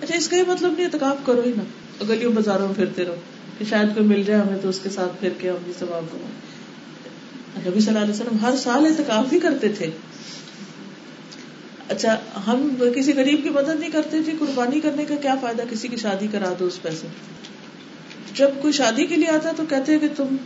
اچھا 0.00 0.16
اس 0.16 0.28
کا 0.28 0.36
یہ 0.36 0.42
مطلب 0.48 0.72
نہیں 0.76 0.86
اتکاب 0.86 1.26
کرو 1.26 1.42
ہی 1.46 1.52
نا۔ 1.56 1.62
گلیوں 2.08 2.32
بازاروں 2.32 2.66
میں 2.66 2.74
پھرتے 2.74 3.04
رہو 3.04 3.14
کہ 3.58 3.64
شاید 3.64 3.94
کوئی 3.94 4.06
مل 4.06 4.22
جائے 4.22 4.40
ہمیں 4.40 4.58
تو 4.62 4.68
اس 4.68 4.80
کے 4.82 4.90
ساتھ 4.90 5.20
پھر 5.20 5.28
کے 5.38 5.50
ہم 5.50 5.56
بھی 5.64 5.72
ثواب 5.78 6.12
کرو 6.12 6.26
نبی 7.70 7.80
صلی 7.80 7.88
اللہ 7.88 7.98
علیہ 7.98 8.14
وسلم 8.14 8.36
ہر 8.42 8.56
سال 8.56 8.86
اعتکاف 8.86 9.28
بھی 9.28 9.40
کرتے 9.40 9.68
تھے۔ 9.68 9.90
اچھا 11.88 12.16
ہم 12.46 12.74
کسی 12.94 13.12
غریب 13.12 13.40
کی 13.42 13.48
مدد 13.50 13.80
نہیں 13.80 13.90
کرتے 13.90 14.22
جی 14.22 14.32
قربانی 14.38 14.80
کرنے 14.80 15.04
کا 15.04 15.14
کیا 15.14 15.34
فائدہ؟ 15.40 15.62
کسی 15.70 15.88
کی 15.88 15.96
شادی 15.96 16.26
کرا 16.32 16.52
دو 16.58 16.66
اس 16.66 16.82
پیسے۔ 16.82 17.06
جب 18.36 18.50
کوئی 18.60 18.72
شادی 18.72 19.06
کے 19.06 19.16
لیے 19.16 19.28
آتا 19.28 19.50
تو 19.56 19.62
کہتے 19.68 19.92
ہیں 19.92 19.98
کہ 19.98 20.08
تم 20.16 20.36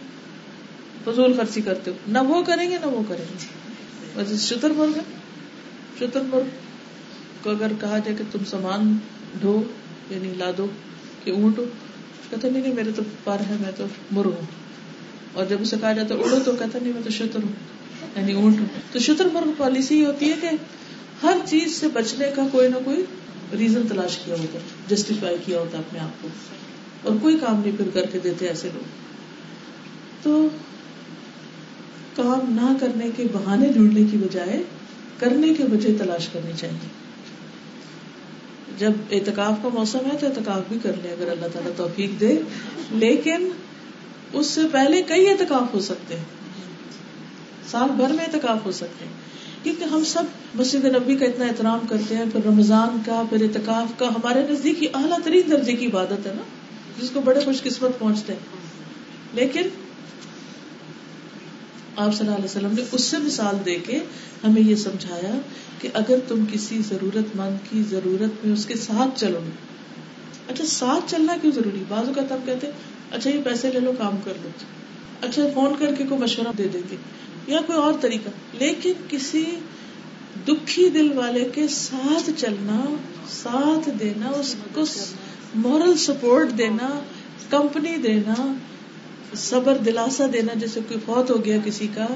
فضول 1.05 1.37
خرچی 1.37 1.61
کرتے 1.61 1.91
ہو۔ 1.91 1.97
نہ 2.09 2.19
وہ 2.19 2.43
کریں 2.43 2.71
گے، 2.71 2.77
نہ 2.81 2.87
وہ 2.87 3.03
کریں 3.09 3.25
گے۔ 3.25 4.37
شتر 4.37 4.71
مرغ 4.71 4.97
ہے، 4.97 5.03
شتر 5.99 6.21
مرغ 6.21 6.49
کو 7.43 7.51
اگر 7.51 7.73
کہا 7.81 7.99
جائے 7.99 8.17
کہ 8.17 8.25
تم 8.33 8.45
سامان 8.45 8.97
ڈھو 9.41 9.63
یعنی 10.11 10.35
لا 10.37 10.51
دو، 10.59 10.67
کہ 11.25 11.31
اونٹ 11.31 11.57
کہتا 12.31 12.49
نہیں 12.49 12.63
نہیں، 12.63 12.75
میرے 12.75 12.91
تو 12.97 13.03
پر 13.25 13.37
ہے، 13.51 13.55
میں 13.61 13.73
تو 13.77 13.85
مرغ 14.11 14.31
ہوں۔ 14.31 14.47
اور 15.33 15.45
جب 15.45 15.57
اسے 15.61 15.77
کہا 15.81 15.93
جاتا 15.93 16.15
اڑو، 16.15 16.39
تو 16.45 16.53
کہتا 16.53 16.79
نہیں، 16.83 16.93
میں 16.93 17.03
تو 17.05 17.11
شتر 17.11 17.43
ہوں 17.43 17.53
یعنی 18.17 18.33
اونٹ 18.33 18.59
ہوں 18.59 18.67
تو 18.93 18.99
شتر 18.99 19.29
مرغ 19.33 19.51
پالیسی 19.59 20.01
یہ 20.01 20.07
ہوتی 20.07 20.31
ہے 20.31 20.35
کہ 20.41 20.49
ہر 21.23 21.37
چیز 21.47 21.75
سے 21.75 21.89
بچنے 21.89 22.33
کا 22.37 22.43
کوئی 22.53 22.69
نہ 22.69 22.77
کوئی 22.85 23.05
ریزن 23.59 23.89
تلاش 23.89 24.19
کیا 24.25 24.35
ہوتا 24.39 24.59
جسٹیفائی 24.89 25.37
کیا 25.45 25.59
ہوتا 25.59 25.79
اپنے 25.79 25.99
آپ 25.99 26.23
کو۔ 26.23 26.29
اور 27.03 27.17
کوئی 27.23 27.39
کام 27.39 27.61
نہیں 27.61 27.77
پھر 27.77 27.89
کر 27.95 28.07
کے 28.07 28.19
دیتے 28.19 28.49
ایسے 28.49 28.69
لوگ۔ 28.75 28.83
تو 30.23 30.49
کام 32.17 32.53
نہ 32.53 32.77
کرنے 32.81 33.11
کے 33.17 33.25
بہانے 33.33 33.69
ڈھونڈنے 33.69 34.05
کی 34.11 34.17
بجائے 34.17 34.63
کرنے 35.19 35.55
کے 35.55 35.65
وجہ 35.65 35.99
تلاش 35.99 36.29
کرنی 36.29 36.53
چاہیے۔ 36.57 36.89
جب 38.79 38.93
اعتکاف 39.11 39.55
کا 39.63 39.69
موسم 39.75 39.99
ہے 39.99 40.19
تو 40.21 40.27
اعتکاف 40.27 40.61
بھی 40.69 40.79
کر 40.83 40.93
لیں 41.03 41.13
اگر 41.13 41.31
اللہ 41.31 41.47
تعالیٰ 41.53 41.73
توفیق 41.77 42.21
دے۔ 42.21 42.39
لیکن 42.91 43.49
اس 44.33 44.47
سے 44.47 44.61
پہلے 44.73 45.03
کئی 45.03 45.29
اعتکاف 45.29 45.75
ہو 45.75 45.81
سکتے 45.81 46.17
ہیں۔ 46.17 46.25
سال 47.71 47.89
بھر 47.97 48.09
میں 48.09 48.25
اعتکاف 48.25 48.59
ہو 48.65 48.73
سکتے 48.73 49.05
ہیں۔ 49.05 49.13
کیونکہ 49.63 49.85
ہم 49.85 50.05
سب 50.05 50.23
مسجد 50.55 50.85
نبی 50.85 51.17
کا 51.17 51.25
اتنا 51.25 51.45
احترام 51.45 51.79
کرتے 51.89 52.17
ہیں، 52.17 52.25
پھر 52.33 52.41
رمضان 52.47 52.99
کا، 53.07 53.23
پھر 53.31 53.43
اعتکاف 53.43 53.99
کا، 53.99 54.09
ہمارے 54.09 54.47
نزدیک 54.51 54.91
اعلیٰ 54.95 55.19
ترین 55.25 55.51
درجے 55.51 55.73
کی 55.73 55.87
عبادت 55.87 56.27
ہے 56.27 56.33
نا۔ 56.37 56.43
جس 57.03 57.11
کو 57.11 57.21
بڑے 57.21 57.41
خوش 57.41 57.63
قسمت 57.63 57.99
پہنچتے 57.99 58.33
ہیں۔ 58.33 58.41
لیکن 59.33 59.63
آپ 61.97 62.15
صلی 62.15 62.27
اللہ 62.27 62.37
علیہ 62.37 62.45
وسلم 62.45 62.73
نے 62.73 62.83
اس 62.93 63.05
سے 63.05 63.19
مثال 63.19 63.57
دے 63.65 63.75
کے 63.75 63.99
ہمیں 64.45 64.63
یہ 64.63 64.75
سمجھایا 64.75 65.39
کہ 65.79 65.89
اگر 65.95 66.17
تم 66.29 66.45
کسی 66.53 66.79
ضرورت 66.89 67.37
مند 67.37 67.71
کی 67.71 67.83
ضرورت 67.91 68.47
میں 68.47 68.53
اس 68.53 68.67
کے 68.67 68.75
ساتھ 68.75 69.21
چلو 69.21 69.39
گے۔ 69.45 69.51
اچھا 70.49 70.65
ساتھ 70.67 71.11
چلنا 71.11 71.37
کیوں 71.43 71.53
ضروری؟ 71.53 71.85
بازو 71.89 72.13
کا 72.17 72.23
تب 72.29 72.47
کہتے 72.47 72.67
اچھا 73.11 73.31
یہ 73.31 73.43
پیسے 73.45 73.71
لے 73.71 73.81
لو، 73.81 73.93
کام 73.99 74.17
کر 74.25 74.33
لو۔ 74.43 74.49
اچھا 75.21 75.43
فون 75.55 75.75
کر 75.79 75.95
کے 75.95 76.05
کوئی 76.05 76.21
مشورہ 76.21 76.49
دے 76.59 76.69
دیں 76.69 76.83
گے 76.91 76.97
یا 77.47 77.61
کوئی 77.67 77.79
اور 77.79 77.93
طریقہ۔ 78.01 78.29
لیکن 78.53 78.93
کسی 79.09 79.45
دکھی 80.49 80.91
دل 80.91 81.13
والے 81.13 81.49
کے 81.55 81.69
ساتھ 81.69 82.31
چلنا، 82.37 82.97
ساتھ 83.29 83.89
دینا، 84.01 84.29
اس 84.29 84.57
کو 84.75 84.85
مورل 85.55 85.97
سپورٹ 85.97 86.59
دینا 86.59 87.01
کمپنی 87.51 87.97
دینا، 87.97 88.53
صبر، 89.37 89.77
دلاسا 89.77 90.27
دینا، 90.33 90.53
جیسے 90.55 90.81
کوئی 90.89 91.01
فوت 91.07 91.31
ہو 91.31 91.45
گیا 91.45 91.57
کسی 91.65 91.89
کا، 91.95 92.07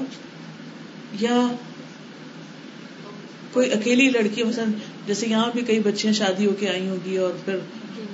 یا 1.19 1.47
کوئی 3.53 3.71
اکیلی 3.71 4.09
لڑکی، 4.09 4.43
مثلا 4.43 4.65
جیسے 5.07 5.27
یہاں 5.27 5.49
بھی 5.53 5.61
کئی 5.61 5.79
بچیاں 5.79 6.13
شادی 6.13 6.45
ہو 6.45 6.51
کے 6.59 6.69
آئی 6.69 6.89
ہوگی 6.89 7.17
اور 7.17 7.31
پھر 7.45 7.55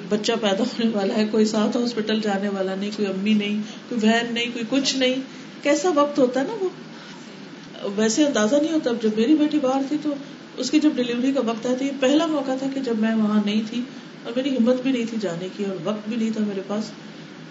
بچہ 0.09 0.31
پیدا 0.41 0.63
ہونے 0.63 0.89
والا 0.93 1.13
ہے، 1.15 1.27
کوئی 1.31 1.45
ساتھ 1.45 1.77
ہاسپٹل 1.77 2.19
جانے 2.19 2.49
والا 2.49 2.75
نہیں، 2.75 2.89
کوئی 2.95 3.07
امی 3.07 3.33
نہیں، 3.33 3.61
کوئی 3.89 4.01
بہن 4.01 4.33
نہیں، 4.33 4.45
کوئی 4.53 4.65
کچھ 4.69 4.95
نہیں، 4.97 5.15
کیسا 5.61 5.89
وقت 5.95 6.19
ہوتا 6.19 6.39
ہے 6.39 6.45
نا 6.45 6.53
وہ؟ 6.61 6.69
ویسے 7.95 8.25
اندازہ 8.25 8.55
نہیں 8.55 8.73
ہوتا، 8.73 8.91
جب 9.01 9.09
میری 9.15 9.35
بیٹی 9.35 9.59
باہر 9.59 9.81
تھی 9.87 9.97
تو 10.03 10.13
اس 10.57 10.71
کی 10.71 10.79
جب 10.79 10.89
ڈلیوری 10.95 11.31
کا 11.31 11.41
وقت 11.45 11.65
آیا 11.65 11.75
تو 11.75 11.83
یہ 11.83 11.91
پہلا 11.99 12.25
موقع 12.25 12.51
تھا 12.59 12.67
کہ 12.73 12.81
جب 12.81 12.93
میں 12.97 13.15
وہاں 13.15 13.41
نہیں 13.45 13.61
تھی 13.69 13.81
اور 14.23 14.33
میری 14.35 14.57
ہمت 14.57 14.81
بھی 14.81 14.91
نہیں 14.91 15.05
تھی 15.09 15.17
جانے 15.21 15.47
کی 15.57 15.65
اور 15.65 15.75
وقت 15.83 16.09
بھی 16.09 16.17
نہیں 16.17 16.29
تھا 16.29 16.43
میرے 16.47 16.61
پاس، 16.67 16.91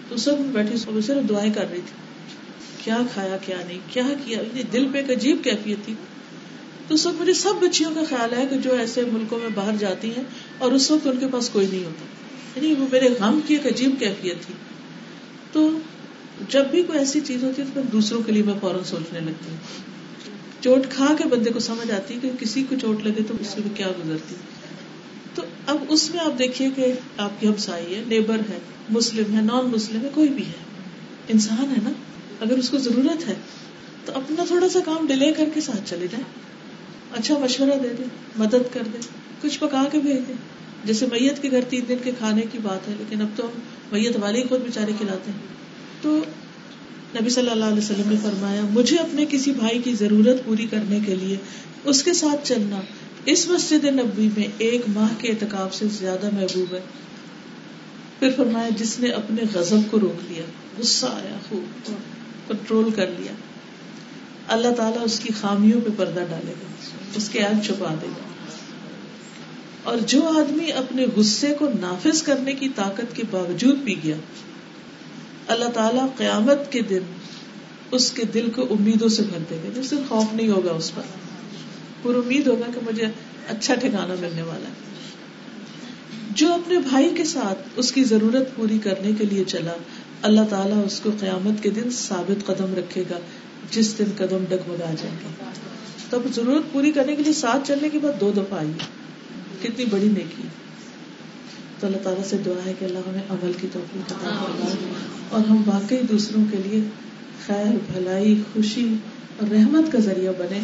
تو 0.09 0.17
سب 0.17 0.37
بیٹھی 0.37 1.01
صرف 1.01 1.29
دعائیں 1.29 1.53
کر 1.53 1.69
رہی 1.71 1.79
تھی۔ 1.79 2.11
کیا 2.83 2.97
کھایا، 3.13 3.37
کیا 3.45 3.57
نہیں، 3.67 3.79
کیا 3.89 4.03
کیا؟ 4.25 4.41
دل 4.73 4.87
پہ 4.91 4.97
ایک 4.97 5.11
عجیب 5.11 5.37
کیفیت 5.43 5.85
تھی۔ 5.85 5.93
تو 6.87 6.93
اس 6.93 7.05
وقت 7.05 7.21
مجھے 7.21 7.33
سب 7.33 7.53
بچیوں 7.61 7.95
کا 7.95 8.01
خیال 8.09 8.33
ہے 8.33 8.47
کہ 8.49 8.57
جو 8.57 8.73
ایسے 8.73 9.03
ملکوں 9.13 9.39
میں 9.39 9.49
باہر 9.55 9.75
جاتی 9.79 10.07
ہیں 10.09 10.23
اور 10.57 10.71
اس 10.71 10.91
وقت 10.91 11.07
ان 11.07 11.17
کے 11.17 11.25
پاس 11.31 11.49
کوئی 11.49 11.67
نہیں 11.67 11.85
ہوتا۔ 11.85 12.05
یعنی 12.55 12.81
وہ 12.81 12.87
میرے 12.91 13.09
غم 13.19 13.39
کی 13.47 13.55
ایک 13.55 13.65
عجیب 13.65 13.95
کیفیت 13.99 14.45
تھی۔ 14.45 14.53
تو 15.51 15.79
جب 16.49 16.65
بھی 16.71 16.83
کوئی 16.83 16.99
ایسی 16.99 17.19
چیز 17.19 17.43
ہوتی 17.43 17.61
ہے 17.61 17.67
تو 17.73 17.81
دوسروں 17.91 18.21
کے 18.23 18.31
لیے 18.31 18.43
میں 18.43 18.53
فوراً 18.61 18.83
سوچنے 18.83 19.19
لگتی 19.19 19.49
ہوں۔ 19.49 19.57
چوٹ 20.61 20.79
کھا 20.89 21.15
کے 21.17 21.23
بندے 21.23 21.49
کو 21.51 21.59
سمجھ 21.59 21.91
آتی 21.91 22.13
ہے 22.13 22.19
کہ 22.19 22.29
کسی 22.39 22.63
کو 22.69 22.75
چوٹ 22.81 23.03
لگے 23.03 23.23
تو 23.27 23.33
اس 23.39 23.47
سے 23.47 23.61
کیا 23.75 23.87
گزرتی 23.87 24.35
اب 25.67 25.77
اس 25.89 26.09
میں 26.09 26.19
آپ 26.19 26.39
دیکھیے 26.39 26.69
کہ 26.75 26.93
آپ 27.17 27.41
کی 27.41 27.47
ہمسائی 27.47 27.95
ہے، 27.95 28.03
نیبر 28.07 28.35
ہے، 28.35 28.59
مسلم 28.89 29.35
ہے 29.35 29.41
نان 29.41 29.65
مسلم 29.65 30.01
ہے، 30.01 30.09
کوئی 30.13 30.29
بھی 30.29 30.45
ہے۔ 30.45 30.71
انسان 31.27 31.69
ہے 31.69 31.81
نا؟ 31.83 31.89
اگر 32.39 32.57
اس 32.57 32.69
کو 32.69 32.77
ضرورت 32.77 33.27
ہے 33.27 33.33
تو 34.05 34.11
اپنا 34.15 34.43
تھوڑا 34.47 34.69
سا 34.69 34.79
کام 34.85 35.07
ڈیلے 35.07 35.33
کر 35.33 35.45
کے 35.53 35.61
ساتھ 35.61 35.81
چلے 35.85 36.07
جائیں۔ 36.11 36.25
اچھا 37.17 37.37
مشورہ 37.37 37.79
دے 37.83 37.89
دے 37.99 38.03
مدد 38.37 38.73
کر 38.73 38.81
دے 38.93 38.97
کچھ 39.41 39.59
پکا 39.59 39.83
کے 39.91 39.99
بھیج 39.99 40.27
دے 40.27 40.33
جیسے 40.85 41.05
میت 41.05 41.41
کے 41.41 41.51
گھر 41.51 41.61
تین 41.69 41.81
دن 41.87 41.95
کے 42.03 42.11
کھانے 42.17 42.41
کی 42.51 42.57
بات 42.63 42.87
ہے، 42.87 42.93
لیکن 42.97 43.21
اب 43.21 43.27
تو 43.35 43.45
ہم 43.45 43.59
میت 43.91 44.17
والے 44.21 44.43
خود 44.49 44.61
بےچارے 44.61 44.91
کھلاتے 44.97 45.31
ہیں۔ 45.31 45.39
تو 46.01 46.21
نبی 47.15 47.29
صلی 47.29 47.49
اللہ 47.49 47.65
علیہ 47.65 47.77
وسلم 47.77 48.09
نے 48.09 48.15
فرمایا، 48.23 48.61
مجھے 48.71 48.97
اپنے 48.97 49.25
کسی 49.29 49.51
بھائی 49.51 49.79
کی 49.79 49.93
ضرورت 49.93 50.45
پوری 50.45 50.67
کرنے 50.71 50.99
کے 51.05 51.15
لیے، 51.15 51.37
اس 51.83 52.03
کے 52.03 52.13
ساتھ 52.13 52.47
چلنا 52.47 52.79
اس 53.25 53.47
مسجد 53.47 53.85
نبی 53.85 54.29
میں 54.37 54.47
ایک 54.57 54.81
ماہ 54.87 55.13
کے 55.17 55.27
اعتکاب 55.27 55.73
سے 55.73 55.85
زیادہ 55.87 56.29
محبوب 56.33 56.73
ہے۔ 56.73 56.79
پھر 58.19 58.29
فرمایا، 58.37 58.69
جس 58.77 58.99
نے 58.99 59.09
اپنے 59.09 59.41
غزب 59.53 59.91
کو 59.91 59.99
روک 59.99 60.31
لیا، 60.31 60.43
غصہ 60.79 61.05
آیا، 61.05 61.37
خوب 61.49 61.91
کنٹرول 62.47 62.91
کر 62.91 63.07
لیا۔ 63.07 63.31
اللہ 64.47 64.71
تعالیٰ 64.71 65.03
اس 65.03 65.19
کی 65.19 65.29
خامیوں 65.41 65.81
پہ 65.81 65.89
پردہ 65.97 66.19
ڈالے 66.29 66.51
گا، 66.51 66.65
اس 67.15 67.29
کے 67.29 67.39
عیب 67.39 67.65
چھپا 67.65 67.95
دے 68.01 68.07
گا۔ 68.07 68.21
اور 69.83 69.97
جو 69.97 70.27
آدمی 70.27 70.71
اپنے 70.71 71.05
غصے 71.15 71.53
کو 71.59 71.67
نافذ 71.79 72.23
کرنے 72.23 72.53
کی 72.53 72.69
طاقت 72.75 73.15
کے 73.15 73.23
باوجود 73.31 73.79
پی 73.83 73.95
گیا، 74.03 74.15
اللہ 75.47 75.65
تعالیٰ 75.65 76.07
قیامت 76.17 76.71
کے 76.71 76.81
دن 76.81 77.01
اس 77.91 78.11
کے 78.11 78.23
دل 78.23 78.49
کو 78.55 78.61
امیدوں 78.61 79.09
سے 79.09 79.23
بھر 79.23 79.37
دے 79.49 79.57
گا 79.63 79.81
جس 79.81 79.91
دن 79.91 79.97
خوف 80.07 80.33
نہیں 80.33 80.47
ہوگا 80.47 80.71
اس 80.71 80.95
پر۔ 80.95 81.01
پور 82.01 82.15
امید 82.15 82.47
ہوگا 82.47 82.71
کہ 82.73 82.79
مجھے 82.85 83.05
اچھا 83.47 83.75
ٹھکانا 83.75 84.15
ملنے 84.19 84.41
والا 84.41 84.67
ہے۔ 84.67 84.91
جو 86.35 86.53
اپنے 86.53 86.79
بھائی 86.79 87.09
کے 87.17 87.23
ساتھ 87.23 87.59
اس 87.75 87.91
کی 87.91 88.03
ضرورت 88.03 88.55
پوری 88.55 88.79
کرنے 88.79 89.11
کے 89.17 89.25
لیے 89.25 89.43
چلا، 89.47 89.71
اللہ 90.21 90.41
تعالیٰ 90.49 90.85
اس 90.85 90.99
کو 90.99 91.09
قیامت 91.19 91.63
کے 91.63 91.69
دن 91.69 91.89
ثابت 91.91 92.45
قدم 92.45 92.73
رکھے 92.77 93.03
گا، 93.09 93.19
جس 93.71 93.99
دن 93.99 94.03
قدم 94.17 94.43
ڈگمگا 94.49 94.93
جائے 95.01 95.15
گا۔ 95.23 95.51
تب 96.09 96.21
ضرورت 96.35 96.73
پوری 96.73 96.91
کرنے 96.91 97.15
کے 97.15 97.23
لیے 97.23 97.33
ساتھ 97.33 97.67
چلنے 97.67 97.89
کے 97.89 97.99
بعد 97.99 98.21
دو 98.21 98.31
دفعہ 98.31 98.59
آئی 98.59 98.71
کتنی 99.61 99.85
بڑی 99.85 100.07
نیکی۔ 100.07 100.43
تو 101.79 101.87
اللہ 101.87 101.97
تعالیٰ 101.97 102.23
سے 102.23 102.37
دعا 102.45 102.65
ہے 102.65 102.73
کہ 102.79 102.85
اللہ 102.85 102.99
ہمیں 103.07 103.23
عمل 103.29 103.51
کی 103.61 103.67
توفیق 103.71 104.11
عطا 104.11 104.45
فرمائے۔ 104.45 104.75
اور 105.29 105.41
ہم 105.49 105.61
واقعی 105.65 105.97
دوسروں 106.11 106.43
کے 106.51 106.57
لیے 106.65 106.81
خیر، 107.47 107.75
بھلائی، 107.91 108.41
خوشی 108.53 108.93
اور 109.37 109.51
رحمت 109.51 109.91
کا 109.91 109.99
ذریعہ 109.99 110.31
بنے 110.37 110.59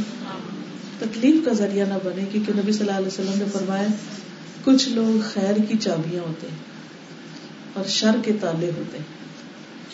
تکلیف 0.99 1.45
کا 1.45 1.53
ذریعہ 1.53 1.85
نہ 1.87 1.93
بنے، 2.03 2.25
کیونکہ 2.31 2.53
نبی 2.55 2.71
صلی 2.71 2.87
اللہ 2.87 2.97
علیہ 2.97 3.07
وسلم 3.07 3.37
نے 3.37 3.45
فرمایا، 3.53 3.87
کچھ 4.63 4.89
لوگ 4.89 5.19
خیر 5.33 5.53
کی 5.69 5.77
چابیاں 5.77 6.21
ہوتے 6.27 6.47
ہیں 6.47 6.57
اور 7.73 7.85
شر 7.85 8.15
کے 8.25 8.33
تالے 8.41 8.71
ہوتے 8.77 8.97
ہیں۔ 8.97 9.05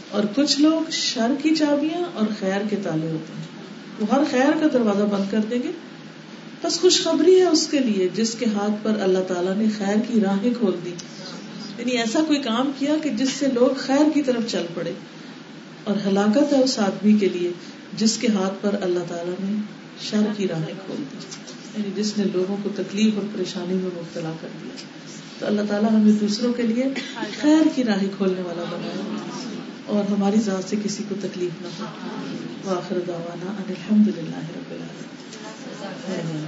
اور 0.09 0.23
کچھ 0.35 0.61
لوگ 0.61 0.89
شر 0.91 1.31
کی 1.43 1.55
چابیاں 1.55 2.03
اور 2.13 2.27
خیر 2.39 2.61
کے 2.69 2.75
تالے 2.75 3.11
ہوتے 3.11 3.33
ہیں۔ 3.37 3.47
وہ 3.99 4.07
ہر 4.11 4.23
خیر 4.31 4.51
کا 4.61 4.67
دروازہ 4.73 5.03
بند 5.03 5.31
کر 5.31 5.39
دیں 5.49 5.63
گے۔ 5.63 5.71
بس 6.63 6.79
خوشخبری 6.79 7.39
ہے 7.39 7.45
اس 7.45 7.67
کے 7.67 7.79
لیے، 7.79 8.07
جس 8.13 8.35
کے 8.39 8.45
ہاتھ 8.45 8.83
پر 8.83 8.91
اللہ 9.01 9.19
تعالیٰ 9.27 9.55
نے 9.55 9.65
خیر 9.77 9.95
کی 10.07 10.21
راہیں 10.21 10.53
کھول 10.59 10.75
دی 10.85 10.91
یعنی 11.77 11.91
ایسا 11.91 12.19
کوئی 12.27 12.39
کام 12.39 12.71
کیا 12.79 12.95
کہ 13.03 13.09
جس 13.09 13.29
سے 13.39 13.47
لوگ 13.53 13.75
خیر 13.77 14.09
کی 14.13 14.21
طرف 14.21 14.41
چل 14.47 14.65
پڑے۔ 14.73 14.91
اور 15.83 15.95
ہلاکت 16.07 16.53
ہے 16.53 16.63
اس 16.63 16.79
آدمی 16.79 17.13
کے 17.13 17.29
لیے، 17.29 17.51
جس 17.97 18.17
کے 18.17 18.27
ہاتھ 18.27 18.53
پر 18.61 18.75
اللہ 18.81 18.99
تعالیٰ 19.07 19.33
نے 19.39 19.61
شر 20.09 20.21
کی 20.37 20.47
راہیں 20.47 20.73
کھول 20.85 20.97
دی۔ 20.97 21.17
یعنی 21.75 22.01
جس 22.01 22.17
نے 22.17 22.23
لوگوں 22.33 22.57
کو 22.63 22.69
تکلیف 22.75 23.13
اور 23.15 23.23
پریشانی 23.33 23.73
میں 23.73 23.89
مبتلا 23.95 24.31
کر 24.41 24.47
دیا۔ 24.61 24.71
تو 25.39 25.45
اللہ 25.45 25.61
تعالیٰ 25.69 25.91
ہمیں 25.91 26.11
دوسروں 26.11 26.53
کے 26.53 26.63
لیے 26.63 26.83
خیر 27.41 27.67
کی 27.75 27.83
راہیں 27.83 28.09
کھولنے 28.17 28.41
والا 28.41 28.63
بنایا 28.63 29.17
اور 29.85 30.11
ہماری 30.11 30.37
ذات 30.39 30.69
سے 30.69 30.75
کسی 30.83 31.03
کو 31.09 31.15
تکلیف 31.21 31.61
نہ 31.61 31.67
ہو۔ 31.79 31.85
واخر 32.65 32.99
دعوانا 33.07 33.51
ان 33.51 33.63
الحمد 33.69 34.07
للہ 34.07 34.35
رب 34.35 34.71
العالمین۔ 34.71 36.45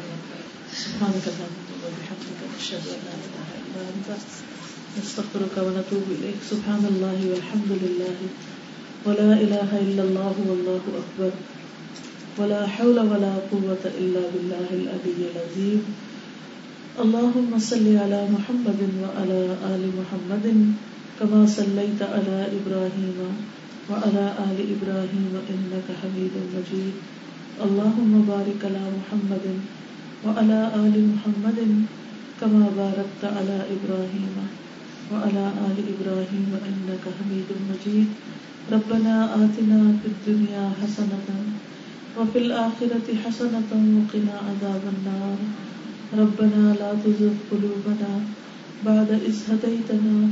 سبحانك 0.77 1.27
اللهم 1.27 1.85
وبحمدك 1.85 2.43
نشهد 2.43 2.87
ان 2.87 2.99
لا 3.05 3.11
اله 3.11 3.55
الا 3.55 3.89
انت 3.93 4.09
نستغفرك 4.97 5.57
ونتوب 5.57 6.09
اليك 6.09 6.49
سبحان 6.49 6.85
الله 6.85 7.29
والحمد 7.29 7.71
لله 7.83 8.27
ولا 9.05 9.33
اله 9.35 9.77
الا 9.77 10.03
الله 10.03 10.31
والله 10.47 10.79
اكبر 10.93 11.29
ولا 12.35 12.67
حول 12.67 12.99
ولا 12.99 13.33
قوة 13.47 13.83
الا 13.83 14.23
بالله 14.33 14.67
العلي 14.79 15.19
العظيم. 15.31 15.81
اللهم 16.99 17.51
صل 17.59 17.87
على 17.95 18.19
محمد 18.27 18.81
وعلى 19.03 19.39
ال 19.71 19.83
محمد 19.99 20.45
كما 21.19 21.39
صليت 21.47 21.99
على 22.03 22.37
إبراهيم 22.59 23.17
وعلى 23.89 24.25
آل 24.47 24.57
إبراهيم 24.75 25.33
إنك 25.47 25.87
حميد 26.01 26.35
مجيد. 26.55 26.95
اللهم 27.65 28.13
بارك 28.27 28.59
على 28.67 28.83
محمد 28.99 29.45
وعلى 30.27 30.59
آل 30.75 30.95
محمد 31.15 31.59
كما 32.41 32.63
باركت 32.75 33.23
على 33.23 33.57
إبراهيم 33.75 34.35
وعلى 35.11 35.45
آل 35.67 35.77
إبراهيم 35.93 36.49
إنك 36.51 37.03
حميد 37.17 37.49
مجيد. 37.71 38.07
ربنا 38.75 39.15
آتنا 39.39 39.79
في 40.03 40.07
الدنيا 40.13 40.63
حسنة 40.83 41.27
وفي 42.17 42.39
الآخرة 42.39 43.07
حسنة 43.23 43.71
وقنا 43.95 44.35
عذاب 44.47 44.83
النار. 44.93 45.37
ربنا 46.19 46.63
لا 46.79 46.91
تزغ 47.03 47.33
قلوبنا 47.51 48.11
بعد 48.85 49.09
إذ 49.11 49.35
هديتنا 49.49 50.29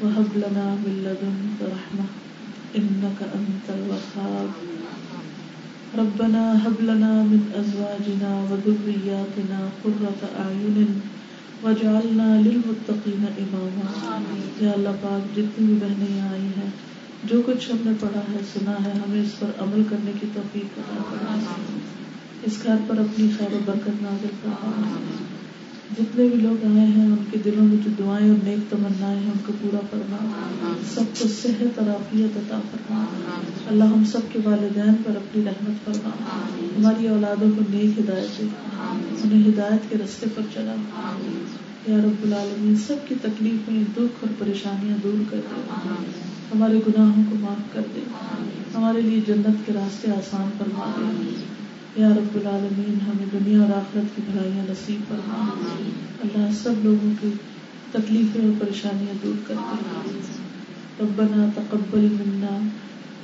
وهب 0.00 0.30
لنا 0.36 0.66
من 0.82 0.94
لدنك 1.04 1.58
رحمة 1.62 2.06
إنك 2.76 3.18
أنت 3.22 3.66
الوهاب. 3.68 4.50
ربنا 5.98 6.66
هب 6.66 6.76
لنا 6.80 7.12
من 7.22 7.40
أزواجنا 7.60 8.30
وذرياتنا 8.50 9.60
قرة 9.82 10.20
أعين 10.38 11.00
واجعلنا 11.62 12.28
للمتقين 12.46 13.24
إماما. 13.38 13.88
یا 14.60 14.70
اللہ 14.70 14.96
پاک 15.00 15.36
جتنی 15.36 15.66
بھی 15.66 15.74
بہنیں 15.80 16.20
آئی 16.20 16.48
ہیں 16.56 16.70
جو 17.24 17.42
کچھ 17.46 17.70
ہم 17.70 17.76
نے 17.84 17.92
پڑھا 18.00 18.20
ہے، 18.32 18.38
سنا 18.52 18.84
ہے، 18.84 18.92
ہمیں 18.92 19.22
اس 19.22 19.38
پر 19.38 19.46
عمل 19.58 19.82
کرنے 19.90 20.12
کی 20.20 20.26
توفیق 20.34 20.78
عطا 20.78 21.02
فرما 21.10 21.36
اس 22.42 22.58
گھر 22.62 22.76
پر 22.86 22.98
اپنی 22.98 23.28
خیر 23.38 23.54
و 23.54 23.58
برکت 23.64 24.02
نازل 24.02 24.28
فرما 24.42 24.82
جتنے 25.98 26.26
بھی 26.26 26.36
لوگ 26.36 26.64
آئے 26.64 26.86
ہیں، 26.86 27.06
ان 27.06 27.24
کے 27.30 27.38
دلوں 27.44 27.64
میں 27.64 27.76
جو 27.84 27.90
دعائیں 27.98 28.28
اور 28.28 28.36
نیک 28.44 28.70
تمنا 28.70 29.12
ہیں، 29.12 29.24
ان 29.24 29.38
کو 29.46 29.52
پورا 29.60 29.80
فرما۔ 29.90 30.16
سب 30.94 31.02
کو 31.18 31.28
صحت 31.42 31.78
اور 31.78 31.88
عافیت 31.88 32.36
عطا 32.36 32.60
فرما۔ 32.70 33.04
اللہ 33.66 33.84
ہم 33.84 34.04
سب 34.04 34.20
کے 34.32 34.38
والدین 34.44 34.94
پر 35.04 35.16
اپنی 35.16 35.44
رحمت 35.44 35.84
فرما۔ 35.84 36.10
ہماری 36.78 37.08
اولادوں 37.08 37.50
کو 37.56 37.64
نیک 37.70 37.98
ہدایت 37.98 38.38
دے۔ 38.38 38.46
انہیں 39.24 39.48
ہدایت 39.48 39.90
کے 39.90 39.96
رستے 40.04 40.26
پر 40.34 40.42
چلا۔ 40.54 40.74
یا 41.86 41.98
رب 41.98 42.22
العالمین، 42.22 42.76
سب 42.76 43.08
کی 43.08 43.14
تکلیفیں، 43.22 43.82
دکھ 43.92 44.16
اور 44.20 44.28
پریشانیاں 44.38 44.96
دور 45.02 45.22
کر 45.30 45.40
دے۔ 45.50 46.29
ہمارے 46.54 46.74
گناہوں 46.74 47.22
کو 47.30 47.36
معاف 47.40 47.72
کر 47.72 47.80
دے۔ 47.94 48.00
ہمارے 48.74 49.00
لیے 49.00 49.20
جنت 49.26 49.66
کے 49.66 49.72
راستے 49.72 50.10
آسان 50.10 50.50
فرما 50.58 50.92
دے۔ 50.98 51.44
یا 51.96 52.08
رب 52.08 52.34
العالمین، 52.34 52.98
ہمیں 53.06 53.26
دنیا 53.32 53.60
اور 53.60 53.68
آخرت 53.68 54.16
کی 54.16 54.22
بھلائیاں 54.32 54.64
نصیب 54.70 55.08
فرما 55.08 55.48
اللہ 56.20 56.52
سب 56.62 56.72
لوگوں 56.82 57.10
کی 57.20 57.28
تکلیفیں 57.92 58.44
اور 58.44 58.52
پریشانیاں 58.60 59.14
دور 59.22 59.34
کر 59.46 59.54
دے۔ 59.54 60.20
ربنا 61.00 61.50
تقبل 61.54 62.08
منا 62.10 62.68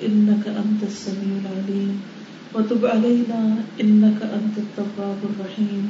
انك 0.00 0.48
انت 0.48 0.84
السميع 0.84 1.38
العليم 1.38 1.96
وتب 2.54 2.86
علينا 2.86 3.56
انك 3.78 4.22
انت 4.22 4.58
التواب 4.58 5.26
الرحيم 5.28 5.86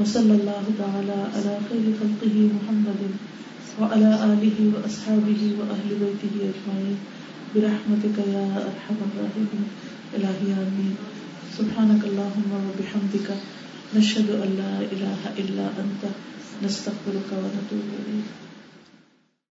وصلى 0.00 0.30
الله 0.30 0.70
تعالى 0.76 1.22
على 1.34 1.58
خير 1.68 2.02
خلقه 2.02 2.48
محمد۔ 2.52 3.37
وعلى 3.80 4.24
آله 4.24 4.72
وأصحابه 4.74 5.54
وأهل 5.58 5.88
بيته 5.88 6.34
أجمعين. 6.34 6.98
برحمتك 7.54 8.18
يا 8.18 8.66
أرحم 8.66 8.94
الراحمين. 8.94 9.64
إلهي 10.14 10.52
آمين. 10.52 10.94
سبحانك 11.58 12.04
اللهم 12.04 12.50
وبحمدك 12.52 13.36
نشهد 13.96 14.30
أن 14.30 14.50
لا 14.58 14.78
إله 14.92 15.18
إلا 15.38 15.66
أنت. 15.66 16.12
نستغفرك 16.64 17.32
ونتوب 17.32 17.86
إليك. 18.06 18.47